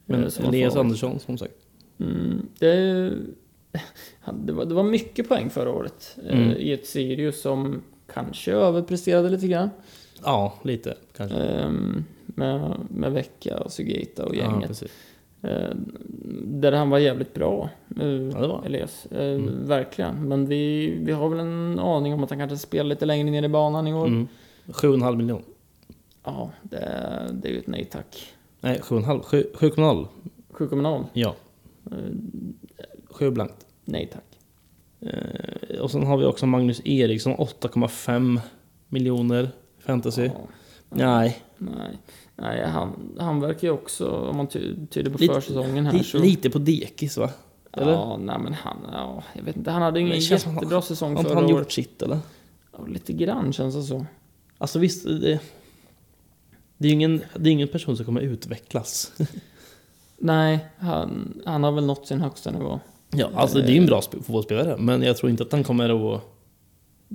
Men 0.07 0.23
eh, 0.23 0.29
så 0.29 0.43
Elias. 0.43 0.77
Andersson 0.77 1.19
som 1.21 1.39
sagt. 1.39 1.55
Mm, 2.01 2.49
det, 2.59 2.73
det, 4.45 4.53
var, 4.53 4.65
det 4.65 4.75
var 4.75 4.83
mycket 4.83 5.29
poäng 5.29 5.51
förra 5.51 5.71
året 5.71 6.17
eh, 6.29 6.39
Mm. 6.39 6.57
i 6.57 6.73
ett 6.73 6.87
Sirius 6.87 7.41
som 7.41 7.83
kanske 8.15 8.53
överpresterade 8.53 9.29
lite 9.29 9.47
grann. 9.49 9.71
Ja, 10.25 10.55
lite 10.63 10.95
kanske. 11.17 11.37
Ehm, 11.39 12.05
med, 12.27 12.77
med 12.91 13.13
Vecka 13.13 13.59
och 13.59 13.73
Sugita 13.73 14.25
och 14.27 14.37
ja, 14.37 14.43
gänget. 14.45 14.69
precis. 14.69 14.91
Eh, 15.43 15.71
där 16.45 16.73
han 16.73 16.91
var 16.91 16.99
jävligt 16.99 17.35
bra, 17.35 17.63
eh, 17.65 17.84
Ja, 17.97 18.61
det. 18.63 18.67
Elias. 18.67 19.07
Eh, 19.07 19.35
Mm. 19.35 19.67
Verkligen. 19.67 20.29
Men 20.29 20.47
vi, 20.47 20.91
vi 21.03 21.13
har 21.13 21.29
väl 21.29 21.39
en 21.41 21.79
aning 21.79 22.15
om 22.15 22.25
att 22.25 22.31
han 22.31 22.39
kanske 22.39 22.57
spelar 22.59 22.85
lite 22.85 23.07
längre 23.07 23.31
ner 23.31 23.43
i 23.43 23.49
banan 23.49 23.87
i 23.89 23.95
år. 23.95 24.07
Mm. 24.07 24.29
7,5 24.67 25.17
miljon. 25.17 25.43
Ja, 26.25 26.51
det, 26.63 26.79
det 27.33 27.49
är 27.49 27.53
ju 27.53 27.59
ett 27.59 27.67
nej 27.67 27.85
tack. 27.85 28.27
Nej, 28.61 28.81
7,5. 28.83 29.23
7 29.23 29.45
7,0. 29.55 30.07
7,0. 30.53 31.05
Ja. 31.13 31.35
Eh, 31.91 31.97
7 33.11 33.31
blankt. 33.31 33.67
nej 33.85 34.11
tack. 34.13 34.39
Eh, 35.13 35.81
och 35.81 35.91
sen 35.91 36.07
har 36.07 36.17
vi 36.17 36.25
också 36.25 36.47
Magnus 36.47 36.81
Eriksson, 36.85 37.33
8,5 37.35 38.41
miljoner 38.89 39.49
fantasy. 39.79 40.25
Ja, 40.25 40.33
Nej, 40.91 41.39
nej. 41.59 41.99
Nej, 42.37 42.67
han, 42.67 42.93
han 43.19 43.41
verkar 43.41 43.69
ju 43.69 43.75
också, 43.75 44.11
om 44.11 44.37
man 44.37 44.47
ty, 44.47 44.75
tyder 44.91 45.11
på 45.11 45.19
Lite- 45.19 45.35
försäsongen 45.35 45.87
här 45.87 45.99
så... 46.03 46.19
lite 46.19 46.51
på 46.51 46.59
dekis 46.59 47.17
va? 47.17 47.31
Eller? 47.77 47.93
Ja, 47.93 48.17
nej 48.17 48.39
men 48.39 48.53
han, 48.55 48.77
ja, 48.93 49.23
jag 49.33 49.43
vet 49.43 49.57
inte. 49.57 49.71
Han 49.71 49.83
hade 49.83 50.01
ingen 50.01 50.21
känns 50.21 50.43
som 50.43 50.55
jättebra 50.55 50.83
säsong 50.83 51.13
Har 51.13 51.19
inte 51.19 51.29
förra 51.31 51.41
han 51.41 51.45
året. 51.45 51.59
gjort 51.65 51.73
sitt 51.73 52.03
eller? 52.03 52.19
Ja, 52.73 52.87
lite 52.87 53.13
grann 53.13 53.53
känns 53.53 53.75
det 53.75 53.83
så. 53.83 54.07
Alltså 54.59 54.79
visst, 54.79 55.05
det, 55.05 55.41
det 56.79 56.89
är 56.89 56.91
ju 56.91 56.95
ingen, 56.95 57.23
det 57.37 57.49
är 57.51 57.53
ingen 57.53 57.69
person 57.69 57.97
som 57.97 58.07
kommer 58.07 58.21
utvecklas. 58.21 59.13
Nej, 60.19 60.67
han, 60.79 61.41
han 61.47 61.65
har 61.65 61.73
väl 61.73 61.87
nått 61.87 62.07
sin 62.07 62.21
högsta 62.21 62.51
nivå. 62.51 62.81
ja, 63.11 63.31
alltså 63.35 63.59
det 63.59 63.65
är 63.69 63.71
ju 63.73 63.79
en 63.79 63.87
bra 63.87 64.01
sp- 64.01 64.23
fotbollsspelare, 64.23 64.77
men 64.77 65.03
jag 65.03 65.17
tror 65.17 65.31
inte 65.31 65.43
att 65.43 65.53
han 65.53 65.65
kommer 65.65 66.15
att... 66.17 66.23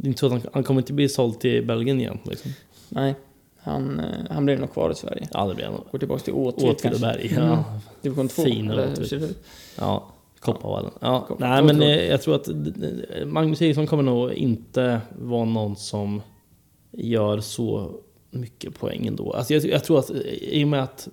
Inte 0.04 0.26
att 0.26 0.32
han, 0.32 0.42
han 0.54 0.64
kommer 0.64 0.82
inte 0.82 0.94
bli 0.94 1.10
såld 1.10 1.40
till 1.40 1.66
Belgien 1.68 2.00
igen. 2.00 2.20
Liksom. 2.24 2.52
Nej, 2.90 3.16
han, 3.62 4.00
eh, 4.00 4.06
han 4.30 4.46
blir 4.46 4.58
nog 4.58 4.74
kvar 4.74 4.92
i 4.92 4.96
Sverige. 4.96 5.28
Ja, 5.34 5.48
det 5.48 5.56
blir 5.56 5.66
han. 5.66 5.82
Går 5.92 6.00
tillbaka 6.00 6.24
till 6.24 6.34
Åtvid 6.34 6.70
Åtvidaberg. 6.70 7.34
Ja, 7.36 7.42
Mm. 7.42 7.64
Division 8.02 8.28
2. 8.28 8.44
Fina 8.44 8.84
Åtvid. 8.92 9.36
ja. 9.78 10.08
Kopparvallen. 10.40 10.92
Ja, 11.02 11.26
Koppar- 11.28 11.40
nej, 11.50 11.64
men 11.64 11.76
Otroligt. 11.76 11.98
eh, 12.00 12.06
jag 12.06 12.22
tror 12.22 12.36
att 12.36 12.48
Magnus 13.28 13.62
Eriksson 13.62 13.88
kommer 13.88 14.04
nog 14.04 14.32
inte 14.34 15.02
vara 15.20 15.46
någon 15.46 15.76
som 15.76 16.22
gör 16.92 17.40
så 17.40 17.92
mycket 18.32 18.80
poäng 18.80 19.08
ändå. 19.08 19.34
Alltså 19.34 19.54
jag, 19.54 19.66
jag 19.66 19.84
tror 19.84 20.00
att 20.00 20.10
eh, 20.10 20.18
i 20.34 20.64
och 20.64 20.68
med 20.68 20.84
att 20.84 21.10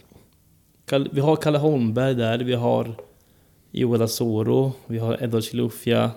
vi 1.10 1.20
har 1.20 1.36
Kalle 1.36 1.58
Holmberg 1.58 2.14
där, 2.14 2.38
vi 2.38 2.54
har 2.54 2.94
Joel 3.70 4.02
Asoro, 4.02 4.72
vi 4.86 4.98
har 4.98 5.22
Edward 5.22 5.42
Chilufya, 5.44 6.10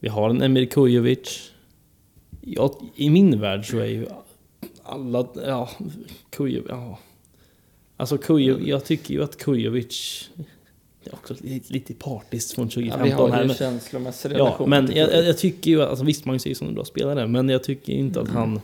vi 0.00 0.08
har 0.08 0.30
en 0.30 0.42
Emir 0.42 0.64
Kujovic. 0.66 1.50
Jag, 2.40 2.70
I 2.94 3.10
min 3.10 3.40
värld 3.40 3.70
så 3.70 3.78
är 3.78 3.84
ju 3.84 4.06
alla, 4.82 5.26
ja, 5.46 5.68
Kujovic, 6.30 6.66
ja. 6.70 6.98
Alltså 7.96 8.18
Kujovic, 8.18 8.66
jag 8.68 8.84
tycker 8.84 9.14
ju 9.14 9.22
att 9.22 9.36
Kujovic 9.36 10.30
också 11.12 11.34
lite, 11.40 11.72
lite 11.72 11.94
partiskt 11.94 12.52
från 12.54 12.64
Ja, 12.64 12.70
2015 12.70 13.04
vi 13.04 13.10
har 13.10 13.40
ju 13.42 13.46
Men, 13.46 13.56
känslomässig 13.56 14.30
ja, 14.32 14.34
relation 14.38 14.70
men 14.70 14.86
till 14.86 14.96
jag, 14.96 15.12
jag, 15.12 15.24
jag 15.24 15.38
tycker 15.38 15.70
ju, 15.70 15.82
alltså 15.82 16.04
visst 16.04 16.24
Magnus 16.24 16.46
Eriksson 16.46 16.66
är 16.66 16.70
en 16.70 16.74
bra 16.74 16.84
spelare, 16.84 17.26
men 17.26 17.48
jag 17.48 17.62
tycker 17.64 17.92
inte 17.92 18.20
att 18.20 18.28
han... 18.28 18.60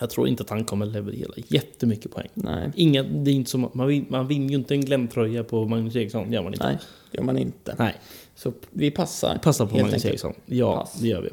Jag 0.00 0.10
tror 0.10 0.28
inte 0.28 0.42
att 0.42 0.50
han 0.50 0.64
kommer 0.64 0.86
leverera 0.86 1.30
jättemycket 1.48 2.10
poäng. 2.12 2.28
Nej, 2.34 2.70
Inga, 2.74 3.02
det 3.02 3.30
är 3.30 3.34
inte 3.34 3.50
som, 3.50 3.70
man, 3.72 3.86
vin, 3.88 4.06
man 4.08 4.26
vinner 4.28 4.48
ju 4.48 4.54
inte 4.54 4.74
en 4.74 4.80
glömtröja 4.80 5.44
på 5.44 5.64
Magnus 5.64 5.96
Eriksson, 5.96 6.32
gör 6.32 6.42
man 6.42 6.52
inte. 6.52 6.66
nej, 6.66 6.78
gör 7.12 7.22
man 7.22 7.38
inte. 7.38 7.74
Nej. 7.78 7.94
Så 8.34 8.52
vi 8.70 8.90
passar. 8.90 9.38
Passa 9.42 9.66
på 9.66 9.72
Magnus 9.74 9.92
enkelt. 9.92 10.04
Eriksson. 10.04 10.34
Ja, 10.46 10.76
Pass. 10.80 11.00
det 11.00 11.08
gör 11.08 11.20
vi. 11.22 11.28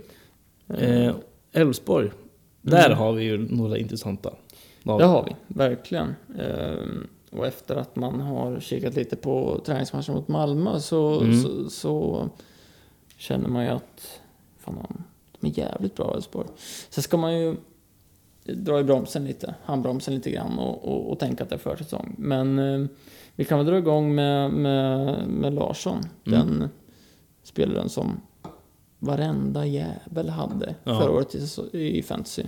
Eh, 0.86 1.06
Eh, 1.08 1.16
Elfsborg. 1.52 2.10
Där 2.62 2.86
Mm. 2.86 2.98
har 2.98 3.14
vi 3.14 3.24
ju 3.24 3.38
några 3.38 3.78
intressanta. 3.78 4.34
Det 4.84 4.92
har 4.92 5.24
vi, 5.24 5.36
verkligen. 5.48 6.16
Ehm, 6.40 7.08
och 7.32 7.48
efter 7.48 7.76
att 7.76 7.96
man 7.96 8.20
har 8.20 8.60
kikat 8.60 8.96
lite 8.96 9.16
på 9.16 9.62
träningsmatchen 9.66 10.16
mot 10.16 10.28
Malmö 10.28 10.80
så, 10.80 11.20
Mm. 11.22 11.42
så, 11.44 11.70
så 11.70 12.30
känner 13.18 13.50
man 13.50 13.64
ju 13.64 13.70
att 13.70 14.20
fan, 14.60 14.76
de- 15.40 15.48
är 15.48 15.60
jävligt 15.60 15.96
bra 15.96 16.14
Elfsborg. 16.16 16.48
Sen 16.90 17.04
ska 17.04 17.18
man 17.18 17.40
ju 17.40 17.56
dra 18.44 18.80
i 18.80 18.84
bromsen 18.84 19.26
lite, 19.26 19.56
handbromsen 19.64 20.14
lite 20.16 20.32
grann 20.32 20.60
och, 20.60 20.86
och, 20.88 21.12
och 21.12 21.20
tänka 21.20 21.44
att 21.44 21.50
det 21.50 21.56
är 21.56 21.60
försäsong. 21.60 22.16
Men 22.18 22.60
eh, 22.60 22.88
vi 23.36 23.46
kan 23.46 23.58
väl 23.58 23.68
dra 23.68 23.78
igång 23.78 24.16
med, 24.16 24.52
med, 24.52 25.28
med 25.28 25.54
Larsson, 25.54 26.00
Mm. 26.28 26.40
den 26.40 26.70
spelaren 27.44 27.90
som 27.90 28.22
varenda 29.00 29.66
jävel 29.66 30.30
hade 30.30 30.76
Ja. 30.84 31.00
förra 31.00 31.12
året 31.12 31.36
i, 31.36 31.98
i 31.98 32.04
fantasy. 32.04 32.44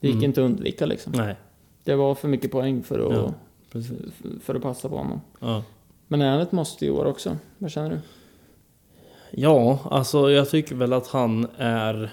Det 0.00 0.06
gick 0.06 0.14
Mm. 0.14 0.24
inte 0.24 0.40
att 0.40 0.46
undvika 0.50 0.86
liksom. 0.86 1.12
Nej, 1.16 1.36
Det 1.84 1.94
var 1.94 2.14
för 2.14 2.28
mycket 2.28 2.50
poäng 2.50 2.82
för 2.82 2.98
att, 3.08 3.14
Ja. 3.16 3.32
Precis. 3.74 4.12
för, 4.42 4.54
att 4.54 4.62
passa 4.62 4.88
på 4.88 4.96
honom. 4.96 5.20
Ja. 5.40 5.62
Men 6.08 6.22
är 6.22 6.30
han 6.30 6.40
ett 6.40 6.52
måste 6.52 6.86
i 6.86 6.90
år 6.90 7.04
också? 7.04 7.36
Vad 7.58 7.70
känner 7.70 7.90
du? 7.90 7.98
ja, 9.30 9.78
alltså 9.90 10.30
jag 10.30 10.50
tycker 10.50 10.74
väl 10.74 10.92
att 10.92 11.06
han 11.06 11.46
är 11.56 12.10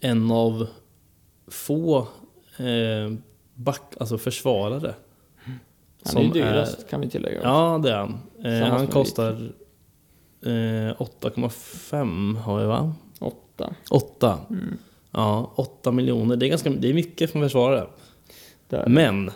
en 0.00 0.30
av 0.30 0.66
få 1.46 1.98
eh, 2.56 3.12
back, 3.54 3.94
alltså 4.00 4.18
försvarare. 4.18 4.94
Han 6.04 6.16
är 6.16 6.22
ju 6.22 6.30
dyrast 6.30 6.88
kan 6.88 7.00
vi 7.00 7.10
tillägga. 7.10 7.40
Ja, 7.42 7.80
det 7.82 7.92
är 7.92 7.96
han. 7.96 8.18
Eh, 8.44 8.68
han 8.68 8.86
kostar 8.86 9.52
eh, 10.42 10.48
8,5 10.50 12.36
har 12.36 12.60
vi 12.60 12.66
va? 12.66 12.94
Åtta. 13.18 13.74
8. 13.90 14.38
Mm. 14.50 14.78
Ja, 15.10 15.52
8 15.54 15.92
miljoner. 15.92 16.36
Det 16.36 16.46
är, 16.46 16.50
ganska, 16.50 16.70
det 16.70 16.90
är 16.90 16.94
mycket 16.94 17.30
för 17.30 17.38
en 17.38 17.44
försvarare. 17.44 17.86
Där. 18.68 18.86
Men 18.86 19.30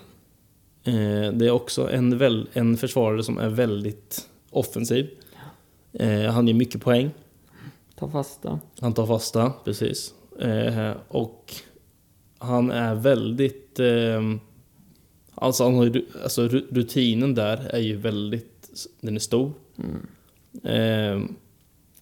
det 1.33 1.47
är 1.47 1.51
också 1.51 1.91
en, 1.91 2.19
väl, 2.19 2.49
en 2.53 2.77
försvarare 2.77 3.23
som 3.23 3.39
är 3.39 3.49
väldigt 3.49 4.29
offensiv. 4.51 5.11
Eh, 5.93 6.23
han 6.23 6.47
ger 6.49 6.55
mycket 6.55 6.83
poäng. 6.83 7.11
Ta 7.99 8.09
fasta. 8.09 8.61
Han 8.81 8.93
tar 8.95 9.07
fasta, 9.07 9.53
precis. 9.65 10.15
Eh, 10.41 10.93
och 11.09 11.55
han 12.39 12.71
är 12.71 12.95
väldigt... 12.95 13.81
Eh, 13.81 14.23
alltså, 15.35 15.65
han 15.65 15.75
har, 15.75 16.03
alltså 16.23 16.43
ru- 16.49 16.67
rutinen 16.75 17.35
där 17.35 17.57
är 17.71 17.79
ju 17.81 17.97
väldigt... 17.97 18.87
Den 19.01 19.15
är 19.17 19.21
stor. 19.21 19.53
Mm. 19.79 20.07
Eh, 20.65 21.31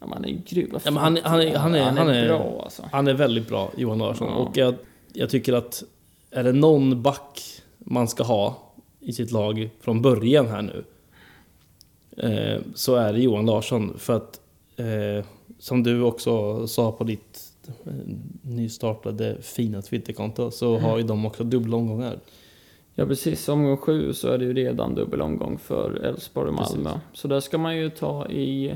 Ja, 0.00 0.06
han 0.14 0.24
är 0.24 0.28
ju 0.28 0.40
grym. 0.46 0.68
Ja, 0.72 0.78
men 0.90 0.94
fan. 0.94 1.02
han 1.02 1.16
är- 1.16 1.22
han 1.22 1.40
är- 1.40 1.56
han 1.56 1.74
är- 1.74 1.82
han 1.82 1.96
han 1.96 2.08
är- 2.08 2.28
bra 2.28 2.60
alltså. 2.64 2.88
han 2.92 3.08
är 3.08 3.14
väldigt 3.14 3.48
bra, 3.48 3.70
Johan 3.76 3.98
Larsson. 3.98 4.28
Ja. 4.30 4.34
Och 4.36 4.56
jag, 4.56 4.74
jag 5.12 5.30
tycker 5.30 5.52
att 5.52 5.82
är 6.30 6.44
det 6.44 6.52
någon 6.52 7.02
back 7.02 7.40
man 7.78 8.08
ska 8.08 8.22
ha 8.24 8.72
i 9.04 9.12
sitt 9.12 9.30
lag 9.30 9.70
från 9.80 10.02
början 10.02 10.46
här 10.46 10.62
nu 10.62 10.84
eh, 12.16 12.62
så 12.74 12.94
är 12.96 13.12
det 13.12 13.20
Johan 13.20 13.46
Larsson. 13.46 13.98
För 13.98 14.16
att 14.16 14.40
eh, 14.76 15.26
som 15.58 15.82
du 15.82 16.02
också 16.02 16.66
sa 16.66 16.92
på 16.92 17.04
ditt 17.04 17.52
eh, 17.84 17.92
nystartade 18.42 19.36
fina 19.42 19.82
Twitterkonto 19.82 20.50
så 20.50 20.78
har 20.78 20.98
ju 20.98 21.02
de 21.02 21.26
också 21.26 21.44
dubbla 21.44 21.76
omgångar. 21.76 22.18
Ja 22.94 23.06
precis, 23.06 23.48
omgång 23.48 23.76
sju 23.76 24.12
så 24.12 24.28
är 24.28 24.38
det 24.38 24.44
ju 24.44 24.52
redan 24.52 24.94
dubbel 24.94 25.22
omgång 25.22 25.58
för 25.58 26.04
Elfsborg 26.04 26.48
och 26.48 26.54
Malmö. 26.54 26.90
Så 27.12 27.28
där 27.28 27.40
ska 27.40 27.58
man 27.58 27.76
ju 27.76 27.90
ta 27.90 28.26
i 28.28 28.74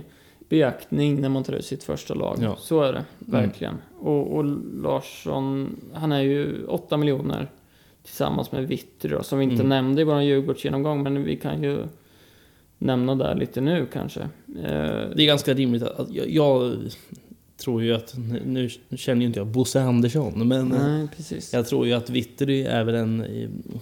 beaktning 0.48 1.20
när 1.20 1.28
man 1.28 1.44
tar 1.44 1.52
ut 1.52 1.64
sitt 1.64 1.84
första 1.84 2.14
lag. 2.14 2.38
Ja. 2.40 2.56
Så 2.58 2.82
är 2.82 2.92
det, 2.92 3.04
verkligen. 3.18 3.74
Och, 3.98 4.36
och 4.36 4.44
Larsson, 4.82 5.76
han 5.92 6.12
är 6.12 6.20
ju 6.20 6.66
8 6.66 6.96
miljoner 6.96 7.48
tillsammans 8.08 8.52
med 8.52 8.68
Vittry 8.68 9.10
då, 9.10 9.22
som 9.22 9.38
vi 9.38 9.44
inte 9.44 9.54
Mm. 9.54 9.68
nämnde 9.68 10.00
i 10.02 10.04
vår 10.04 10.22
Djurgårdsgenomgång, 10.22 11.02
men 11.02 11.24
vi 11.24 11.36
kan 11.36 11.62
ju 11.62 11.78
nämna 12.78 13.14
där 13.14 13.34
lite 13.34 13.60
nu 13.60 13.86
kanske. 13.92 14.20
Eh, 14.20 14.28
Det 15.16 15.22
är 15.22 15.26
ganska 15.26 15.54
rimligt 15.54 15.82
att, 15.82 16.00
att 16.00 16.10
jag, 16.14 16.28
jag 16.30 16.72
tror 17.56 17.82
ju 17.82 17.94
att, 17.94 18.14
nu 18.46 18.68
känner 18.96 19.20
ju 19.20 19.26
inte 19.26 19.40
jag 19.40 19.46
Bosse 19.46 19.80
Andersson, 19.82 20.48
men 20.48 20.72
eh, 20.72 20.78
nej. 20.78 21.08
Jag 21.52 21.66
tror 21.66 21.86
ju 21.86 21.92
att 21.92 22.10
Vittry 22.10 22.62
är 22.62 22.84
väl 22.84 22.94
en... 22.94 23.24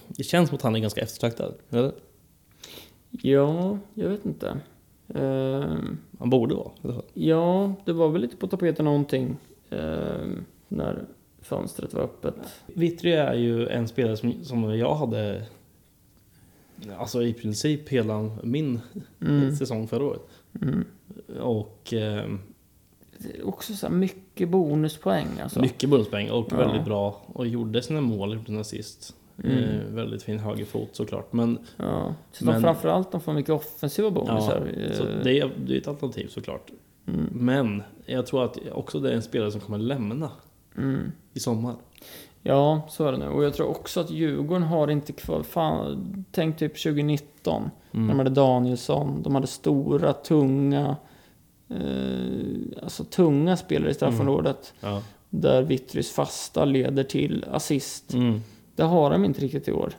Det 0.09 0.25
känns 0.25 0.49
som 0.49 0.57
att 0.57 0.63
han 0.63 0.77
är 0.77 0.81
ganska 0.81 1.01
eftertraktad. 1.01 1.55
Eller? 1.71 1.93
Ja, 3.11 3.79
jag 3.95 4.09
vet 4.09 4.27
inte. 4.27 4.61
Eh, 5.15 5.75
Han 6.19 6.31
borde 6.31 6.55
vara. 6.55 6.69
i 6.69 6.79
alla 6.85 6.95
fall. 6.95 7.05
Ja, 7.15 7.75
det 7.85 7.93
var 7.93 8.09
väl 8.09 8.23
lite 8.23 8.37
på 8.37 8.47
tapeten 8.47 8.85
någonting 8.85 9.37
när 10.69 11.05
fönstret 11.47 11.95
var 11.95 12.01
öppet. 12.03 12.35
Vittry 12.67 13.13
är 13.13 13.35
ju 13.35 13.69
en 13.69 13.89
spelare 13.89 14.17
som, 14.17 14.45
som 14.45 14.79
jag 14.79 14.95
hade... 14.95 15.43
Alltså 16.99 17.23
i 17.23 17.33
princip 17.35 17.89
hela 17.89 18.31
min 18.43 18.81
Mm. 19.21 19.57
säsong 19.57 19.89
förra 19.89 20.05
året. 20.05 20.21
Mm. 20.63 20.85
Och 21.41 21.93
eh, 21.95 22.31
också 23.45 23.75
så 23.75 23.87
här 23.87 23.95
mycket 23.95 24.49
bonuspoäng 24.49 25.41
alltså. 25.43 25.61
mycket 25.61 25.91
bonuspoäng 25.91 26.31
och 26.31 26.47
Ja. 26.51 26.57
väldigt 26.57 26.85
bra. 26.85 27.21
Och 27.27 27.47
gjorde 27.47 27.83
sina 27.83 28.01
mål, 28.01 28.33
gjorde 28.35 28.47
sina 28.47 28.61
assist. 28.61 29.15
Mm. 29.45 29.59
Eh, 29.59 29.81
väldigt 29.91 30.23
fin 30.23 30.39
högerfot 30.39 30.89
såklart. 30.93 31.33
Men 31.33 31.59
Ja. 31.77 32.15
Så 32.33 32.45
Men- 32.45 32.55
de 32.55 32.61
framförallt 32.63 33.13
de 33.13 33.21
får 33.21 33.33
mycket 33.33 33.51
offensiva 33.55 34.09
ja, 34.09 34.11
bonusar. 34.15 34.69
så 34.97 35.03
Eh, 35.09 35.23
det, 35.25 35.41
är, 35.41 35.51
det 35.67 35.75
är 35.75 35.79
ett 35.81 35.89
alternativ 35.89 36.29
såklart. 36.29 36.71
mm. 37.07 37.27
Men 37.33 37.83
jag 38.07 38.27
tror 38.27 38.45
att 38.45 38.59
också 38.73 39.01
det 39.01 39.11
är 39.11 39.15
en 39.15 39.23
spelare 39.23 39.51
som 39.53 39.61
kommer 39.61 39.79
lämna 39.79 40.31
Mm. 40.79 41.13
i 41.35 41.41
sommar. 41.41 41.75
Ja, 42.43 42.87
så 42.91 43.07
är 43.07 43.13
det 43.13 43.19
nu. 43.19 43.29
Och 43.29 43.45
jag 43.45 43.55
tror 43.55 43.69
också 43.69 44.01
att 44.01 44.11
Djurgården 44.11 44.63
har 44.63 44.89
inte 44.91 45.13
kvar... 45.13 45.43
Fan, 45.43 46.25
tänk 46.31 46.59
typ 46.59 46.83
2019. 46.83 47.71
Mm. 47.93 48.09
De 48.09 48.19
hade 48.19 48.31
Danielsson, 48.31 49.23
de 49.23 49.35
hade 49.35 49.47
stora, 49.47 50.13
tunga... 50.13 50.97
Eh, 51.69 52.83
alltså 52.83 53.05
tunga 53.05 53.57
spelare 53.57 53.91
i 53.91 53.95
straffområdet. 53.95 54.75
Ja. 54.81 55.03
Där 55.31 55.63
Vittrys 55.63 56.11
fasta 56.13 56.65
leder 56.65 57.03
till 57.05 57.45
assist. 57.53 58.15
Mm. 58.15 58.41
Det 58.75 58.83
har 58.83 59.11
de 59.11 59.25
inte 59.25 59.41
riktigt 59.41 59.69
i 59.69 59.73
år. 59.73 59.93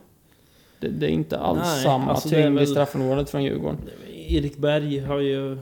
Det, 0.79 0.87
det 0.89 1.05
är 1.05 1.09
inte 1.09 1.37
alls 1.39 1.59
Nej, 1.63 1.83
samma 1.83 2.11
alltså 2.11 2.29
tyngd 2.29 2.45
i 2.45 2.49
väl- 2.49 2.67
straffområdet 2.67 3.29
från 3.29 3.43
Djurgården. 3.43 3.77
Erik 4.27 4.57
Berg 4.57 4.99
har 4.99 5.19
ju 5.19 5.57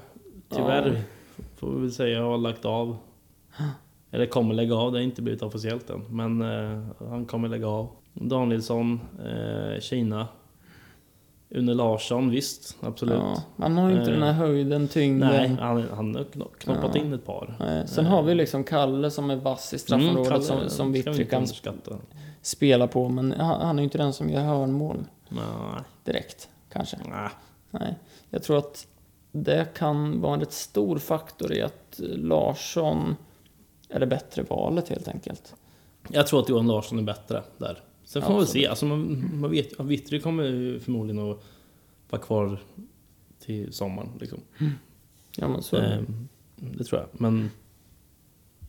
tyvärr, 0.49 1.03
Ja. 1.35 1.43
får 1.55 1.71
vi 1.75 1.81
väl 1.81 1.91
säga, 1.91 2.21
har 2.23 2.37
lagt 2.37 2.65
av. 2.65 2.97
Eller 4.15 4.25
kommer 4.25 4.53
lägga 4.55 4.75
av, 4.75 4.91
det 4.91 4.97
har 4.97 5.03
inte 5.03 5.21
blivit 5.21 5.41
officiellt 5.41 5.89
än. 5.89 6.05
Men 6.09 6.41
eh, 6.41 7.07
han 7.09 7.25
kommer 7.25 7.47
lägga 7.47 7.67
av. 7.67 7.87
Danielsson, 8.13 8.99
eh, 9.25 9.79
Kina. 9.81 10.27
Une 11.49 11.73
Larsson, 11.73 12.29
visst, 12.29 12.77
absolut. 12.81 13.15
Ja, 13.21 13.43
man 13.55 13.77
har 13.77 13.89
ju 13.89 13.95
inte 13.99 14.11
Eh, 14.11 14.17
den 14.19 14.23
här 14.23 14.33
höjden, 14.33 14.87
tyngden. 14.87 15.29
Nej, 15.29 15.57
han, 15.59 15.85
han 15.93 16.15
har 16.15 16.23
kno- 16.23 16.47
knoppat 16.57 16.95
Ja. 16.95 17.01
in 17.01 17.13
ett 17.13 17.25
par. 17.25 17.55
Nej, 17.59 17.87
Sen 17.87 18.05
har 18.05 18.23
vi 18.23 18.35
liksom 18.35 18.63
Kalle 18.63 19.11
som 19.11 19.29
är 19.29 19.35
vass 19.35 19.73
i 19.73 19.77
straffområdet 19.79 20.27
Mm, 20.31 20.41
som, 20.41 20.69
som 20.69 20.91
Vittry 20.91 21.25
kan 21.25 21.47
spela 22.41 22.87
på. 22.87 23.09
Men 23.09 23.31
han, 23.31 23.61
han 23.61 23.77
är 23.77 23.81
ju 23.81 23.83
inte 23.83 23.97
den 23.97 24.13
som 24.13 24.29
gör 24.29 24.41
hörnmål 24.41 24.97
Nej, 25.29 25.43
direkt, 26.03 26.49
kanske. 26.71 26.97
nej. 27.09 27.29
Nej. 27.71 27.95
Jag 28.29 28.43
tror 28.43 28.57
att 28.57 28.87
det 29.31 29.73
kan 29.77 30.21
vara 30.21 30.33
en 30.33 30.39
rätt 30.39 30.53
stor 30.53 30.97
faktor 30.97 31.53
i 31.53 31.61
att 31.61 31.99
Larsson 32.15 33.15
är 33.95 33.99
det 33.99 34.07
bättre 34.07 34.43
valet 34.43 34.89
helt 34.89 35.07
enkelt. 35.07 35.55
Jag 36.09 36.27
tror 36.27 36.39
att 36.39 36.49
Johan 36.49 36.67
Larsson 36.67 36.99
är 36.99 37.03
bättre 37.03 37.43
där. 37.57 37.83
Sen 38.03 38.21
får 38.21 38.29
man 38.29 38.37
väl 38.37 38.43
Absolut. 38.43 38.63
se. 38.63 38.67
Alltså 38.67 38.85
man, 38.85 39.29
man 39.33 39.51
vet 39.51 39.79
Vittry 39.79 40.19
kommer 40.19 40.79
förmodligen 40.79 41.31
att 41.31 41.43
vara 42.09 42.21
kvar 42.21 42.59
till 43.39 43.73
sommaren. 43.73 44.09
Liksom. 44.19 44.39
Ja, 45.37 45.47
men 45.47 45.63
så 45.63 45.75
det. 45.75 45.85
Ehm, 45.85 46.27
det 46.55 46.83
tror 46.83 47.01
jag. 47.01 47.21
Men... 47.21 47.49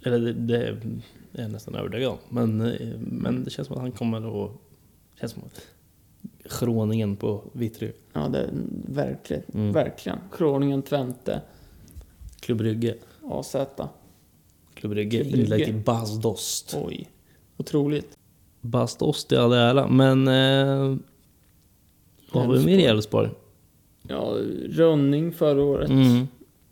Eller 0.02 0.18
det, 0.18 0.32
det 0.32 0.66
är 1.32 1.42
jag 1.42 1.50
nästan 1.50 1.74
övertygad 1.74 2.10
om. 2.10 2.18
Men, 2.28 2.60
eh, 2.60 2.98
men 2.98 3.44
det 3.44 3.50
känns 3.50 3.68
som 3.68 3.76
att 3.76 3.82
han 3.82 3.92
kommer 3.92 4.44
att... 4.44 4.52
känns 5.20 5.32
som 5.32 5.42
att 5.44 5.66
Schroningen 6.52 7.16
på 7.16 7.44
Vittry. 7.52 7.92
Ja, 8.12 8.28
det 8.28 8.50
verkligen. 8.88 9.42
Mm. 9.54 9.72
Verkligen. 9.72 10.18
Kroningen, 10.32 10.82
Twente, 10.82 11.42
Klubb 12.40 12.58
Brygge. 12.58 12.94
AZ. 13.24 13.56
Brygge. 14.88 15.24
Inlägg 15.24 15.64
till 15.64 15.74
Bas 15.74 16.20
Dost. 16.20 16.76
Oj. 16.84 17.10
Otroligt. 17.56 18.18
Bas 18.60 18.96
Dost 18.96 19.32
i 19.32 19.36
all 19.36 19.52
ära. 19.52 19.88
Men... 19.88 20.28
Eh, 20.28 20.96
vad 22.32 22.46
har 22.46 22.54
vi 22.54 22.64
mer 22.64 22.78
i 22.78 22.84
Elfsborg? 22.84 23.30
Ja, 24.08 24.36
Rönning 24.68 25.32
förra 25.32 25.62
året. 25.64 25.90
Mm. 25.90 26.28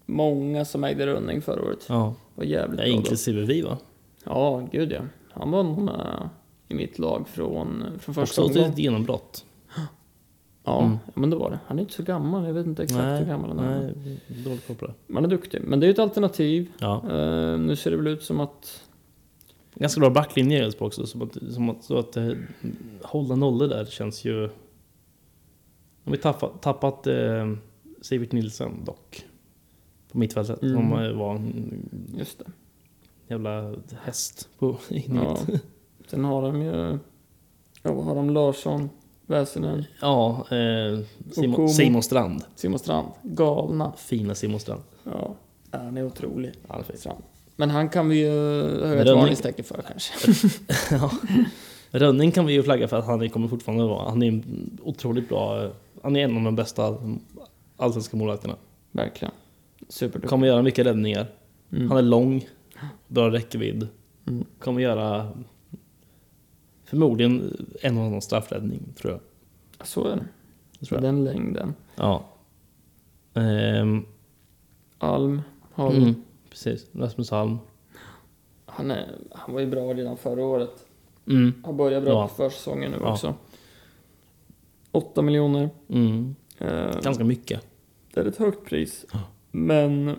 Många 0.06 0.64
som 0.64 0.84
ägde 0.84 1.06
Rönning 1.06 1.42
förra 1.42 1.62
året. 1.62 1.84
Ja, 1.88 2.14
var 2.34 2.44
jävligt 2.44 2.80
ja 2.80 2.86
inklusive 2.86 3.42
vi 3.42 3.62
va? 3.62 3.78
Ja, 4.24 4.68
gud 4.72 4.92
ja. 4.92 5.00
Han 5.30 5.50
var 5.50 5.62
nog 5.62 5.78
med 5.78 6.28
i 6.68 6.74
mitt 6.74 6.98
lag 6.98 7.28
från, 7.28 7.84
från 8.00 8.14
första 8.14 8.42
Också 8.42 8.42
omgången. 8.42 8.70
ett 8.70 8.78
genombrott. 8.78 9.44
Ja, 10.66 10.84
Mm. 10.84 10.98
men 11.14 11.30
det 11.30 11.36
var 11.36 11.50
det. 11.50 11.58
Han 11.66 11.78
är 11.78 11.82
inte 11.82 11.94
så 11.94 12.02
gammal, 12.02 12.46
jag 12.46 12.54
vet 12.54 12.66
inte 12.66 12.82
exakt 12.82 13.20
hur 13.20 13.26
gammal 13.26 13.48
han 13.50 13.58
är. 13.58 13.80
nej, 14.04 14.20
dåligt 14.44 14.66
koll 14.66 14.76
på 14.76 14.86
det. 14.86 14.94
Man 15.06 15.24
är 15.24 15.28
duktig. 15.28 15.60
Men 15.64 15.80
det 15.80 15.86
är 15.86 15.88
ju 15.88 15.92
ett 15.92 15.98
alternativ. 15.98 16.70
Ja. 16.78 16.96
Eh, 17.10 17.58
nu 17.58 17.76
ser 17.76 17.90
det 17.90 17.96
väl 17.96 18.06
ut 18.06 18.22
som 18.22 18.40
att... 18.40 18.82
Ganska 19.74 20.00
bra 20.00 20.10
backlinje 20.10 20.58
i 20.58 20.60
Elfsborg 20.60 20.86
också. 20.86 21.06
Som 21.06 21.22
att, 21.22 21.36
som 21.54 21.70
att, 21.70 21.84
så 21.84 21.98
att 21.98 22.16
eh, 22.16 22.32
hålla 23.02 23.36
nollor 23.36 23.68
där 23.68 23.84
känns 23.84 24.24
ju... 24.24 24.48
De 26.04 26.10
har 26.10 26.16
tappat, 26.16 26.62
tappat 26.62 27.06
eh, 27.06 27.52
Sivert 28.02 28.32
Nilsson 28.32 28.84
dock. 28.84 29.24
På 30.12 30.18
mittfältet. 30.18 30.62
Mm. 30.62 30.74
Som 30.74 30.90
var 31.18 31.34
en 31.34 31.88
Just 32.18 32.38
det. 32.38 32.44
jävla 33.28 33.74
häst 34.02 34.48
på 34.58 34.76
in 34.90 34.98
i 35.16 35.20
Ja. 35.24 35.38
Sen 36.06 36.24
har 36.24 36.42
de 36.42 36.62
ju... 36.62 36.98
Ja, 37.82 38.02
har 38.02 38.14
de? 38.14 38.30
Larsson, 38.30 38.90
Väsinen, 39.26 39.84
Ja, 40.00 40.46
eh, 40.50 40.98
Simon. 41.32 41.68
Simon 41.68 42.02
Strand. 42.02 42.44
Simon 42.54 42.78
Strand. 42.78 43.08
Galna. 43.22 43.92
Fina 43.96 44.34
Simon 44.34 44.60
Strand. 44.60 44.82
Ja, 45.04 45.34
han 45.70 45.96
är 45.96 46.06
otrolig. 46.06 46.52
Är. 46.68 46.96
Strand. 46.96 47.22
Men 47.56 47.70
han 47.70 47.88
kan 47.88 48.08
vi 48.08 48.18
ju 48.18 48.30
höja 48.86 49.02
ett 49.02 49.16
varningstecken 49.16 49.64
för 49.64 49.82
kanske. 49.88 50.14
ja. 50.90 51.10
Rönning 51.90 52.32
kan 52.32 52.46
vi 52.46 52.52
ju 52.52 52.62
flagga 52.62 52.88
för 52.88 52.98
att 52.98 53.06
han 53.06 53.30
kommer 53.30 53.48
fortfarande 53.48 53.84
vara. 53.84 54.08
Han 54.08 54.22
är 54.22 54.28
en 54.28 54.78
otroligt 54.82 55.28
bra. 55.28 55.70
Han 56.02 56.16
är 56.16 56.24
en 56.24 56.36
av 56.36 56.42
de 56.42 56.56
bästa 56.56 56.96
allsvenska 57.76 58.16
målvakterna. 58.16 58.56
Verkligen. 58.92 59.34
Superduktig. 59.88 60.30
Kommer 60.30 60.46
göra 60.46 60.62
mycket 60.62 60.86
räddningar. 60.86 61.26
Mm. 61.72 61.88
Han 61.88 61.98
är 61.98 62.02
lång, 62.02 62.48
bra 63.08 63.30
räckvidd. 63.30 63.88
Mm. 64.26 64.44
Kommer 64.58 64.80
göra 64.80 65.32
förmodligen 66.94 67.66
en 67.82 67.98
och 67.98 68.04
annan 68.04 68.22
straffräddning, 68.22 68.82
tror 68.96 69.12
jag. 69.12 69.20
Så 69.86 70.04
är 70.06 70.16
det. 70.16 70.24
Det 70.78 70.86
tror 70.86 70.96
jag. 70.96 71.02
Den 71.14 71.24
längden. 71.24 71.74
Ja. 71.96 72.24
Ehm, 73.34 74.06
Alm 74.98 75.42
har 75.72 75.90
vi. 75.90 75.96
mm, 76.02 76.14
precis, 76.50 76.86
Rasmus 76.92 77.32
Alm. 77.32 77.58
Han, 78.66 78.90
är, 78.90 79.14
han 79.32 79.54
var 79.54 79.60
ju 79.60 79.66
bra 79.66 79.94
redan 79.94 80.16
förra 80.16 80.44
året. 80.44 80.86
Mm, 81.28 81.52
Han 81.64 81.76
börjar 81.76 82.00
bra 82.00 82.10
Ja. 82.12 82.28
på 82.28 82.34
försäsongen 82.34 82.90
nu 82.90 82.96
Ja. 83.00 83.12
också. 83.12 83.34
8 84.92 85.22
miljoner. 85.22 85.70
mm. 85.88 86.34
Eh, 86.58 87.00
Ganska 87.02 87.24
mycket. 87.24 87.66
Det 88.14 88.20
är 88.20 88.24
ett 88.26 88.36
högt 88.36 88.64
pris. 88.68 89.06
Ja. 89.12 89.18
Men 89.50 90.16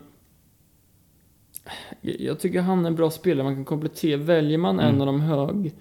jag 2.02 2.40
tycker 2.40 2.62
han 2.62 2.86
är 2.86 2.90
en 2.90 2.96
bra 2.96 3.12
spelare. 3.12 3.44
Man 3.44 3.56
kan 3.56 3.66
komplettera. 3.66 4.18
Väljer 4.22 4.58
man 4.58 4.80
en 4.80 4.90
Mm. 4.90 5.02
av 5.02 5.06
de 5.08 5.22
hög 5.22 5.74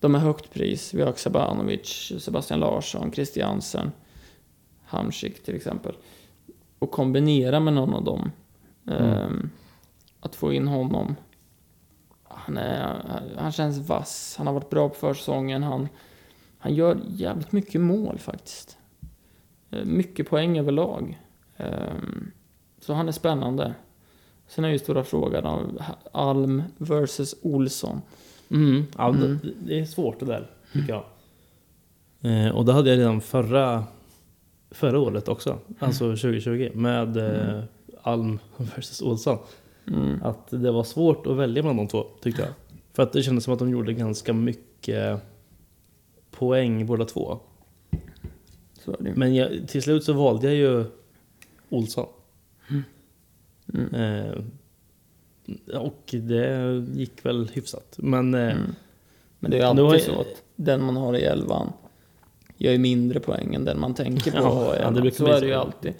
de 0.00 0.14
är 0.14 0.18
högt 0.18 0.50
pris. 0.50 0.94
Vi 0.94 1.02
har 1.02 1.12
Sabanovic, 1.12 2.12
Sebastian 2.18 2.60
Larsson, 2.60 3.12
Christiansen, 3.12 3.92
Hamsik 4.84 5.42
till 5.44 5.54
exempel. 5.56 5.96
Och 6.78 6.90
kombinera 6.90 7.60
med 7.60 7.72
någon 7.74 7.94
av 7.94 8.04
dem. 8.04 8.30
Mm. 8.86 9.02
Ehm, 9.02 9.50
att 10.20 10.34
få 10.34 10.52
in 10.52 10.68
honom. 10.68 11.16
Han, 12.24 12.56
är, 12.56 13.02
han 13.38 13.52
känns 13.52 13.78
vass. 13.88 14.34
Han 14.38 14.46
har 14.46 14.54
varit 14.54 14.70
bra 14.70 14.88
på 14.88 14.94
försäsongen. 14.94 15.62
Han, 15.62 15.88
han 16.58 16.74
gör 16.74 17.00
jävligt 17.08 17.52
mycket 17.52 17.80
mål 17.80 18.18
faktiskt. 18.18 18.78
Eh, 19.70 19.84
Mycket 19.84 20.28
poäng 20.30 20.58
överlag. 20.58 21.20
Ehm, 21.56 22.30
Så 22.80 22.92
han 22.92 23.08
är 23.08 23.12
spännande. 23.12 23.74
Sen 24.46 24.64
är 24.64 24.68
ju 24.68 24.78
stora 24.78 25.04
frågan 25.04 25.46
av 25.46 25.82
Alm 26.12 26.62
versus 26.78 27.34
Olsson. 27.42 28.00
Mm, 28.50 28.84
ja, 28.98 29.08
Mm. 29.08 29.38
Det, 29.42 29.52
det 29.66 29.78
är 29.80 29.84
svårt 29.84 30.20
det 30.20 30.26
där, 30.26 30.50
tycker 30.72 30.88
jag. 30.88 31.04
Eh, 32.20 32.56
och 32.56 32.64
det 32.64 32.72
hade 32.72 32.90
jag 32.90 32.98
redan 32.98 33.20
förra, 33.20 33.84
förra 34.70 34.98
året 34.98 35.28
också, 35.28 35.58
alltså 35.78 36.04
2020, 36.04 36.70
med 36.74 37.16
eh, 37.16 37.62
Alm 38.02 38.38
vs 38.56 39.02
Olsson. 39.02 39.38
Mm. 39.86 40.22
Att 40.22 40.48
det 40.50 40.70
var 40.70 40.84
svårt 40.84 41.26
att 41.26 41.36
välja 41.36 41.62
mellan 41.62 41.76
de 41.76 41.88
två, 41.88 42.06
tyckte 42.22 42.42
jag. 42.42 42.50
För 42.92 43.02
att 43.02 43.12
det 43.12 43.22
kändes 43.22 43.44
som 43.44 43.52
att 43.52 43.58
de 43.58 43.70
gjorde 43.70 43.92
ganska 43.92 44.32
mycket 44.32 45.20
poäng 46.30 46.86
båda 46.86 47.04
två. 47.04 47.38
Så 48.84 48.92
är 48.92 48.96
det 49.02 49.08
ju. 49.08 49.14
Men 49.16 49.34
jag, 49.34 49.68
till 49.68 49.82
slut 49.82 50.04
så 50.04 50.12
valde 50.12 50.46
jag 50.46 50.54
ju 50.54 50.84
Olsson. 51.68 52.06
Mm. 53.68 53.94
Eh, 53.94 54.38
och 55.74 56.04
det 56.12 56.84
gick 56.94 57.26
väl 57.26 57.48
hyfsat. 57.52 57.94
Men 57.98 58.34
eh, 58.34 58.40
Mm. 58.52 58.74
Men 59.40 59.50
det 59.50 59.58
är 59.58 59.64
alltid 59.64 59.84
jag- 59.84 60.00
så 60.00 60.20
att 60.20 60.42
den 60.56 60.82
man 60.84 60.96
har 60.96 61.16
i 61.16 61.22
elvan 61.22 61.72
gör 62.56 62.72
ju 62.72 62.78
mindre 62.78 63.20
poäng 63.20 63.54
än 63.54 63.64
den 63.64 63.80
man 63.80 63.94
tänker 63.94 64.30
på 64.30 64.36
Ja, 64.38 64.76
ja, 64.82 64.90
det 64.90 65.14
Så 65.14 65.26
är 65.26 65.32
det 65.32 65.38
så. 65.40 65.44
ju 65.46 65.54
alltid. 65.54 65.92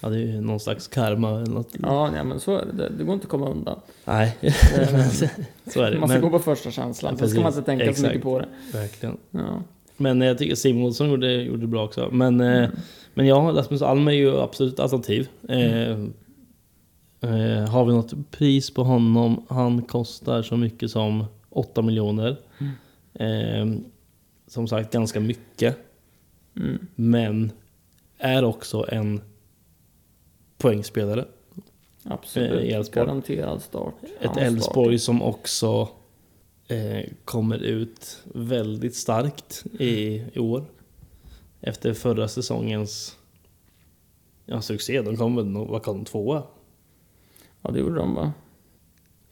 ja, 0.00 0.08
det 0.08 0.16
är 0.16 0.20
ju 0.20 0.40
någon 0.40 0.60
slags 0.60 0.88
karma 0.88 1.30
eller 1.30 1.46
något. 1.52 1.68
Ja, 1.82 2.10
nej, 2.10 2.24
men 2.24 2.40
så 2.40 2.56
är 2.58 2.64
det. 2.72 2.88
Det, 2.98 3.04
går 3.04 3.14
inte 3.14 3.24
att 3.24 3.30
komma 3.30 3.50
undan. 3.50 3.78
Nej, 4.04 4.36
Eh, 4.40 4.52
så 5.66 5.82
är 5.82 5.90
det. 5.90 5.98
man 5.98 6.08
ska 6.08 6.18
Men, 6.18 6.30
gå 6.30 6.30
på 6.30 6.38
första 6.38 6.70
känslan. 6.70 7.16
Sen 7.18 7.28
ska 7.28 7.40
man 7.40 7.52
inte 7.52 7.62
tänka 7.62 7.84
så 7.84 7.90
Exakt. 7.90 8.08
mycket 8.08 8.22
på 8.22 8.38
det. 8.38 8.48
verkligen. 8.72 9.16
Ja. 9.30 9.62
Men 9.96 10.20
jag 10.20 10.38
tycker 10.38 10.54
Simon 10.54 10.82
Olsson 10.84 11.08
gjorde, 11.10 11.32
gjorde 11.32 11.60
det 11.60 11.66
bra 11.66 11.84
också. 11.84 12.08
Men, 12.12 12.40
eh, 12.40 12.58
Mm. 12.58 12.70
men 13.14 13.26
ja, 13.26 13.52
Rasmus 13.56 13.82
Alm 13.82 14.08
är 14.08 14.12
ju 14.12 14.40
absolut 14.40 14.74
ett 14.74 14.80
alternativ. 14.80 15.28
Eh, 15.48 15.98
eh, 17.24 17.68
har 17.68 17.84
vi 17.84 17.92
något 17.92 18.30
pris 18.30 18.70
på 18.70 18.84
honom? 18.84 19.46
Han 19.48 19.82
kostar 19.82 20.42
så 20.42 20.56
mycket 20.56 20.90
som 20.90 21.24
8 21.50 21.82
miljoner. 21.82 22.36
Eh, 23.14 23.66
som 24.46 24.68
sagt, 24.68 24.92
ganska 24.92 25.20
mycket. 25.20 25.76
Mm. 26.56 26.86
Men 26.94 27.52
är 28.18 28.44
också 28.44 28.86
en 28.88 29.20
poängspelare. 30.58 31.24
Absolut. 32.02 32.72
Eh. 32.72 32.92
Garanterad 32.92 33.62
start. 33.62 33.94
Ett 34.20 34.36
Elfsborg 34.36 34.98
som 34.98 35.22
också 35.22 35.88
eh, 36.68 37.10
kommer 37.24 37.58
ut 37.58 38.22
väldigt 38.24 38.96
starkt 38.96 39.64
i, 39.78 40.22
i 40.32 40.38
år. 40.38 40.64
Efter 41.60 41.94
förra 41.94 42.28
säsongens 42.28 43.16
ja, 44.46 44.62
succé. 44.62 45.02
De 45.02 45.16
kom 45.16 45.36
väl, 45.36 45.52
vad 45.52 45.82
kom 45.82 45.96
de 45.96 46.04
tvåa? 46.04 46.42
Ja, 47.64 47.70
det 47.70 47.78
gjorde 47.80 47.96
de 47.96 48.14
va? 48.14 48.32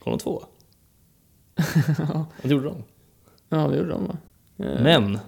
Kom 0.00 0.12
de 0.12 0.18
tvåa? 0.18 0.46
ja, 1.98 2.26
det 2.42 2.48
gjorde 2.48 2.64
de. 2.64 2.82
Ja, 3.48 3.68
det 3.68 3.76
gjorde 3.76 3.90
de 3.90 4.06
va? 4.06 4.16
Eh, 4.56 4.82
Men 4.82 5.18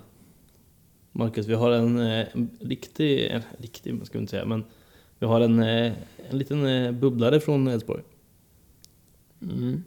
Marcus, 1.13 1.47
vi 1.47 1.55
har 1.55 1.71
en, 1.71 1.99
eh, 1.99 2.27
en 2.33 2.51
riktig, 2.61 3.27
en 3.27 3.43
riktig 3.59 4.07
ska 4.07 4.19
vi 4.19 4.23
inte 4.23 4.31
säga, 4.31 4.45
men 4.45 4.65
vi 5.19 5.27
har 5.27 5.41
en, 5.41 5.63
eh, 5.63 5.93
en 6.31 6.39
liten 6.39 7.01
bubblare 7.01 7.41
från 7.41 7.69
Elfsborg. 7.69 8.03
Mm. 9.43 9.85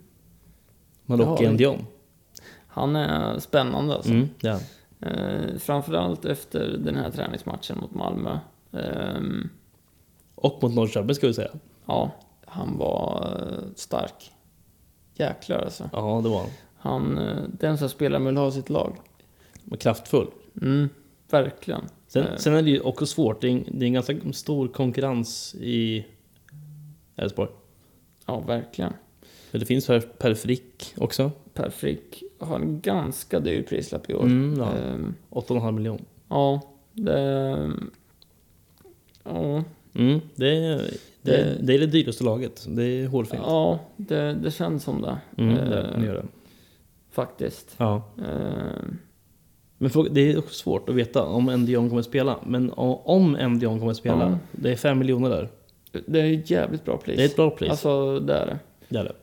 Maloki 1.06 1.44
Ja, 1.44 1.50
Ndion. 1.52 1.86
Han 2.66 2.96
är 2.96 3.38
spännande 3.38 3.94
alltså. 3.94 4.10
Mm, 4.10 4.28
ja. 4.40 4.60
Eh, 5.00 5.56
framförallt 5.58 6.24
efter 6.24 6.78
den 6.78 6.96
här 6.96 7.10
träningsmatchen 7.10 7.78
mot 7.78 7.94
Malmö. 7.94 8.38
Ehm, 8.72 9.48
Och 10.34 10.62
mot 10.62 10.74
Norrköping 10.74 11.14
ska 11.14 11.26
vi 11.26 11.34
säga. 11.34 11.50
ja, 11.86 12.10
han 12.48 12.78
var 12.78 13.36
eh, 13.42 13.64
stark. 13.74 14.32
Jäklar 15.14 15.58
alltså. 15.58 15.90
Ja, 15.92 16.20
det 16.22 16.28
var 16.28 16.40
han. 16.40 16.50
Han, 16.80 17.18
eh, 17.18 17.36
den 17.60 17.78
som 17.78 17.88
spelar 17.88 18.20
vill 18.20 18.36
ha 18.36 18.50
sitt 18.50 18.70
lag. 18.70 18.96
var 19.64 19.76
kraftfull. 19.76 20.26
Mm, 20.62 20.88
verkligen. 21.30 21.80
Sen, 22.06 22.26
Eh. 22.26 22.36
sen 22.36 22.54
är 22.54 22.62
det 22.62 22.70
ju 22.70 22.80
också 22.80 23.06
svårt. 23.06 23.40
Det 23.40 23.48
är, 23.48 23.50
en, 23.52 23.64
det 23.78 23.84
är 23.84 23.86
en 23.86 23.92
ganska 23.92 24.32
stor 24.32 24.68
konkurrens 24.68 25.54
i 25.54 26.06
Elfsborg. 27.16 27.50
Ja, 28.26 28.40
verkligen. 28.40 28.92
För 29.50 29.58
det 29.58 29.66
finns 29.66 29.86
Per, 29.86 30.00
per 30.00 30.34
Frick 30.34 30.94
också. 30.96 31.30
Per 31.54 31.70
Frick 31.70 32.22
har 32.38 32.56
en 32.56 32.80
ganska 32.80 33.40
dyr 33.40 33.62
prislapp 33.62 34.10
i 34.10 34.14
år. 34.14 34.22
Mm, 34.22 34.58
ja. 34.60 34.72
Ehm, 34.76 35.14
8,5 35.30 35.72
miljoner. 35.72 36.04
ja, 36.28 36.60
det... 36.92 37.70
Ja, 39.24 39.64
Mm, 39.98 40.20
det, 40.34 40.48
är, 40.48 40.76
det, 40.76 40.90
Det- 41.22 41.56
det 41.62 41.74
är 41.74 41.78
det 41.78 41.86
dyraste 41.86 42.24
laget. 42.24 42.66
Det 42.68 42.82
är 42.84 43.06
hårfint. 43.06 43.42
ja 43.46 43.78
det, 43.96 44.32
det 44.34 44.50
känns 44.50 44.84
som 44.84 45.02
det. 45.02 45.18
Mm, 45.42 45.56
Eh, 45.56 45.64
det, 45.68 46.06
gör 46.06 46.14
det. 46.14 46.26
Faktiskt. 47.10 47.74
Ja. 47.78 48.02
Ehm, 48.18 48.98
Men 49.78 49.90
fråga, 49.90 50.10
det 50.12 50.32
är 50.32 50.38
också 50.38 50.54
svårt 50.54 50.88
att 50.88 50.94
veta 50.94 51.24
om 51.24 51.48
en 51.48 51.66
Dion 51.66 51.88
kommer 51.88 52.00
att 52.00 52.06
spela. 52.06 52.36
Men 52.46 52.72
om 52.76 53.36
en 53.36 53.58
Dion 53.58 53.78
kommer 53.78 53.90
att 53.90 53.96
spela, 53.96 54.30
Ja. 54.30 54.38
det 54.52 54.72
är 54.72 54.76
5 54.76 54.98
miljoner 54.98 55.30
där. 55.30 55.48
det 56.06 56.20
är 56.20 56.32
ett 56.34 56.50
jävligt 56.50 56.84
bra 56.84 56.96
pris. 56.96 57.16
Det 57.16 57.22
är 57.22 57.26
ett 57.26 57.36
bra 57.36 57.50
pris. 57.50 57.70
Alltså, 57.70 58.20
det 58.20 58.34
är 58.34 58.46
det. 58.46 58.58
det 58.88 58.98
är 58.98 59.04
det. 59.04 59.14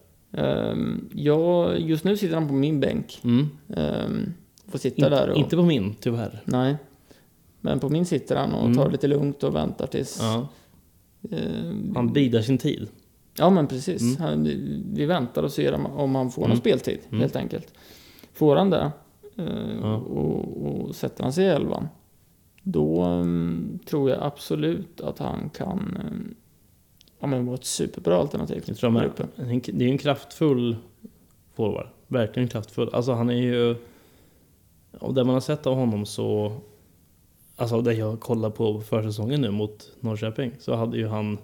Ehm, 0.42 1.10
ja, 1.14 1.74
just 1.76 2.04
nu 2.04 2.18
sitter 2.18 2.36
han 2.36 2.48
på 2.48 2.54
min 2.54 2.80
bänk. 2.80 3.20
Mm. 3.24 3.50
Um, 3.68 4.34
får 4.68 4.80
sitta 4.80 4.96
Inte, 4.96 5.10
där 5.10 5.30
och... 5.30 5.38
inte 5.38 5.56
på 5.56 5.64
min, 5.64 5.96
tyvärr. 6.00 6.42
Nej. 6.46 6.76
Men 7.62 7.80
på 7.80 7.90
min 7.90 8.06
sitter 8.06 8.36
han 8.36 8.54
och 8.54 8.64
Mm. 8.66 8.76
tar 8.78 8.86
det 8.86 8.92
lite 8.92 9.08
lugnt 9.08 9.44
och 9.44 9.56
väntar 9.56 9.88
tills... 9.88 10.18
Ja, 10.22 10.36
eh, 10.36 10.46
han 11.96 12.14
bidar 12.14 12.42
sin 12.42 12.58
tid. 12.58 12.88
Ja, 13.38 13.50
men 13.50 13.68
precis. 13.68 14.02
Mm. 14.02 14.16
Han, 14.22 14.44
vi 14.94 15.06
väntar 15.06 15.44
och 15.44 15.52
ser 15.52 15.74
om, 15.74 16.16
han 16.16 16.32
får 16.32 16.42
någon 16.42 16.52
Mm. 16.52 16.60
speltid, 16.60 17.00
Mm. 17.10 17.22
helt 17.22 17.36
enkelt. 17.36 17.74
Får 18.34 18.56
han 18.56 18.70
det 18.70 18.92
eh, 19.36 19.46
Ja. 19.82 19.96
och, 19.96 20.68
och 20.68 20.96
sätter 20.96 21.24
han 21.24 21.34
sig 21.34 21.46
i 21.46 21.48
elvan, 21.48 21.88
då 22.64 23.02
mm, 23.02 23.80
tror 23.86 24.10
jag 24.10 24.24
absolut 24.24 25.02
att 25.02 25.20
han 25.20 25.50
kan 25.50 25.80
mm, 25.80 26.36
ja, 27.20 27.28
men 27.28 27.46
vara 27.46 27.56
ett 27.56 27.66
superbra 27.66 28.16
alternativ. 28.18 28.64
Jag 28.66 28.78
tror 28.78 28.94
jag 29.02 29.28
Det 29.66 29.84
är 29.84 29.88
ju 29.88 29.92
en 29.92 29.98
kraftfull 29.98 30.76
forward. 31.54 31.88
Verkligen 32.08 32.50
kraftfull. 32.50 32.90
Alltså 32.94 33.12
han 33.12 33.30
är 33.30 33.42
ju... 33.42 33.76
Och 35.00 35.14
det 35.14 35.24
man 35.24 35.34
har 35.34 35.42
sett 35.42 35.68
av 35.68 35.76
honom 35.76 36.06
så... 36.06 36.54
Alltså 37.56 37.82
det 37.82 37.94
jag 37.94 38.20
kollar 38.20 38.50
på 38.50 38.82
försäsongen 38.82 39.42
nu 39.42 39.52
mot 39.52 39.92
Norrköping 40.00 40.52
så 40.60 40.76
hade 40.76 40.98
ju 40.98 41.08
han... 41.08 41.38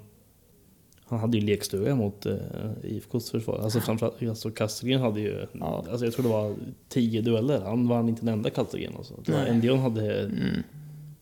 Han 1.05 1.19
hade 1.19 1.37
ju 1.37 1.45
lekstuga 1.45 1.95
mot 1.95 2.25
eh, 2.25 2.35
IFKs 2.83 3.31
försvar. 3.31 3.59
Alltså 3.63 3.79
framförallt, 3.79 4.23
alltså 4.23 4.51
Castellgren 4.51 5.01
hade 5.01 5.19
ju... 5.19 5.45
Ja. 5.53 5.85
Alltså 5.91 6.05
jag 6.05 6.13
tror 6.13 6.23
det 6.23 6.29
var 6.29 6.55
tio 6.89 7.21
dueller. 7.21 7.61
Han 7.61 7.87
vann 7.87 8.09
inte 8.09 8.21
en 8.21 8.27
enda 8.27 8.49
Castellgren. 8.49 8.93
Alltså. 8.97 9.13
Endion 9.47 9.79
hade 9.79 10.19
Mm. 10.21 10.63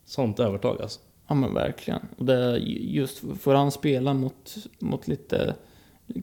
sånt 0.06 0.40
övertag 0.40 0.82
alltså. 0.82 1.00
Ja 1.28 1.36
men 1.36 1.54
verkligen. 1.54 2.00
Och 2.18 2.26
det 2.26 2.58
just 2.80 3.24
får 3.40 3.54
han 3.54 3.72
spela 3.72 4.14
mot, 4.14 4.56
mot 4.80 5.08
lite, 5.08 5.56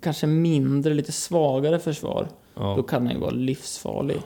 kanske 0.02 0.26
mindre, 0.26 0.94
lite 0.94 1.12
svagare 1.12 1.78
försvar, 1.78 2.28
då 2.54 2.60
Ja. 2.62 2.82
kan 2.82 3.06
han 3.06 3.14
ju 3.14 3.20
vara 3.20 3.30
livsfarlig. 3.30 4.20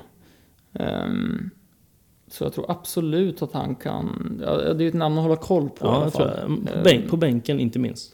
Ehm, 0.72 1.51
så 2.31 2.45
jag 2.45 2.53
tror 2.53 2.70
absolut 2.70 3.43
att 3.43 3.53
han 3.53 3.74
kan, 3.74 4.41
ja, 4.47 4.57
det 4.57 4.70
är 4.70 4.81
ju 4.81 4.89
ett 4.89 4.95
namn 4.95 5.18
att 5.18 5.22
hålla 5.24 5.37
koll 5.37 5.68
på 5.68 5.85
i 5.85 5.89
Ja, 5.89 5.95
alla 5.95 6.05
jag 6.05 6.12
tror 6.12 6.26
fall. 6.28 6.37
På, 6.37 6.47
Ehm, 6.47 6.83
bänk, 6.85 7.11
på 7.11 7.16
bänken 7.16 7.61
inte 7.61 7.78
minst. 7.78 8.12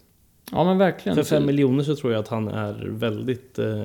Ja 0.53 0.65
men 0.65 0.79
verkligen. 0.79 1.17
För 1.17 1.23
fem 1.25 1.47
miljoner 1.47 1.85
så 1.85 1.97
tror 1.97 2.13
jag 2.13 2.21
att 2.21 2.29
han 2.29 2.49
är 2.49 2.87
väldigt... 2.91 3.59
Eh, 3.59 3.85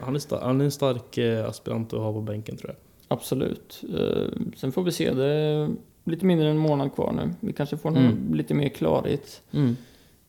han, 0.00 0.14
är 0.14 0.18
star- 0.18 0.40
han 0.42 0.60
är 0.60 0.64
en 0.64 0.70
stark 0.70 1.18
eh, 1.18 1.48
aspirant 1.48 1.92
att 1.92 2.00
ha 2.00 2.12
på 2.12 2.20
bänken 2.20 2.56
tror 2.56 2.70
jag. 2.70 2.76
Absolut. 3.18 3.82
Ehm, 3.98 4.52
sen 4.56 4.72
får 4.72 4.82
vi 4.82 4.92
se, 4.92 5.12
det 5.12 5.24
är 5.26 5.68
lite 6.04 6.24
mindre 6.26 6.46
än 6.46 6.56
en 6.56 6.62
månad 6.62 6.94
kvar 6.94 7.12
nu. 7.12 7.30
Vi 7.40 7.52
kanske 7.52 7.76
får 7.76 7.88
Mm. 7.90 8.34
lite 8.34 8.54
mer 8.54 8.68
klarhet 8.68 9.42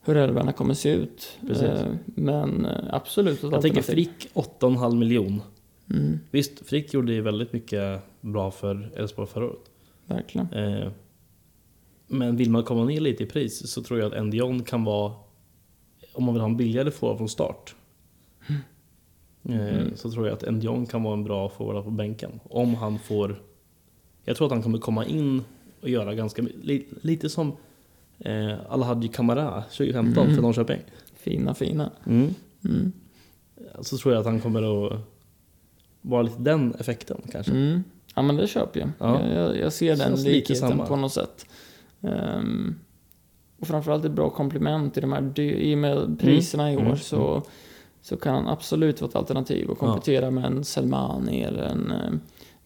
hur 0.05 0.17
älvarna 0.17 0.51
kommer 0.51 0.73
se 0.73 0.89
ut. 0.93 1.37
Precis. 1.47 1.69
Men 2.05 2.65
eh, 2.65 2.71
absolut 2.91 3.43
Jag 3.43 3.61
tänker. 3.61 3.81
Frick 3.81 4.27
8,5 4.33 4.95
miljon. 4.95 5.41
Mm, 5.93 6.19
Visst, 6.31 6.59
Frick 6.67 6.93
gjorde 6.93 7.13
ju 7.13 7.21
väldigt 7.21 7.53
mycket 7.53 8.01
bra 8.21 8.51
för 8.51 8.91
Elfsborg 8.95 9.27
förra 9.27 9.45
året. 9.45 9.59
verkligen. 10.05 10.53
Eh, 10.53 10.91
men 12.07 12.35
vill 12.37 12.49
man 12.49 12.63
komma 12.63 12.85
ner 12.85 12.99
lite 12.99 13.23
i 13.23 13.25
pris 13.25 13.71
så 13.71 13.83
tror 13.83 13.99
jag 13.99 14.07
att 14.07 14.13
Endion 14.19 14.63
kan 14.63 14.83
vara... 14.83 15.13
Om 16.13 16.23
man 16.23 16.33
vill 16.33 16.41
ha 16.41 16.49
en 16.49 16.57
billigare 16.57 16.91
forward 16.91 17.17
från 17.17 17.29
start. 17.29 17.75
Eh, 18.47 18.55
Mm. 19.43 19.95
Så 19.95 20.11
tror 20.11 20.27
jag 20.27 20.33
att 20.33 20.43
Endion 20.43 20.85
kan 20.85 21.03
vara 21.03 21.13
en 21.13 21.23
bra 21.23 21.49
forward 21.49 21.83
på 21.83 21.91
bänken. 21.91 22.39
Om 22.43 22.75
han 22.75 22.99
får... 22.99 23.41
Jag 24.23 24.37
tror 24.37 24.47
att 24.47 24.53
han 24.53 24.63
kommer 24.63 24.77
komma 24.77 25.05
in 25.05 25.43
och 25.81 25.89
göra 25.89 26.15
ganska... 26.15 26.41
Li, 26.61 26.87
lite 27.01 27.29
som 27.29 27.51
eh, 28.19 28.53
Alhaji 28.69 29.07
Kamara 29.07 29.61
2015 29.63 30.23
Mm. 30.23 30.35
för 30.35 30.41
Norrköping. 30.41 30.79
Fina, 31.13 31.53
fina. 31.53 31.91
Mm. 32.05 32.33
Mm. 32.65 32.91
Så 33.81 33.97
tror 33.97 34.13
jag 34.13 34.19
att 34.19 34.25
han 34.25 34.41
kommer 34.41 34.87
att 34.87 34.99
vara 36.01 36.21
lite 36.21 36.41
den 36.41 36.75
effekten 36.79 37.21
kanske. 37.31 37.51
Mm. 37.51 37.83
Ja 38.15 38.21
men 38.21 38.35
det 38.35 38.47
köper 38.47 38.79
jag. 38.79 38.89
Ja. 38.99 39.27
Jag, 39.27 39.57
jag, 39.57 39.73
ser 39.73 39.95
den 39.95 40.23
likheten 40.23 40.79
på 40.87 40.95
något 40.95 41.13
sätt. 41.13 41.45
Ehm, 42.01 42.75
och 43.59 43.67
framförallt 43.67 44.05
ett 44.05 44.11
bra 44.11 44.29
komplement 44.29 44.97
i 44.97 45.01
de 45.01 45.11
här 45.11 45.39
i 45.39 45.75
och 45.75 45.77
med 45.77 46.19
priserna 46.19 46.73
i 46.73 46.77
år 46.77 46.81
Mm. 46.81 46.97
så, 46.97 47.43
så 48.01 48.17
kan 48.17 48.35
han 48.35 48.47
absolut 48.47 49.01
vara 49.01 49.09
ett 49.09 49.15
alternativ 49.15 49.69
och 49.69 49.77
komplettera 49.77 50.31
med 50.31 50.45
en 50.45 50.63
Selmani 50.63 51.41
eller 51.43 51.63
en 51.63 51.91
eh, 51.91 52.11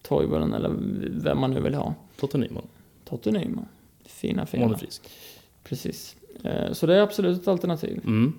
Toivonen 0.02 0.52
eller 0.52 0.70
vem 1.10 1.40
man 1.40 1.50
nu 1.50 1.60
vill 1.60 1.74
ha. 1.74 1.94
Totte 2.20 2.38
Nyman. 2.38 2.62
Totte 3.04 3.30
Nyman. 3.30 3.66
Fina, 4.06 4.46
fina. 4.46 4.64
Om 4.64 4.70
han 4.70 4.74
är 4.74 4.80
frisk. 4.80 5.02
Precis. 5.64 6.16
Eh, 6.42 6.72
så 6.72 6.86
det 6.86 6.96
är 6.96 7.00
absolut 7.00 7.42
ett 7.42 7.48
alternativ. 7.48 8.00
Mm. 8.04 8.32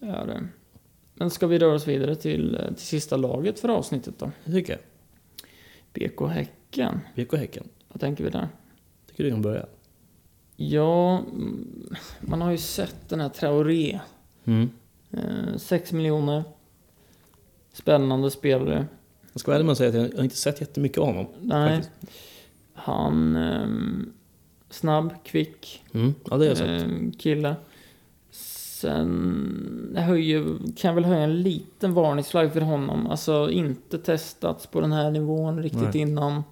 Är 0.00 0.26
det. 0.26 0.48
Men 1.18 1.30
ska 1.30 1.46
vi 1.46 1.58
röra 1.58 1.74
oss 1.74 1.88
vidare 1.88 2.14
till, 2.16 2.54
eh, 2.54 2.66
till 2.74 2.86
sista 2.86 3.16
laget 3.16 3.60
för 3.60 3.68
avsnittet 3.68 4.14
då? 4.18 4.30
Det 4.44 4.52
tycker 4.52 4.72
jag. 4.72 4.80
BK 6.10 6.20
Häcken. 6.28 7.00
BK 7.16 7.32
Häcken. 7.36 7.68
Vad 7.88 8.00
tänker 8.00 8.24
vi 8.24 8.30
där? 8.30 8.48
Tycker 9.10 9.24
du 9.24 9.30
kan 9.30 9.42
börja? 9.42 9.66
Ja, 10.56 11.18
mm, 11.18 11.94
man 12.20 12.40
har 12.40 12.50
ju 12.50 12.58
sett 12.58 13.08
den 13.08 13.20
här 13.20 13.28
Traoré. 13.28 14.00
Mm. 14.44 14.70
Eh, 15.10 15.56
6 15.56 15.92
miljoner. 15.92 16.44
Spännande 17.72 18.30
spelare. 18.30 18.86
Jag 19.32 19.40
ska 19.40 19.50
vara 19.50 19.56
ärlig 19.56 19.64
med 19.66 19.72
att 19.72 19.78
säga 19.78 19.88
att 19.88 20.10
jag 20.12 20.16
har 20.18 20.24
inte 20.24 20.36
sett 20.36 20.60
jättemycket 20.60 20.98
av 20.98 21.06
honom. 21.06 21.26
Nej, 21.40 21.76
Faktiskt. 21.76 22.12
han... 22.74 23.36
ehm, 23.36 24.12
snabb, 24.70 25.14
kvick 25.24 25.84
Mm. 25.92 26.14
Ja, 26.30 26.36
det 26.36 26.44
har 26.44 26.48
jag 26.48 26.56
sett. 26.56 26.82
ehm, 26.82 27.12
kille. 27.12 27.56
Sen 28.86 29.96
höjer, 30.00 30.44
kan 30.76 30.88
jag 30.88 30.94
väl 30.94 31.04
höja 31.04 31.20
en 31.20 31.42
liten 31.42 31.94
varningsflagg 31.94 32.52
för 32.52 32.60
honom. 32.60 33.06
Alltså 33.06 33.50
inte 33.50 33.98
testats 33.98 34.66
på 34.66 34.80
den 34.80 34.92
här 34.92 35.10
nivån 35.10 35.62
riktigt 35.62 35.94
Nej. 35.94 35.98
innan. 35.98 36.42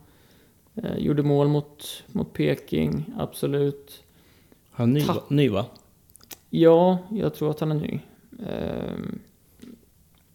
Eh, 0.74 0.98
gjorde 0.98 1.22
mål 1.22 1.48
mot, 1.48 2.04
mot 2.06 2.32
Peking, 2.32 3.14
absolut. 3.18 4.02
Han 4.70 4.96
är 4.96 5.00
ny, 5.00 5.06
va? 5.06 5.22
ny 5.28 5.48
va? 5.48 5.66
Ja, 6.50 6.98
jag 7.10 7.34
tror 7.34 7.50
att 7.50 7.60
han 7.60 7.72
är 7.72 7.80
ny. 7.80 8.00
Ehm, 8.46 9.18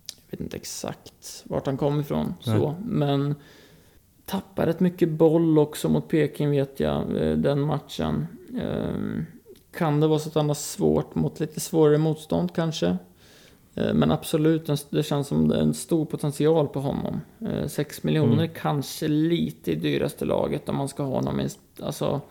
jag 0.05 0.31
vet 0.31 0.41
inte 0.41 0.57
exakt 0.57 1.43
vart 1.45 1.65
han 1.65 1.77
kom 1.77 1.99
ifrån, 1.99 2.33
Nej. 2.45 2.59
så. 2.59 2.75
men 2.85 3.35
tappar 4.25 4.65
rätt 4.65 4.79
mycket 4.79 5.09
boll 5.09 5.57
också 5.57 5.89
mot 5.89 6.07
Peking 6.07 6.51
vet 6.51 6.79
jag, 6.79 7.17
eh, 7.17 7.37
den 7.37 7.61
matchen. 7.61 8.27
Ehm, 8.61 9.25
kan 9.71 9.99
det 9.99 10.07
vara 10.07 10.19
så 10.19 10.29
att 10.29 10.35
han 10.35 10.47
har 10.47 10.55
svårt 10.55 11.15
mot 11.15 11.39
lite 11.39 11.59
svårare 11.59 11.97
motstånd 11.97 12.53
kanske? 12.55 12.97
Eh, 13.75 13.93
Men 13.93 14.11
absolut, 14.11 14.69
det 14.89 15.03
känns 15.03 15.27
som 15.27 15.47
det 15.47 15.55
är 15.57 15.61
en 15.61 15.73
stor 15.73 16.05
potential 16.05 16.67
på 16.67 16.79
honom. 16.79 17.21
6 17.67 18.03
miljoner 18.03 18.33
Mm. 18.43 18.49
kanske 18.61 19.07
lite 19.07 19.71
i 19.71 19.75
dyraste 19.75 20.25
laget 20.25 20.69
om 20.69 20.75
man 20.75 20.87
ska 20.87 21.03
ha 21.03 21.15
honom 21.15 21.39
i, 21.39 21.47
alltså 21.81 22.21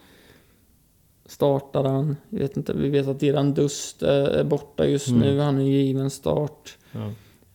startar 1.27 1.85
han. 1.85 2.17
Jag 2.29 2.39
vet 2.39 2.57
inte, 2.57 2.73
vi 2.73 2.89
vet 2.89 3.09
att 3.09 3.21
Diran 3.21 3.55
Dust 3.55 4.03
är 4.03 4.29
är 4.29 4.45
borta 4.45 4.87
just 4.87 5.09
Mm. 5.09 5.21
nu. 5.21 5.41
Han 5.41 5.59
är 5.59 5.63
ju 5.65 5.83
given 5.83 6.11
start. 6.11 6.77
Ja. 6.93 7.13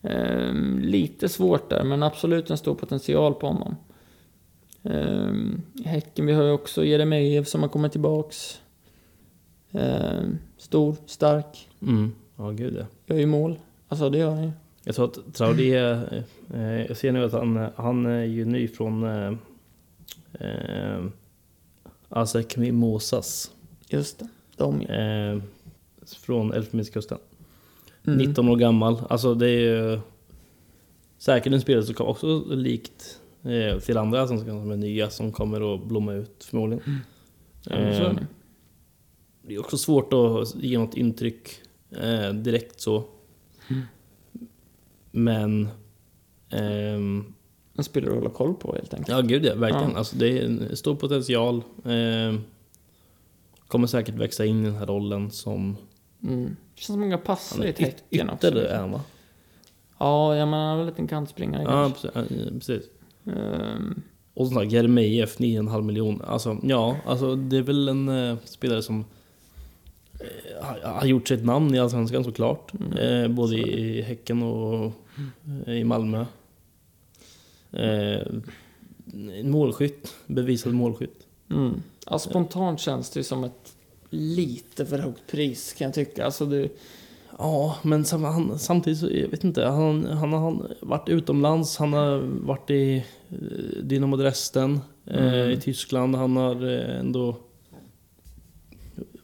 Ehm, 0.08 0.78
lite 0.82 1.28
svårt 1.28 1.70
där, 1.70 1.84
men 1.84 2.02
absolut 2.02 2.50
en 2.50 2.56
stor 2.58 2.74
potential 2.74 3.34
på 3.34 3.46
honom. 3.46 3.76
Ehm, 4.82 5.62
Häcken, 5.84 6.26
vi 6.26 6.32
har 6.32 6.44
ju 6.44 6.50
också 6.50 6.84
Jeremejeff 6.84 7.48
som 7.48 7.62
har 7.62 7.68
kommit 7.68 7.92
tillbaks. 7.92 8.60
Ehm, 9.74 10.38
stor, 10.56 10.96
stark, 11.06 11.68
Mm. 11.82 12.12
Ja, 12.36 12.50
gud 12.50 12.76
ja. 12.76 13.14
gör 13.14 13.20
ju 13.20 13.26
mål. 13.26 13.58
Alltså 13.88 14.10
det 14.10 14.18
gör 14.18 14.30
han 14.30 14.42
ju. 14.44 14.50
Jag 14.84 14.94
tror 14.94 15.04
att 15.04 15.34
Traoré, 15.34 15.74
eh, 16.54 16.82
jag 16.88 16.96
ser 16.96 17.12
nu 17.12 17.24
att 17.24 17.32
han, 17.32 17.68
han 17.76 18.06
är 18.06 18.24
ju 18.24 18.44
ny 18.44 18.68
från 18.68 19.04
eh, 19.04 19.32
eh, 20.32 21.04
Asek 22.08 22.56
Mimosas. 22.56 23.50
Just 23.88 24.18
det, 24.18 24.28
de. 24.56 24.80
Eh, 24.80 25.42
från 26.06 26.52
Elfenbenskusten. 26.52 27.18
Mm. 28.06 28.18
19 28.18 28.48
år 28.48 28.56
gammal. 28.56 29.02
Alltså 29.08 29.34
det 29.34 29.48
är 29.50 29.60
ju 29.60 30.00
säkert 31.18 31.52
en 31.52 31.60
spelare 31.60 31.84
som 31.84 32.06
också 32.06 32.44
likt 32.48 33.20
eh, 33.42 33.78
till 33.78 33.98
andra 33.98 34.28
som, 34.28 34.38
som 34.38 34.70
är 34.70 34.76
nya 34.76 35.10
som 35.10 35.32
kommer 35.32 35.74
att 35.74 35.86
blomma 35.86 36.12
ut 36.12 36.44
förmodligen. 36.44 37.00
Ja, 37.64 37.76
men 37.76 37.96
så 37.96 38.02
är 38.02 38.10
Eh, 38.10 38.16
det. 39.46 39.54
Är 39.54 39.58
också 39.60 39.78
svårt 39.78 40.12
att 40.12 40.54
ge 40.54 40.78
något 40.78 40.96
intryck 40.96 41.48
eh, 41.90 42.30
direkt 42.32 42.80
så. 42.80 43.04
Mm. 43.70 43.82
Men... 45.10 45.68
ehm, 46.50 47.34
En 47.76 47.84
spelare 47.84 48.10
att 48.10 48.16
hålla 48.18 48.30
koll 48.30 48.54
på 48.54 48.72
helt 48.74 48.94
enkelt. 48.94 49.08
ja, 49.08 49.20
gud 49.20 49.44
ja, 49.44 49.54
verkligen. 49.54 49.90
Ja. 49.90 49.98
Alltså, 49.98 50.16
det 50.16 50.38
är 50.38 50.44
en 50.44 50.76
stor 50.76 50.94
potential. 50.94 51.62
Eh, 51.84 52.34
kommer 53.68 53.86
säkert 53.86 54.14
växa 54.14 54.44
in 54.44 54.60
i 54.62 54.64
den 54.64 54.74
här 54.76 54.86
rollen 54.86 55.30
som... 55.30 55.76
Mm. 56.22 56.44
Det 56.74 56.80
känns 56.80 56.86
som 56.86 57.00
många 57.00 57.18
passar 57.18 57.64
i 57.64 57.66
Häcken 57.78 58.30
också. 58.30 58.48
ytter 58.48 58.56
är 58.56 58.78
han 58.78 58.90
va? 58.92 59.00
Ja, 59.98 60.36
ja, 60.36 60.46
men 60.46 60.60
han 60.60 60.78
är 60.78 60.84
väl 60.84 60.94
en 60.96 61.06
kantspringare 61.08 61.62
Ja, 61.62 61.70
kanske. 61.70 62.08
ja, 62.14 62.50
precis. 62.52 62.82
Ehm, 63.26 64.02
Och 64.34 64.46
som 64.46 64.56
sagt, 64.56 64.72
Jeremejeff 64.72 65.38
9,5 65.38 65.82
miljoner. 65.82 66.24
Alltså, 66.24 66.56
ja, 66.62 66.96
alltså 67.06 67.36
det 67.36 67.56
är 67.56 67.62
väl 67.62 67.88
en 67.88 68.08
eh, 68.08 68.36
spelare 68.44 68.82
som 68.82 69.04
har, 70.60 70.80
har 70.80 71.06
gjort 71.06 71.28
sitt 71.28 71.44
namn 71.44 71.74
i 71.74 71.78
Allsvenskan 71.78 72.24
såklart. 72.24 72.72
Mm. 72.80 72.92
Eh, 72.98 73.28
både 73.28 73.56
det. 73.56 73.62
i 73.62 74.02
Häcken 74.02 74.42
och 74.42 74.92
eh, 75.66 75.72
i 75.74 75.84
Malmö. 75.84 76.24
Eh, 77.72 78.20
en 79.40 79.50
målskytt, 79.50 80.14
bevisad 80.26 80.74
målskytt. 80.74 81.26
Mm. 81.50 81.82
Ja, 82.10 82.18
spontant 82.18 82.80
känns 82.80 83.10
det 83.10 83.20
ju 83.20 83.24
som 83.24 83.44
ett 83.44 83.72
lite 84.10 84.86
för 84.86 84.98
högt 84.98 85.26
pris 85.30 85.72
kan 85.72 85.84
jag 85.84 85.94
tycka. 85.94 86.24
Alltså 86.24 86.46
du, 86.46 86.68
Ja, 87.38 87.76
men 87.82 88.04
samtidigt 88.58 88.98
så, 88.98 89.10
jag 89.10 89.28
vet 89.28 89.44
inte, 89.44 89.64
han, 89.64 90.04
han 90.04 90.32
har 90.32 90.66
varit 90.80 91.08
utomlands, 91.08 91.76
han 91.76 91.92
har 91.92 92.18
varit 92.46 92.70
i 92.70 92.96
eh, 93.30 93.82
Dynamo 93.82 94.16
Dresden 94.16 94.80
eh, 95.06 95.34
Mm. 95.34 95.50
i 95.50 95.60
Tyskland, 95.60 96.14
han 96.16 96.36
har 96.36 96.68
eh, 96.72 96.98
ändå 97.00 97.36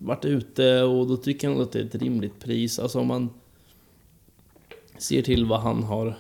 varit 0.03 0.25
ute 0.25 0.83
och 0.83 1.07
då 1.07 1.17
tycker 1.17 1.47
jag 1.49 1.53
ändå 1.53 1.65
att 1.65 1.73
det 1.73 1.81
är 1.81 1.85
ett 1.85 1.95
rimligt 1.95 2.41
pris. 2.41 2.79
Alltså 2.79 3.01
om 3.01 3.07
man 3.07 3.31
ser 4.99 5.23
till 5.23 5.47
vad 5.47 5.61
han 5.61 5.83
har 5.83 6.19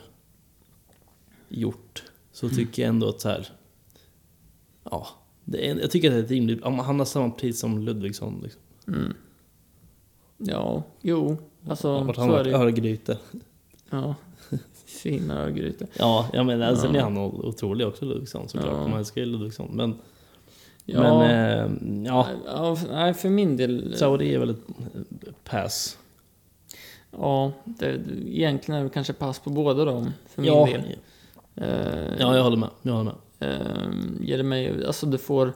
gjort 1.49 2.05
så 2.33 2.49
tycker 2.49 2.83
jag 2.83 2.89
ändå 2.89 3.09
att 3.09 3.20
så 3.20 3.28
här, 3.28 3.49
ja, 4.85 5.07
det 5.45 5.68
är, 5.70 5.76
jag 5.81 5.91
tycker 5.91 6.09
att 6.09 6.14
det 6.14 6.20
är 6.20 6.24
ett 6.24 6.31
rimligt, 6.31 6.64
han 6.64 6.99
har 6.99 7.05
samma 7.05 7.31
pris 7.31 7.61
som 7.61 7.78
Ludvigsson. 7.78 8.41
Liksom. 8.43 8.62
mm. 8.87 9.14
Ja, 10.37 10.83
jo. 11.01 11.37
Alltså, 11.68 12.05
Vart 12.05 12.14
så 12.16 12.20
han 12.20 12.31
är 12.31 12.45
det. 12.45 12.51
Örgryte. 12.57 13.18
Ja. 13.91 14.14
Fina 14.85 15.39
örgrytor. 15.43 15.89
Ja, 15.99 16.28
jag 16.33 16.47
menar, 16.47 16.74
sen 16.74 16.95
Ja. 16.95 17.01
är 17.01 17.05
han 17.05 17.18
otrolig 17.18 17.87
också 17.87 18.05
Ludvigsson 18.05 18.49
såklart. 18.49 18.72
Ja. 18.72 18.89
Man 18.89 18.99
älskar 18.99 19.20
ju 19.20 19.26
Ludvigsson. 19.26 19.68
Men, 19.72 19.95
Ja, 20.95 21.18
men 21.18 22.01
eh, 22.01 22.07
ja, 22.07 22.26
ja, 22.47 22.76
nej, 22.91 23.14
för 23.14 23.28
min 23.28 23.57
del... 23.57 23.95
Saudi 23.97 24.34
är 24.34 24.38
väl 24.38 24.51
ett 24.51 24.59
eh, 24.95 25.32
pass. 25.45 25.99
Ja, 27.11 27.53
det, 27.64 28.01
egentligen 28.26 28.80
är 28.80 28.84
det 28.84 28.91
kanske 28.91 29.12
pass 29.12 29.38
på 29.38 29.51
båda 29.51 29.84
dem, 29.84 30.12
för 30.28 30.43
min 30.43 30.51
Ja, 30.53 30.66
del. 30.66 30.82
Eh, 31.57 32.16
ja, 32.18 32.36
jag 32.36 32.43
håller 32.45 32.57
med. 32.57 32.68
Jag 32.82 32.93
håller 32.93 33.12
med. 33.38 33.51
eh, 33.55 33.91
ger 34.20 34.36
det 34.38 34.45
mig, 34.45 34.86
alltså 34.86 35.07
du 35.07 35.18
får 35.18 35.53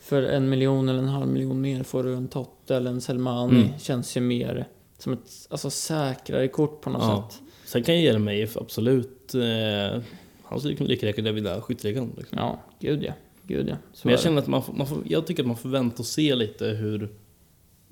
för 0.00 0.22
en 0.22 0.48
miljon 0.48 0.88
eller 0.88 0.98
en 0.98 1.08
halv 1.08 1.26
miljon 1.26 1.60
mer 1.60 1.82
får 1.82 2.02
du 2.02 2.14
en 2.14 2.28
Totte 2.28 2.76
eller 2.76 2.90
en 2.90 3.00
Selmani. 3.00 3.60
Mm. 3.60 3.78
Känns 3.78 4.16
ju 4.16 4.20
mer 4.20 4.66
som 4.98 5.12
ett 5.12 5.46
alltså, 5.50 5.70
säkrare 5.70 6.48
kort 6.48 6.80
på 6.80 6.90
något 6.90 7.02
Ja. 7.02 7.28
sätt. 7.30 7.42
Sen 7.64 7.82
kan 7.82 8.00
Jeremejeff 8.00 8.56
absolut... 8.56 9.34
Eh, 9.34 10.02
han 10.44 10.60
skulle 10.60 10.74
kunna 10.76 10.88
lika 10.88 11.06
gärna 11.06 11.32
vinna 11.32 11.60
skytteligan. 11.60 12.12
Liksom. 12.18 12.38
Ja, 12.38 12.58
gud 12.80 13.02
ja. 13.02 13.12
Gud 13.46 13.68
ja. 13.68 13.76
Så 13.92 14.08
Men 14.08 14.12
jag 14.12 14.20
känner 14.20 14.38
att 14.38 14.46
man 14.48 14.62
får, 14.62 14.72
man 14.72 14.86
får, 14.86 15.02
jag 15.06 15.26
tycker 15.26 15.42
att 15.42 15.46
man 15.46 15.56
får 15.56 15.68
vänta 15.68 15.96
och 15.98 16.06
se 16.06 16.34
lite 16.34 16.66
hur, 16.66 17.08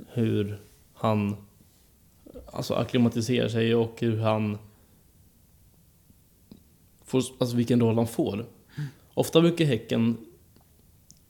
hur 0.08 0.60
han 0.94 1.36
alltså 2.52 2.74
akklimatiserar 2.74 3.48
sig 3.48 3.74
och 3.74 4.00
hur 4.00 4.16
han 4.18 4.58
får, 7.04 7.22
alltså 7.38 7.56
vilken 7.56 7.80
roll 7.80 7.94
han 7.96 8.06
får. 8.06 8.46
Ofta 9.14 9.40
brukar 9.40 9.64
Häcken, 9.64 10.16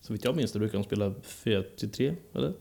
så 0.01 0.13
vitt 0.13 0.25
jag 0.25 0.37
minns 0.37 0.53
det, 0.53 0.59
brukar 0.59 0.79
de 0.79 0.85
spela 0.85 1.11
4-3, 1.11 2.17
eller? 2.35 2.53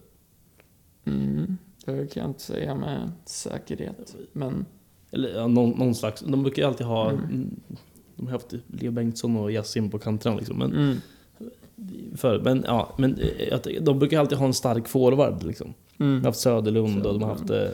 Mm, 1.05 1.57
det 1.85 2.07
kan 2.13 2.21
jag 2.23 2.29
inte 2.29 2.41
säga 2.41 2.75
med 2.75 3.11
säkerhet. 3.25 4.15
Men 4.33 4.65
Eller 5.11 5.29
ja, 5.35 5.47
någon, 5.47 5.69
någon 5.69 5.95
slags, 5.95 6.21
de 6.21 6.43
brukar 6.43 6.61
ju 6.61 6.67
alltid 6.67 6.87
ha, 6.87 7.09
Mm. 7.11 7.23
mm. 7.23 7.55
de 8.15 8.25
har 8.25 8.31
haft 8.31 8.53
Leo 8.67 8.91
Bengtsson 8.91 9.37
och 9.37 9.51
Yassin 9.51 9.89
på 9.89 9.99
kanterna 9.99 10.35
liksom. 10.35 10.57
Men, 10.57 10.71
mm, 10.75 10.97
för, 12.15 12.39
men, 12.39 12.63
ja, 12.67 12.93
men 12.97 13.19
eh, 13.19 13.59
de 13.81 13.99
brukar 13.99 14.19
alltid 14.19 14.37
ha 14.37 14.45
en 14.45 14.53
stark 14.53 14.87
forward 14.87 15.43
liksom. 15.43 15.73
De 15.97 16.03
mm. 16.03 16.17
har 16.17 16.25
haft 16.25 16.39
Söderlund 16.39 17.05
och 17.05 17.13
de 17.13 17.21
har 17.23 17.29
haft... 17.29 17.49
Eh, 17.49 17.67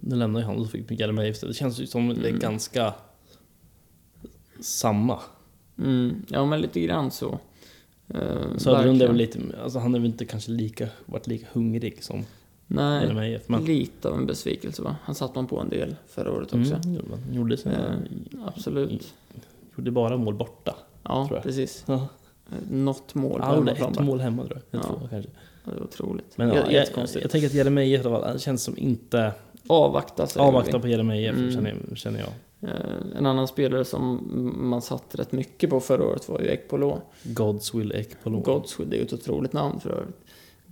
nu 0.00 0.16
lämnar 0.16 0.40
ju 0.40 0.46
han 0.46 0.60
och 0.60 0.70
fick 0.70 0.90
Mikael 0.90 1.12
Meif. 1.12 1.40
Det 1.40 1.54
känns 1.54 1.80
ju 1.80 1.86
som 1.86 2.08
det 2.08 2.14
är 2.14 2.28
Mm. 2.28 2.38
ganska 2.38 2.94
samma. 4.60 5.18
Mm, 5.78 6.22
ja, 6.28 6.46
men 6.46 6.60
lite 6.60 6.80
grann 6.80 7.10
så. 7.10 7.38
Uh, 8.14 8.56
Söderlund 8.56 9.02
är 9.02 9.06
väl 9.06 9.16
lite... 9.16 9.40
Alltså 9.62 9.78
han 9.78 9.94
är 9.94 9.98
väl 9.98 10.06
inte 10.06 10.24
kanske 10.24 10.50
lika, 10.50 10.88
varit 11.06 11.26
lika 11.26 11.46
hungrig 11.52 12.04
som 12.04 12.24
Nej, 12.66 13.14
Meif. 13.14 13.48
Men, 13.48 13.64
lite 13.64 14.08
av 14.08 14.14
en 14.14 14.26
besvikelse 14.26 14.82
va? 14.82 14.96
Han 15.02 15.14
satt 15.14 15.34
man 15.34 15.46
på 15.46 15.60
en 15.60 15.68
del 15.68 15.96
förra 16.08 16.32
året 16.32 16.54
också. 16.54 16.74
mm, 16.84 17.02
gjorde 17.32 17.56
sina, 17.56 17.88
Eh, 17.88 17.98
Absolut. 18.46 19.14
gjorde 19.76 19.90
bara 19.90 20.16
mål 20.16 20.34
borta. 20.34 20.76
Ja, 21.02 21.40
precis. 21.42 21.84
Ja. 21.86 22.08
Eh, 22.52 22.70
Något 22.76 23.14
mål 23.14 23.40
på 23.40 23.54
gjorde 23.56 23.74
hemmaplan 23.74 23.92
ett 23.92 24.04
mål 24.04 24.20
hemma 24.20 24.44
tror 24.46 24.62
jag. 24.70 24.80
jag 24.80 24.90
Ja. 24.90 24.98
tror, 24.98 25.08
kanske. 25.08 25.30
Ja, 25.64 25.70
Det 25.72 25.78
är 25.78 25.82
otroligt. 25.82 26.38
Men 26.38 26.48
Ja, 26.48 26.54
ja, 26.54 26.60
jag, 26.64 26.72
jättekonstigt. 26.72 27.22
jag 27.24 27.30
tänker 27.30 27.46
att 27.48 27.54
Jeremejeff 27.54 28.06
känns 28.40 28.62
som 28.62 28.78
inte... 28.78 29.32
Avvakta 29.66 30.26
säger 30.26 30.46
Avvakta 30.46 30.76
vi. 30.76 30.82
på 30.82 30.88
Jeremejeff 30.88 31.36
Mm. 31.36 31.52
känner, 31.52 31.76
jag- 31.88 31.98
känner 31.98 32.18
jag. 32.20 32.28
Eh, 32.70 33.16
En 33.18 33.26
annan 33.26 33.48
spelare 33.48 33.84
som 33.84 34.28
man 34.70 34.82
satt 34.82 35.14
rätt 35.14 35.32
mycket 35.32 35.70
på 35.70 35.80
förra 35.80 36.04
året 36.04 36.28
var 36.28 36.40
ju 36.40 36.46
Ekpolo. 36.46 37.00
Gods 37.22 37.74
will 37.74 37.92
Ekpolo. 37.92 38.40
Godswill, 38.40 38.90
det 38.90 38.96
är 38.96 38.98
ju 38.98 39.04
ett 39.04 39.12
otroligt 39.12 39.52
namn 39.52 39.80
för 39.80 39.90
övrigt. 39.90 40.16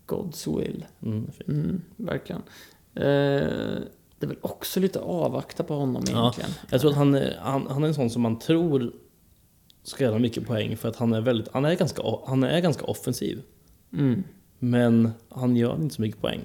Godswill. 0.07 0.85
Mm. 1.03 1.31
Mm, 1.49 1.81
verkligen. 1.97 2.43
Eh, 2.95 3.03
det 4.19 4.27
är 4.27 4.27
väl 4.27 4.37
också 4.41 4.81
lite 4.81 4.99
avvakta 5.01 5.65
på 5.65 5.75
honom 5.75 6.03
Ja. 6.11 6.21
egentligen. 6.21 6.51
Jag 6.71 6.81
tror 6.81 6.91
att 6.91 6.97
han 6.97 7.15
är, 7.15 7.37
han, 7.41 7.67
han 7.71 7.83
är 7.85 7.89
en 7.89 7.95
sån 7.95 8.11
som 8.11 8.23
man 8.23 8.39
tror 8.39 8.93
ska 9.83 10.05
göra 10.05 10.19
mycket 10.19 10.47
poäng 10.47 10.77
för 10.77 10.89
att 10.89 10.97
han 10.97 11.13
är 11.13 11.21
väldigt, 11.21 11.49
han 11.53 11.65
är 11.65 11.75
ganska, 11.75 12.03
han 12.27 12.43
är 12.45 12.61
ganska 12.61 12.85
offensiv. 12.85 13.43
Mm. 13.93 14.23
Men 14.59 15.11
han 15.29 15.57
gör 15.57 15.75
inte 15.83 15.95
så 15.95 16.03
mycket 16.03 16.21
poäng. 16.21 16.41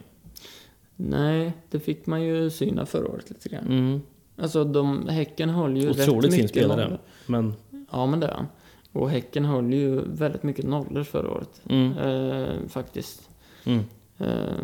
Nej, 0.95 1.53
det 1.71 1.79
fick 1.79 2.05
man 2.05 2.23
ju 2.23 2.49
syna 2.49 2.85
förra 2.85 3.07
året 3.07 3.29
lite 3.29 3.49
grann. 3.49 3.65
Mm. 3.67 4.01
Alltså, 4.37 4.63
de, 4.63 5.07
Häcken 5.09 5.49
höll 5.49 5.77
ju 5.77 5.87
rätt 5.89 5.99
Otroligt 6.09 6.31
fin 6.33 6.41
mycket 6.43 6.49
spelare. 6.49 6.83
nollor. 6.83 6.99
Men, 7.25 7.53
Ja, 7.91 8.05
men 8.05 8.19
det 8.19 8.27
är 8.27 8.31
han. 8.33 8.45
Och 8.91 9.09
Häcken 9.09 9.45
höll 9.45 9.73
ju 9.73 10.01
väldigt 10.05 10.43
mycket 10.43 10.65
nollor 10.65 11.03
förra 11.03 11.31
året. 11.31 11.61
mm, 11.69 11.97
Eh, 11.97 12.67
faktiskt. 12.67 13.29
mm, 13.65 13.83
Eh, 14.17 14.57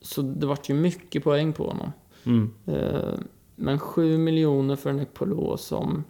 så 0.00 0.22
det 0.22 0.46
vart 0.46 0.68
ju 0.70 0.74
mycket 0.74 1.24
poäng 1.24 1.52
på 1.52 1.66
honom. 1.66 1.92
mm. 2.24 2.50
Eh, 2.66 3.14
men 3.56 3.78
7 3.78 4.18
miljoner 4.18 4.76
för 4.76 4.90
en 4.90 5.00
Ekpolo 5.00 5.56
som 5.56 6.04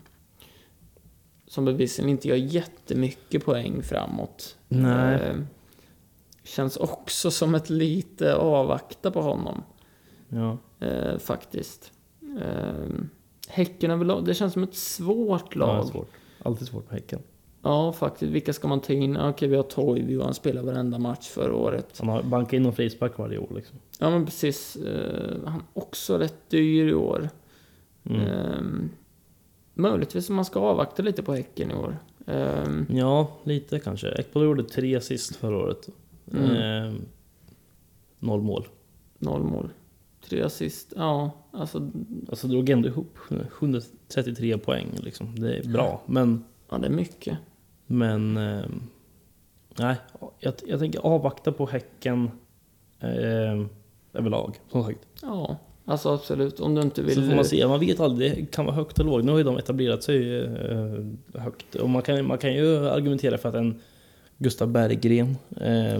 som 1.50 1.64
bevisligen 1.64 2.10
inte 2.10 2.28
gör 2.28 2.36
jättemycket 2.36 3.44
poäng 3.44 3.82
framåt. 3.82 4.56
Nej. 4.68 5.14
Eh, 5.14 5.36
känns 6.44 6.76
också 6.76 7.30
som 7.30 7.54
ett 7.54 7.70
lite 7.70 8.34
avvakta 8.34 9.10
på 9.10 9.22
honom. 9.22 9.62
Ja. 10.28 10.58
Eh, 10.86 11.18
faktiskt. 11.18 11.92
Eh, 12.42 12.84
häcken 13.48 13.90
överlag, 13.90 14.24
det 14.24 14.34
känns 14.34 14.52
som 14.52 14.62
ett 14.62 14.74
svårt 14.74 15.56
Ja, 15.56 15.58
lag. 15.58 15.86
svårt. 15.86 16.10
Alltid 16.42 16.68
svårt 16.68 16.88
på 16.88 16.94
Häcken. 16.94 17.22
Ja, 17.62 17.92
faktiskt. 17.92 18.32
Vilka 18.32 18.52
ska 18.52 18.68
man 18.68 18.80
ta 18.80 18.92
in? 18.92 19.12
Ja, 19.14 19.30
Okej, 19.30 19.48
vi 19.48 19.56
har 19.56 19.62
Toivo 19.62 20.18
och 20.18 20.24
han 20.24 20.34
spelade 20.34 20.66
varenda 20.66 20.98
match 20.98 21.28
förra 21.28 21.54
året. 21.56 21.96
Han 21.98 22.08
har 22.08 22.22
bankat 22.22 22.52
in 22.52 22.62
någon 22.62 22.72
frispark 22.72 23.18
varje 23.18 23.38
år 23.38 23.48
liksom. 23.56 23.78
Ja, 23.98 24.10
men 24.10 24.24
precis. 24.24 24.76
Eh, 24.76 25.36
han 25.46 25.54
är 25.60 25.62
också 25.72 26.18
rätt 26.18 26.50
dyr 26.50 26.86
i 26.88 26.94
år. 26.94 27.28
Mm. 28.04 28.90
Ehm, 29.84 29.90
möjligtvis 29.90 30.28
om 30.30 30.36
man 30.36 30.44
ska 30.44 30.60
avvakta 30.60 31.02
lite 31.02 31.22
på 31.22 31.34
Häcken 31.34 31.70
i 31.70 31.74
år. 31.74 31.96
Ehm, 32.26 32.86
Ja, 32.90 33.28
lite 33.44 33.78
kanske. 33.78 34.08
Ekpolo 34.08 34.44
gjorde 34.44 34.64
tre 34.64 34.96
assist 34.96 35.36
förra 35.36 35.56
året. 35.56 35.88
Mm. 36.32 36.50
Eh, 36.50 36.94
noll 38.18 38.42
mål. 38.42 38.68
noll 39.18 39.42
mål. 39.42 39.70
Tre 40.28 40.42
assist. 40.42 40.92
Ja, 40.96 41.30
alltså... 41.50 41.90
Alltså 42.28 42.48
drog 42.48 42.70
ändå 42.70 42.88
ihop 42.88 43.18
133 43.58 44.58
poäng 44.58 44.86
liksom. 45.02 45.40
Det 45.40 45.56
är 45.56 45.68
bra. 45.68 46.02
Men 46.06 46.44
Ja, 46.70 46.78
det 46.78 46.86
är 46.86 46.90
mycket. 46.90 47.38
Men... 47.86 48.36
Eh, 48.36 48.64
nej, 49.78 49.96
jag, 50.38 50.54
jag 50.66 50.80
tänker 50.80 51.00
avvakta 51.00 51.52
på 51.52 51.66
Häcken 51.66 52.30
eh, 53.00 53.66
överlag, 54.12 54.60
som 54.68 54.84
sagt. 54.84 55.00
Ja, 55.22 55.56
alltså 55.90 56.08
absolut. 56.14 56.60
Om 56.60 56.74
du 56.74 56.80
inte 56.82 57.02
vill... 57.02 57.14
Så 57.14 57.22
får 57.22 57.34
man 57.34 57.44
se, 57.44 57.66
man 57.66 57.80
vet 57.80 58.00
aldrig, 58.00 58.36
det 58.36 58.46
kan 58.46 58.64
vara 58.64 58.74
högt 58.76 58.98
och 58.98 59.04
lågt. 59.04 59.24
Nu 59.24 59.30
har 59.32 59.38
ju 59.38 59.44
de 59.44 59.56
etablerat 59.58 60.02
sig 60.02 60.40
eh, 60.44 61.40
högt. 61.42 61.74
Och 61.74 61.88
man 61.90 62.02
kan, 62.02 62.26
man 62.26 62.38
kan 62.38 62.54
ju 62.54 62.88
argumentera 62.88 63.38
för 63.38 63.48
att 63.48 63.54
en 63.54 63.80
Gustav 64.38 64.68
Berggren 64.68 65.36
eh, 65.60 65.94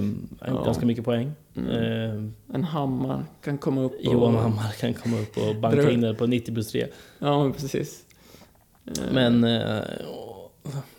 Ja. 0.47 0.65
ganska 0.65 0.87
mycket 0.87 1.05
poäng. 1.05 1.33
Mm. 1.57 1.69
Eh, 1.71 2.55
En 2.55 2.65
hammar 2.65 3.25
kan 3.45 3.59
komma 3.59 3.81
upp 3.83 3.93
och... 3.93 4.05
Johan 4.05 4.35
Hammar 4.35 4.73
kan 4.81 4.95
komma 4.95 5.21
upp 5.21 5.37
och 5.37 5.57
banka 5.57 5.91
in 5.91 6.01
det 6.01 6.15
på 6.15 6.27
90 6.27 6.55
plus 6.55 6.73
3. 6.73 6.87
Ja, 7.19 7.53
precis. 7.59 8.05
Eh, 8.87 8.93
Men 9.13 9.45
eh, 9.45 9.81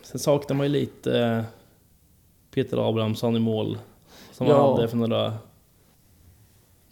sen 0.04 0.20
saknar 0.20 0.56
man 0.58 0.66
ju 0.66 0.72
lite 0.74 1.20
eh, 1.20 1.42
Peter 2.54 2.90
Abrahamsson 2.90 3.36
i 3.36 3.40
mål. 3.40 3.78
Som 4.32 4.48
Ja. 4.48 4.62
han 4.68 4.76
hade 4.76 4.88
för 4.88 4.98
några, 4.98 5.34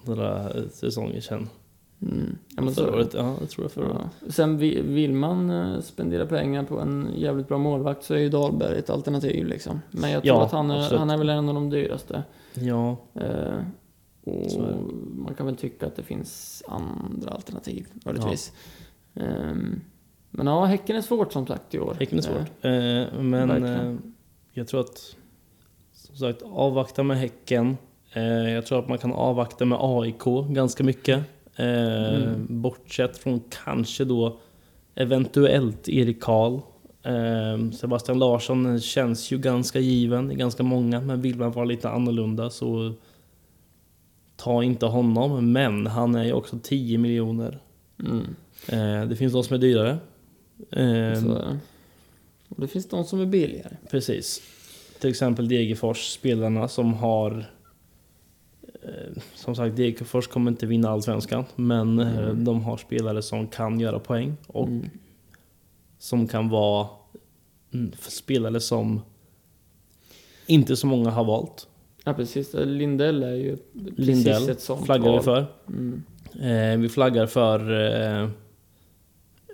några 0.03 0.49
säsonger 0.71 1.21
sedan. 1.21 1.49
Mm. 2.01 2.37
Ja, 2.55 2.61
men 2.61 2.73
så, 2.75 2.83
Förra 2.83 2.95
året, 2.95 3.13
ja, 3.13 3.35
jag 3.39 3.49
tror 3.49 3.63
jag 3.65 3.71
förra 3.71 3.85
året. 3.85 4.01
ja. 4.25 4.31
Sen 4.31 4.57
vi- 4.57 4.81
vill 4.81 5.13
man 5.13 5.49
eh, 5.49 5.79
spendera 5.81 6.25
pengar 6.25 6.63
på 6.63 6.79
en 6.79 7.09
jävligt 7.15 7.47
bra 7.47 7.57
målvakt 7.57 8.03
så 8.03 8.13
är 8.13 8.17
ju 8.17 8.29
Dahlberg 8.29 8.77
ett 8.79 8.89
alternativ 8.89 9.45
liksom. 9.47 9.81
Men 9.91 10.11
jag 10.11 10.23
tror 10.23 10.35
Ja, 10.37 10.45
att 10.45 10.51
han 10.51 10.71
är, 10.71 10.77
absolut. 10.79 10.99
han 10.99 11.09
är 11.09 11.17
väl 11.17 11.29
en 11.29 11.49
av 11.49 11.55
de 11.55 11.69
dyraste. 11.69 12.23
Ja, 12.53 12.97
Eh, 13.13 13.59
och 14.23 14.33
det. 14.33 14.75
man 15.15 15.33
kan 15.33 15.45
väl 15.45 15.55
tycka 15.55 15.87
att 15.87 15.95
det 15.95 16.03
finns 16.03 16.63
andra 16.67 17.31
alternativ, 17.31 17.87
möjligtvis. 18.05 18.53
Ehm, 19.15 19.81
men 20.29 20.47
ja, 20.47 20.65
Häcken 20.65 20.95
är 20.95 21.01
svårt 21.01 21.33
som 21.33 21.47
sagt 21.47 21.75
i 21.75 21.79
år. 21.79 21.95
Häcken 21.99 22.19
är 22.19 22.23
Eh, 22.23 22.27
svårt. 22.35 22.65
Eh, 22.65 23.21
men 23.23 23.47
verkligen. 23.47 23.93
eh, 23.93 23.95
jag 24.53 24.67
tror 24.67 24.79
att 24.79 25.15
Som 25.93 26.15
sagt, 26.15 26.41
avvakta 26.41 27.03
med 27.03 27.17
Häcken. 27.17 27.77
Eh, 28.13 28.23
jag 28.49 28.65
tror 28.65 28.79
att 28.79 28.87
man 28.89 28.97
kan 28.97 29.13
avvakta 29.13 29.65
med 29.65 29.77
AIK 29.81 30.23
ganska 30.49 30.83
mycket. 30.83 31.23
Eh, 31.60 32.16
Mm. 32.16 32.62
Bortsett 32.62 33.18
från 33.18 33.41
kanske 33.66 34.05
då 34.05 34.38
eventuellt 34.95 35.89
Erik 35.89 36.22
Karl. 36.22 36.60
Eh, 37.03 37.72
Sebastian 37.72 38.20
Larsson 38.20 38.80
känns 38.80 39.32
ju 39.32 39.38
ganska 39.38 39.80
given 39.80 40.32
i 40.32 40.36
ganska 40.36 40.64
många, 40.64 41.01
men 41.01 41.22
vill 41.22 41.38
man 41.38 41.51
vara 41.51 41.66
lite 41.66 41.89
annorlunda 41.89 42.49
så 42.49 42.93
ta 44.36 44.64
inte 44.64 44.86
honom. 44.86 45.51
Men 45.51 45.88
han 45.88 46.16
är 46.16 46.24
ju 46.24 46.34
också 46.34 46.60
10 46.64 46.97
miljoner. 46.97 47.60
Mm. 47.99 48.26
Eh, 48.68 49.10
det 49.10 49.16
finns 49.16 49.34
de 49.34 49.43
som 49.43 49.53
är 49.53 49.60
dyrare. 49.60 49.97
Och 52.49 52.62
det 52.62 52.68
finns 52.68 52.89
de 52.89 53.03
som 53.03 53.22
är 53.22 53.26
billigare. 53.26 53.78
Precis. 53.91 54.41
Till 54.99 55.10
exempel 55.10 55.47
Degerfors, 55.49 55.97
spelarna 55.97 56.68
som 56.68 56.93
har... 56.93 57.45
Eh, 58.89 59.21
som 59.35 59.55
sagt, 59.55 59.75
Degerfors 59.75 60.27
kommer 60.27 60.51
inte 60.51 60.65
vinna 60.65 60.89
Allsvenskan, 60.89 61.43
men 61.55 61.99
eh, 61.99 62.17
Mm. 62.17 62.43
de 62.45 62.61
har 62.63 62.77
spelare 62.77 63.21
som 63.21 63.47
kan 63.47 63.79
göra 63.79 63.99
poäng 63.99 64.37
och 64.47 64.67
Mm. 64.67 64.89
som 65.99 66.27
kan 66.27 66.49
vara 66.49 66.87
mm, 67.73 67.91
spelare 67.99 68.59
som 68.59 69.01
inte 70.45 70.75
så 70.75 70.87
många 70.87 71.09
har 71.09 71.23
valt. 71.23 71.67
Ja, 72.03 72.13
precis. 72.13 72.53
Lindell 72.53 73.23
är 73.23 73.33
ju 73.35 73.57
precis 73.57 73.97
Lindell 73.97 74.49
ett 74.49 74.61
sånt 74.61 74.85
flaggar 74.85 75.11
vi 75.17 75.19
för. 75.19 75.45
Mm. 75.67 76.03
Eh, 76.41 76.79
vi 76.81 76.89
flaggar 76.89 77.25
för 77.27 77.71
eh, 78.21 78.29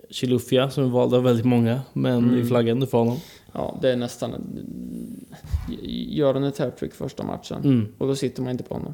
Chilufya 0.10 0.70
som 0.70 0.84
är 0.84 0.88
vald 0.90 1.14
av 1.14 1.24
väldigt 1.24 1.46
många, 1.46 1.82
men 1.94 2.18
Mm. 2.24 2.36
vi 2.36 2.46
flaggar 2.46 2.76
inte 2.76 2.88
för 2.88 2.98
honom. 2.98 3.18
Ja, 3.52 3.80
det 3.82 3.90
är 3.92 3.96
nästan... 3.98 4.32
Gör 6.10 6.34
han 6.34 6.44
ett 6.44 6.58
hattrick 6.58 6.94
första 6.94 7.24
matchen 7.24 7.58
Mm. 7.64 7.88
och 7.98 8.08
då 8.08 8.16
sitter 8.16 8.42
man 8.42 8.52
inte 8.52 8.64
på 8.64 8.74
honom. 8.74 8.94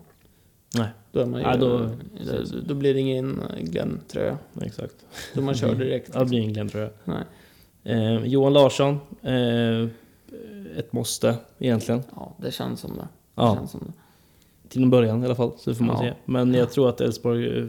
Nej, 0.75 0.87
Då, 1.11 1.19
är 1.19 1.25
man 1.25 1.39
ju, 1.41 1.45
Ja, 1.47 1.57
då- 1.57 1.77
då, 2.25 2.59
då 2.67 2.73
blir 2.73 2.93
det 2.93 2.99
ingen 2.99 3.41
Glenn-tröja. 3.61 4.37
exakt. 4.61 4.95
Då 5.33 5.41
man 5.41 5.55
kör 5.55 5.75
direkt. 5.75 6.11
Ja, 6.13 6.19
det 6.19 6.25
blir 6.25 6.39
ingen 6.39 6.53
Glenn 6.53 6.69
tror 6.69 6.83
jag. 6.83 6.91
Nej. 7.03 7.23
Eh, 7.83 8.25
Johan 8.25 8.53
Larsson, 8.53 8.99
eh, 9.21 9.87
ett 10.79 10.93
måste 10.93 11.35
egentligen. 11.59 12.01
Ja, 12.15 12.33
det 12.37 12.51
känns 12.51 12.79
som 12.79 12.91
det. 12.91 13.01
det 13.01 13.07
Ja, 13.35 13.55
känns 13.55 13.71
som 13.71 13.79
det. 13.85 13.93
till 14.69 14.83
en 14.83 14.89
början 14.89 15.23
i 15.23 15.25
alla 15.25 15.35
fall, 15.35 15.51
så 15.57 15.75
får 15.75 15.83
man 15.83 16.05
Ja. 16.05 16.11
se. 16.13 16.17
Men 16.25 16.53
jag 16.53 16.71
tror 16.71 16.89
att 16.89 17.01
Elfsborg, 17.01 17.59
eh, 17.59 17.65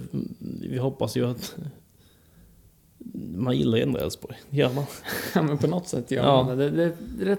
vi 0.70 0.78
hoppas 0.78 1.16
ju 1.16 1.26
att 1.30 1.54
man 3.36 3.56
gillar 3.56 3.76
ju 3.78 3.82
ändå 3.82 3.98
Elfsborg, 3.98 4.36
gör 4.50 4.72
man. 4.72 4.84
Ja, 5.34 5.42
men 5.42 5.58
på 5.58 5.66
något 5.66 5.88
sätt 5.88 6.10
gör 6.10 6.24
Ja. 6.24 6.42
man 6.42 6.58
det. 6.58 6.70
det. 6.70 6.82
Är 6.82 6.86
ett 6.88 6.94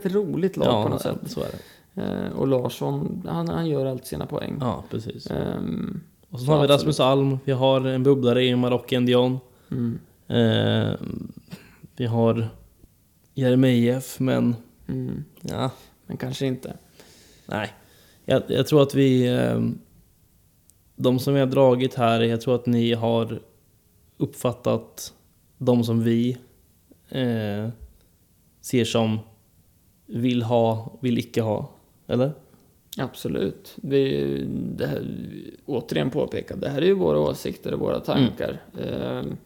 rätt 0.06 0.14
roligt 0.14 0.58
lag 0.58 0.84
på 0.84 0.90
något 0.90 1.02
sätt. 1.02 1.18
så 1.28 1.40
är 1.40 1.46
det. 1.46 1.58
Eh, 1.96 2.28
och 2.36 2.48
Larsson, 2.48 3.22
han, 3.30 3.48
han 3.50 3.68
gör 3.68 3.86
alltid 3.86 4.06
sina 4.08 4.26
poäng. 4.26 4.58
Ja, 4.60 4.84
precis. 4.90 5.32
Ehm, 5.32 6.02
Och 6.30 6.40
så 6.40 6.46
så 6.46 6.52
har 6.52 6.62
vi. 6.62 6.68
Rasmus 6.68 7.00
Alm, 7.00 7.40
vi 7.46 7.52
har 7.52 7.82
en 7.86 8.04
bubblare 8.04 8.44
i 8.44 8.56
Marocken 8.56 9.06
Dion. 9.06 9.40
mm, 9.72 10.00
Eh, 10.28 10.94
vi 11.96 12.06
har 12.06 12.50
Jeremejeff, 13.34 14.20
men 14.20 14.56
mm, 14.88 15.24
ja, 15.42 15.72
men 16.08 16.18
kanske 16.18 16.46
inte. 16.46 16.78
nej. 17.46 17.70
Jag, 18.26 18.44
jag 18.48 18.68
tror 18.68 18.82
att 18.82 18.96
vi... 18.96 19.28
Eh, 19.38 19.62
de 20.96 21.20
som 21.20 21.34
vi 21.34 21.40
har 21.40 21.48
dragit 21.48 21.94
här, 21.96 22.22
jag 22.22 22.42
tror 22.42 22.56
att 22.56 22.66
ni 22.66 22.94
har 22.94 23.40
uppfattat 24.18 25.14
de 25.58 25.84
som 25.84 26.04
vi 26.04 26.38
eh, 27.10 27.70
ser 28.62 28.86
som 28.86 29.20
vill 30.06 30.44
ha, 30.44 30.98
vill 31.02 31.18
icke 31.18 31.42
ha. 31.42 31.70
Eller? 32.08 32.32
Absolut. 32.98 33.74
Vi, 33.76 34.26
det 34.76 34.88
här, 34.88 35.06
återigen 35.66 36.10
påpekad, 36.10 36.60
det 36.60 36.70
här 36.70 36.82
är 36.82 36.86
ju 36.86 36.94
våra 36.94 37.20
åsikter 37.20 37.74
och 37.74 37.80
våra 37.80 38.00
tankar. 38.00 38.62
Ehm, 38.84 39.38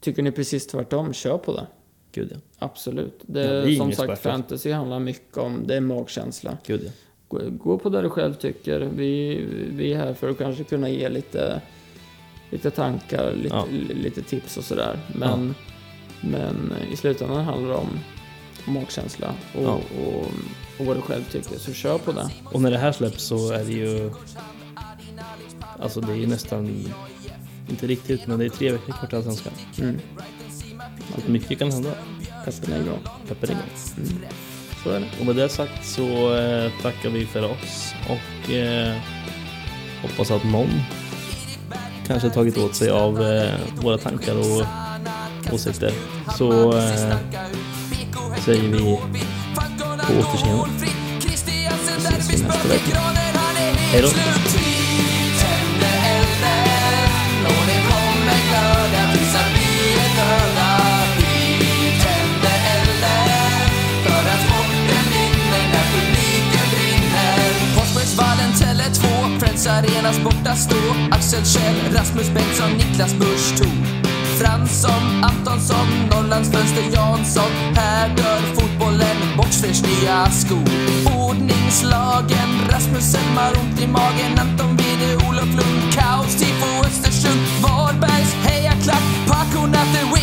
tycker 0.00 0.22
ni 0.22 0.32
precis 0.32 0.66
tvärtom, 0.66 1.12
kör 1.12 1.38
på 1.38 1.52
det. 1.56 1.66
Gud 2.12 2.30
ja. 2.32 2.38
Absolut. 2.58 3.20
Det, 3.26 3.70
Ja, 3.70 3.78
som 3.78 3.92
sagt, 3.92 4.10
experter. 4.10 4.30
fantasy 4.30 4.72
handlar 4.72 4.98
mycket 5.00 5.36
om, 5.36 5.66
det 5.66 5.74
är 5.76 5.80
magkänsla. 5.80 6.58
Gud 6.66 6.80
ja. 6.84 6.90
Gå, 7.28 7.40
gå 7.50 7.78
på 7.78 7.88
det 7.88 8.02
du 8.02 8.10
själv 8.10 8.34
tycker. 8.34 8.80
Vi, 8.80 9.44
vi 9.70 9.92
är 9.92 9.96
här 9.98 10.14
för 10.14 10.28
att 10.30 10.38
kanske 10.38 10.64
kunna 10.64 10.88
ge 10.88 11.08
lite, 11.08 11.60
lite 12.50 12.70
tankar, 12.70 13.32
lite, 13.32 13.54
Ja. 13.56 13.66
lite 13.94 14.22
tips 14.22 14.56
och 14.56 14.64
sådär. 14.64 14.98
Men, 15.14 15.54
men 16.20 16.72
i 16.92 16.96
slutändan 16.96 17.44
handlar 17.44 17.68
det 17.70 17.76
om 17.76 17.98
magkänsla 18.74 19.34
och, 19.54 19.68
och, 19.74 20.26
och 20.78 20.86
vad 20.86 20.96
du 20.96 21.00
själv 21.02 21.24
tycker. 21.30 21.58
Så 21.58 21.72
kör 21.72 21.98
på 21.98 22.12
det. 22.12 22.30
Och 22.44 22.60
när 22.62 22.70
det 22.70 22.78
här 22.78 22.92
släpps 22.92 23.24
så 23.24 23.52
är 23.52 23.64
det 23.64 23.72
ju... 23.72 24.10
Alltså 25.80 26.00
det 26.00 26.12
är 26.12 26.16
ju 26.16 26.26
nästan... 26.26 26.84
Inte 27.70 27.86
riktigt, 27.86 28.26
men 28.26 28.38
det 28.38 28.44
är 28.44 28.48
tre 28.48 28.72
veckor 28.72 28.92
kvar 28.92 29.08
till 29.08 29.16
Allsvenskan. 29.16 29.52
Mm. 29.78 30.00
Så 31.24 31.30
mycket 31.30 31.58
kan 31.58 31.72
hända. 31.72 31.90
Peppen 32.44 32.72
är 32.72 32.80
igång. 32.80 32.98
Peppar 33.28 33.50
igång. 33.50 33.62
Mm. 33.96 34.18
Så 34.84 34.90
är 34.90 35.00
det. 35.00 35.06
Och 35.20 35.26
med 35.26 35.36
det 35.36 35.48
sagt 35.48 35.86
så 35.86 36.36
eh, 36.36 36.72
tackar 36.82 37.10
vi 37.10 37.26
för 37.26 37.44
oss 37.44 37.94
och 38.08 38.50
eh, 38.50 38.96
hoppas 40.02 40.30
att 40.30 40.44
någon 40.44 40.70
kanske 42.06 42.30
tagit 42.30 42.58
åt 42.58 42.74
sig 42.74 42.90
av 42.90 43.22
eh, 43.22 43.52
våra 43.76 43.98
tankar 43.98 44.34
och 44.36 44.66
åsikter. 45.54 45.92
Så 46.38 46.78
eh, 46.78 47.16
säger 48.44 48.62
vi 48.62 48.95
på 50.06 50.12
återseende. 50.12 50.64
Ses 51.98 52.30
vi 52.30 52.42
nästa 52.42 52.68
vecka. 52.68 53.00
Hej 53.92 54.02
då. 54.02 54.08
Friends 69.40 69.66
Arenas 69.66 70.18
borta 70.24 70.56
stå 70.56 70.76
Axel 71.10 71.44
Kjell, 71.44 71.94
Rasmus 71.94 72.30
Bengtsson, 72.30 72.70
Niklas 72.72 73.14
Busch 73.14 73.56
Thor 73.56 73.95
Fransson, 74.38 75.24
Antonsson, 75.24 75.88
Norrlandsfönster 76.10 76.82
Jansson. 76.94 77.50
Här 77.76 78.08
dör 78.08 78.40
fotbollen, 78.54 79.16
Boxfers 79.36 79.82
nya 79.82 80.26
skor. 80.30 80.68
Ordningslagen, 81.18 82.50
Rasmussen 82.70 83.36
har 83.36 83.52
ont 83.60 83.80
i 83.80 83.86
magen. 83.86 84.38
Anton 84.38 84.76
Wide, 84.76 85.26
Olof 85.28 85.50
Lund, 85.58 85.94
kaos, 85.94 86.34
tifo 86.36 86.86
Östersund. 86.86 87.40
Varbergs 87.62 88.32
hejaklack, 88.44 89.02
Paco 89.26 89.66
Natte, 89.66 90.15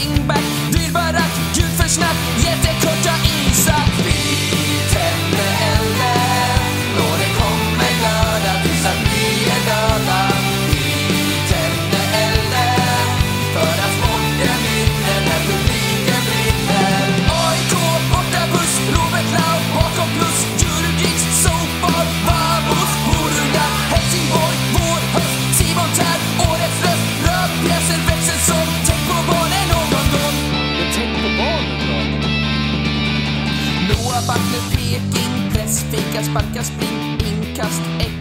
sparka, 36.24 36.64
spring, 36.64 37.20
inkast, 37.20 37.82
XG, 38.00 38.13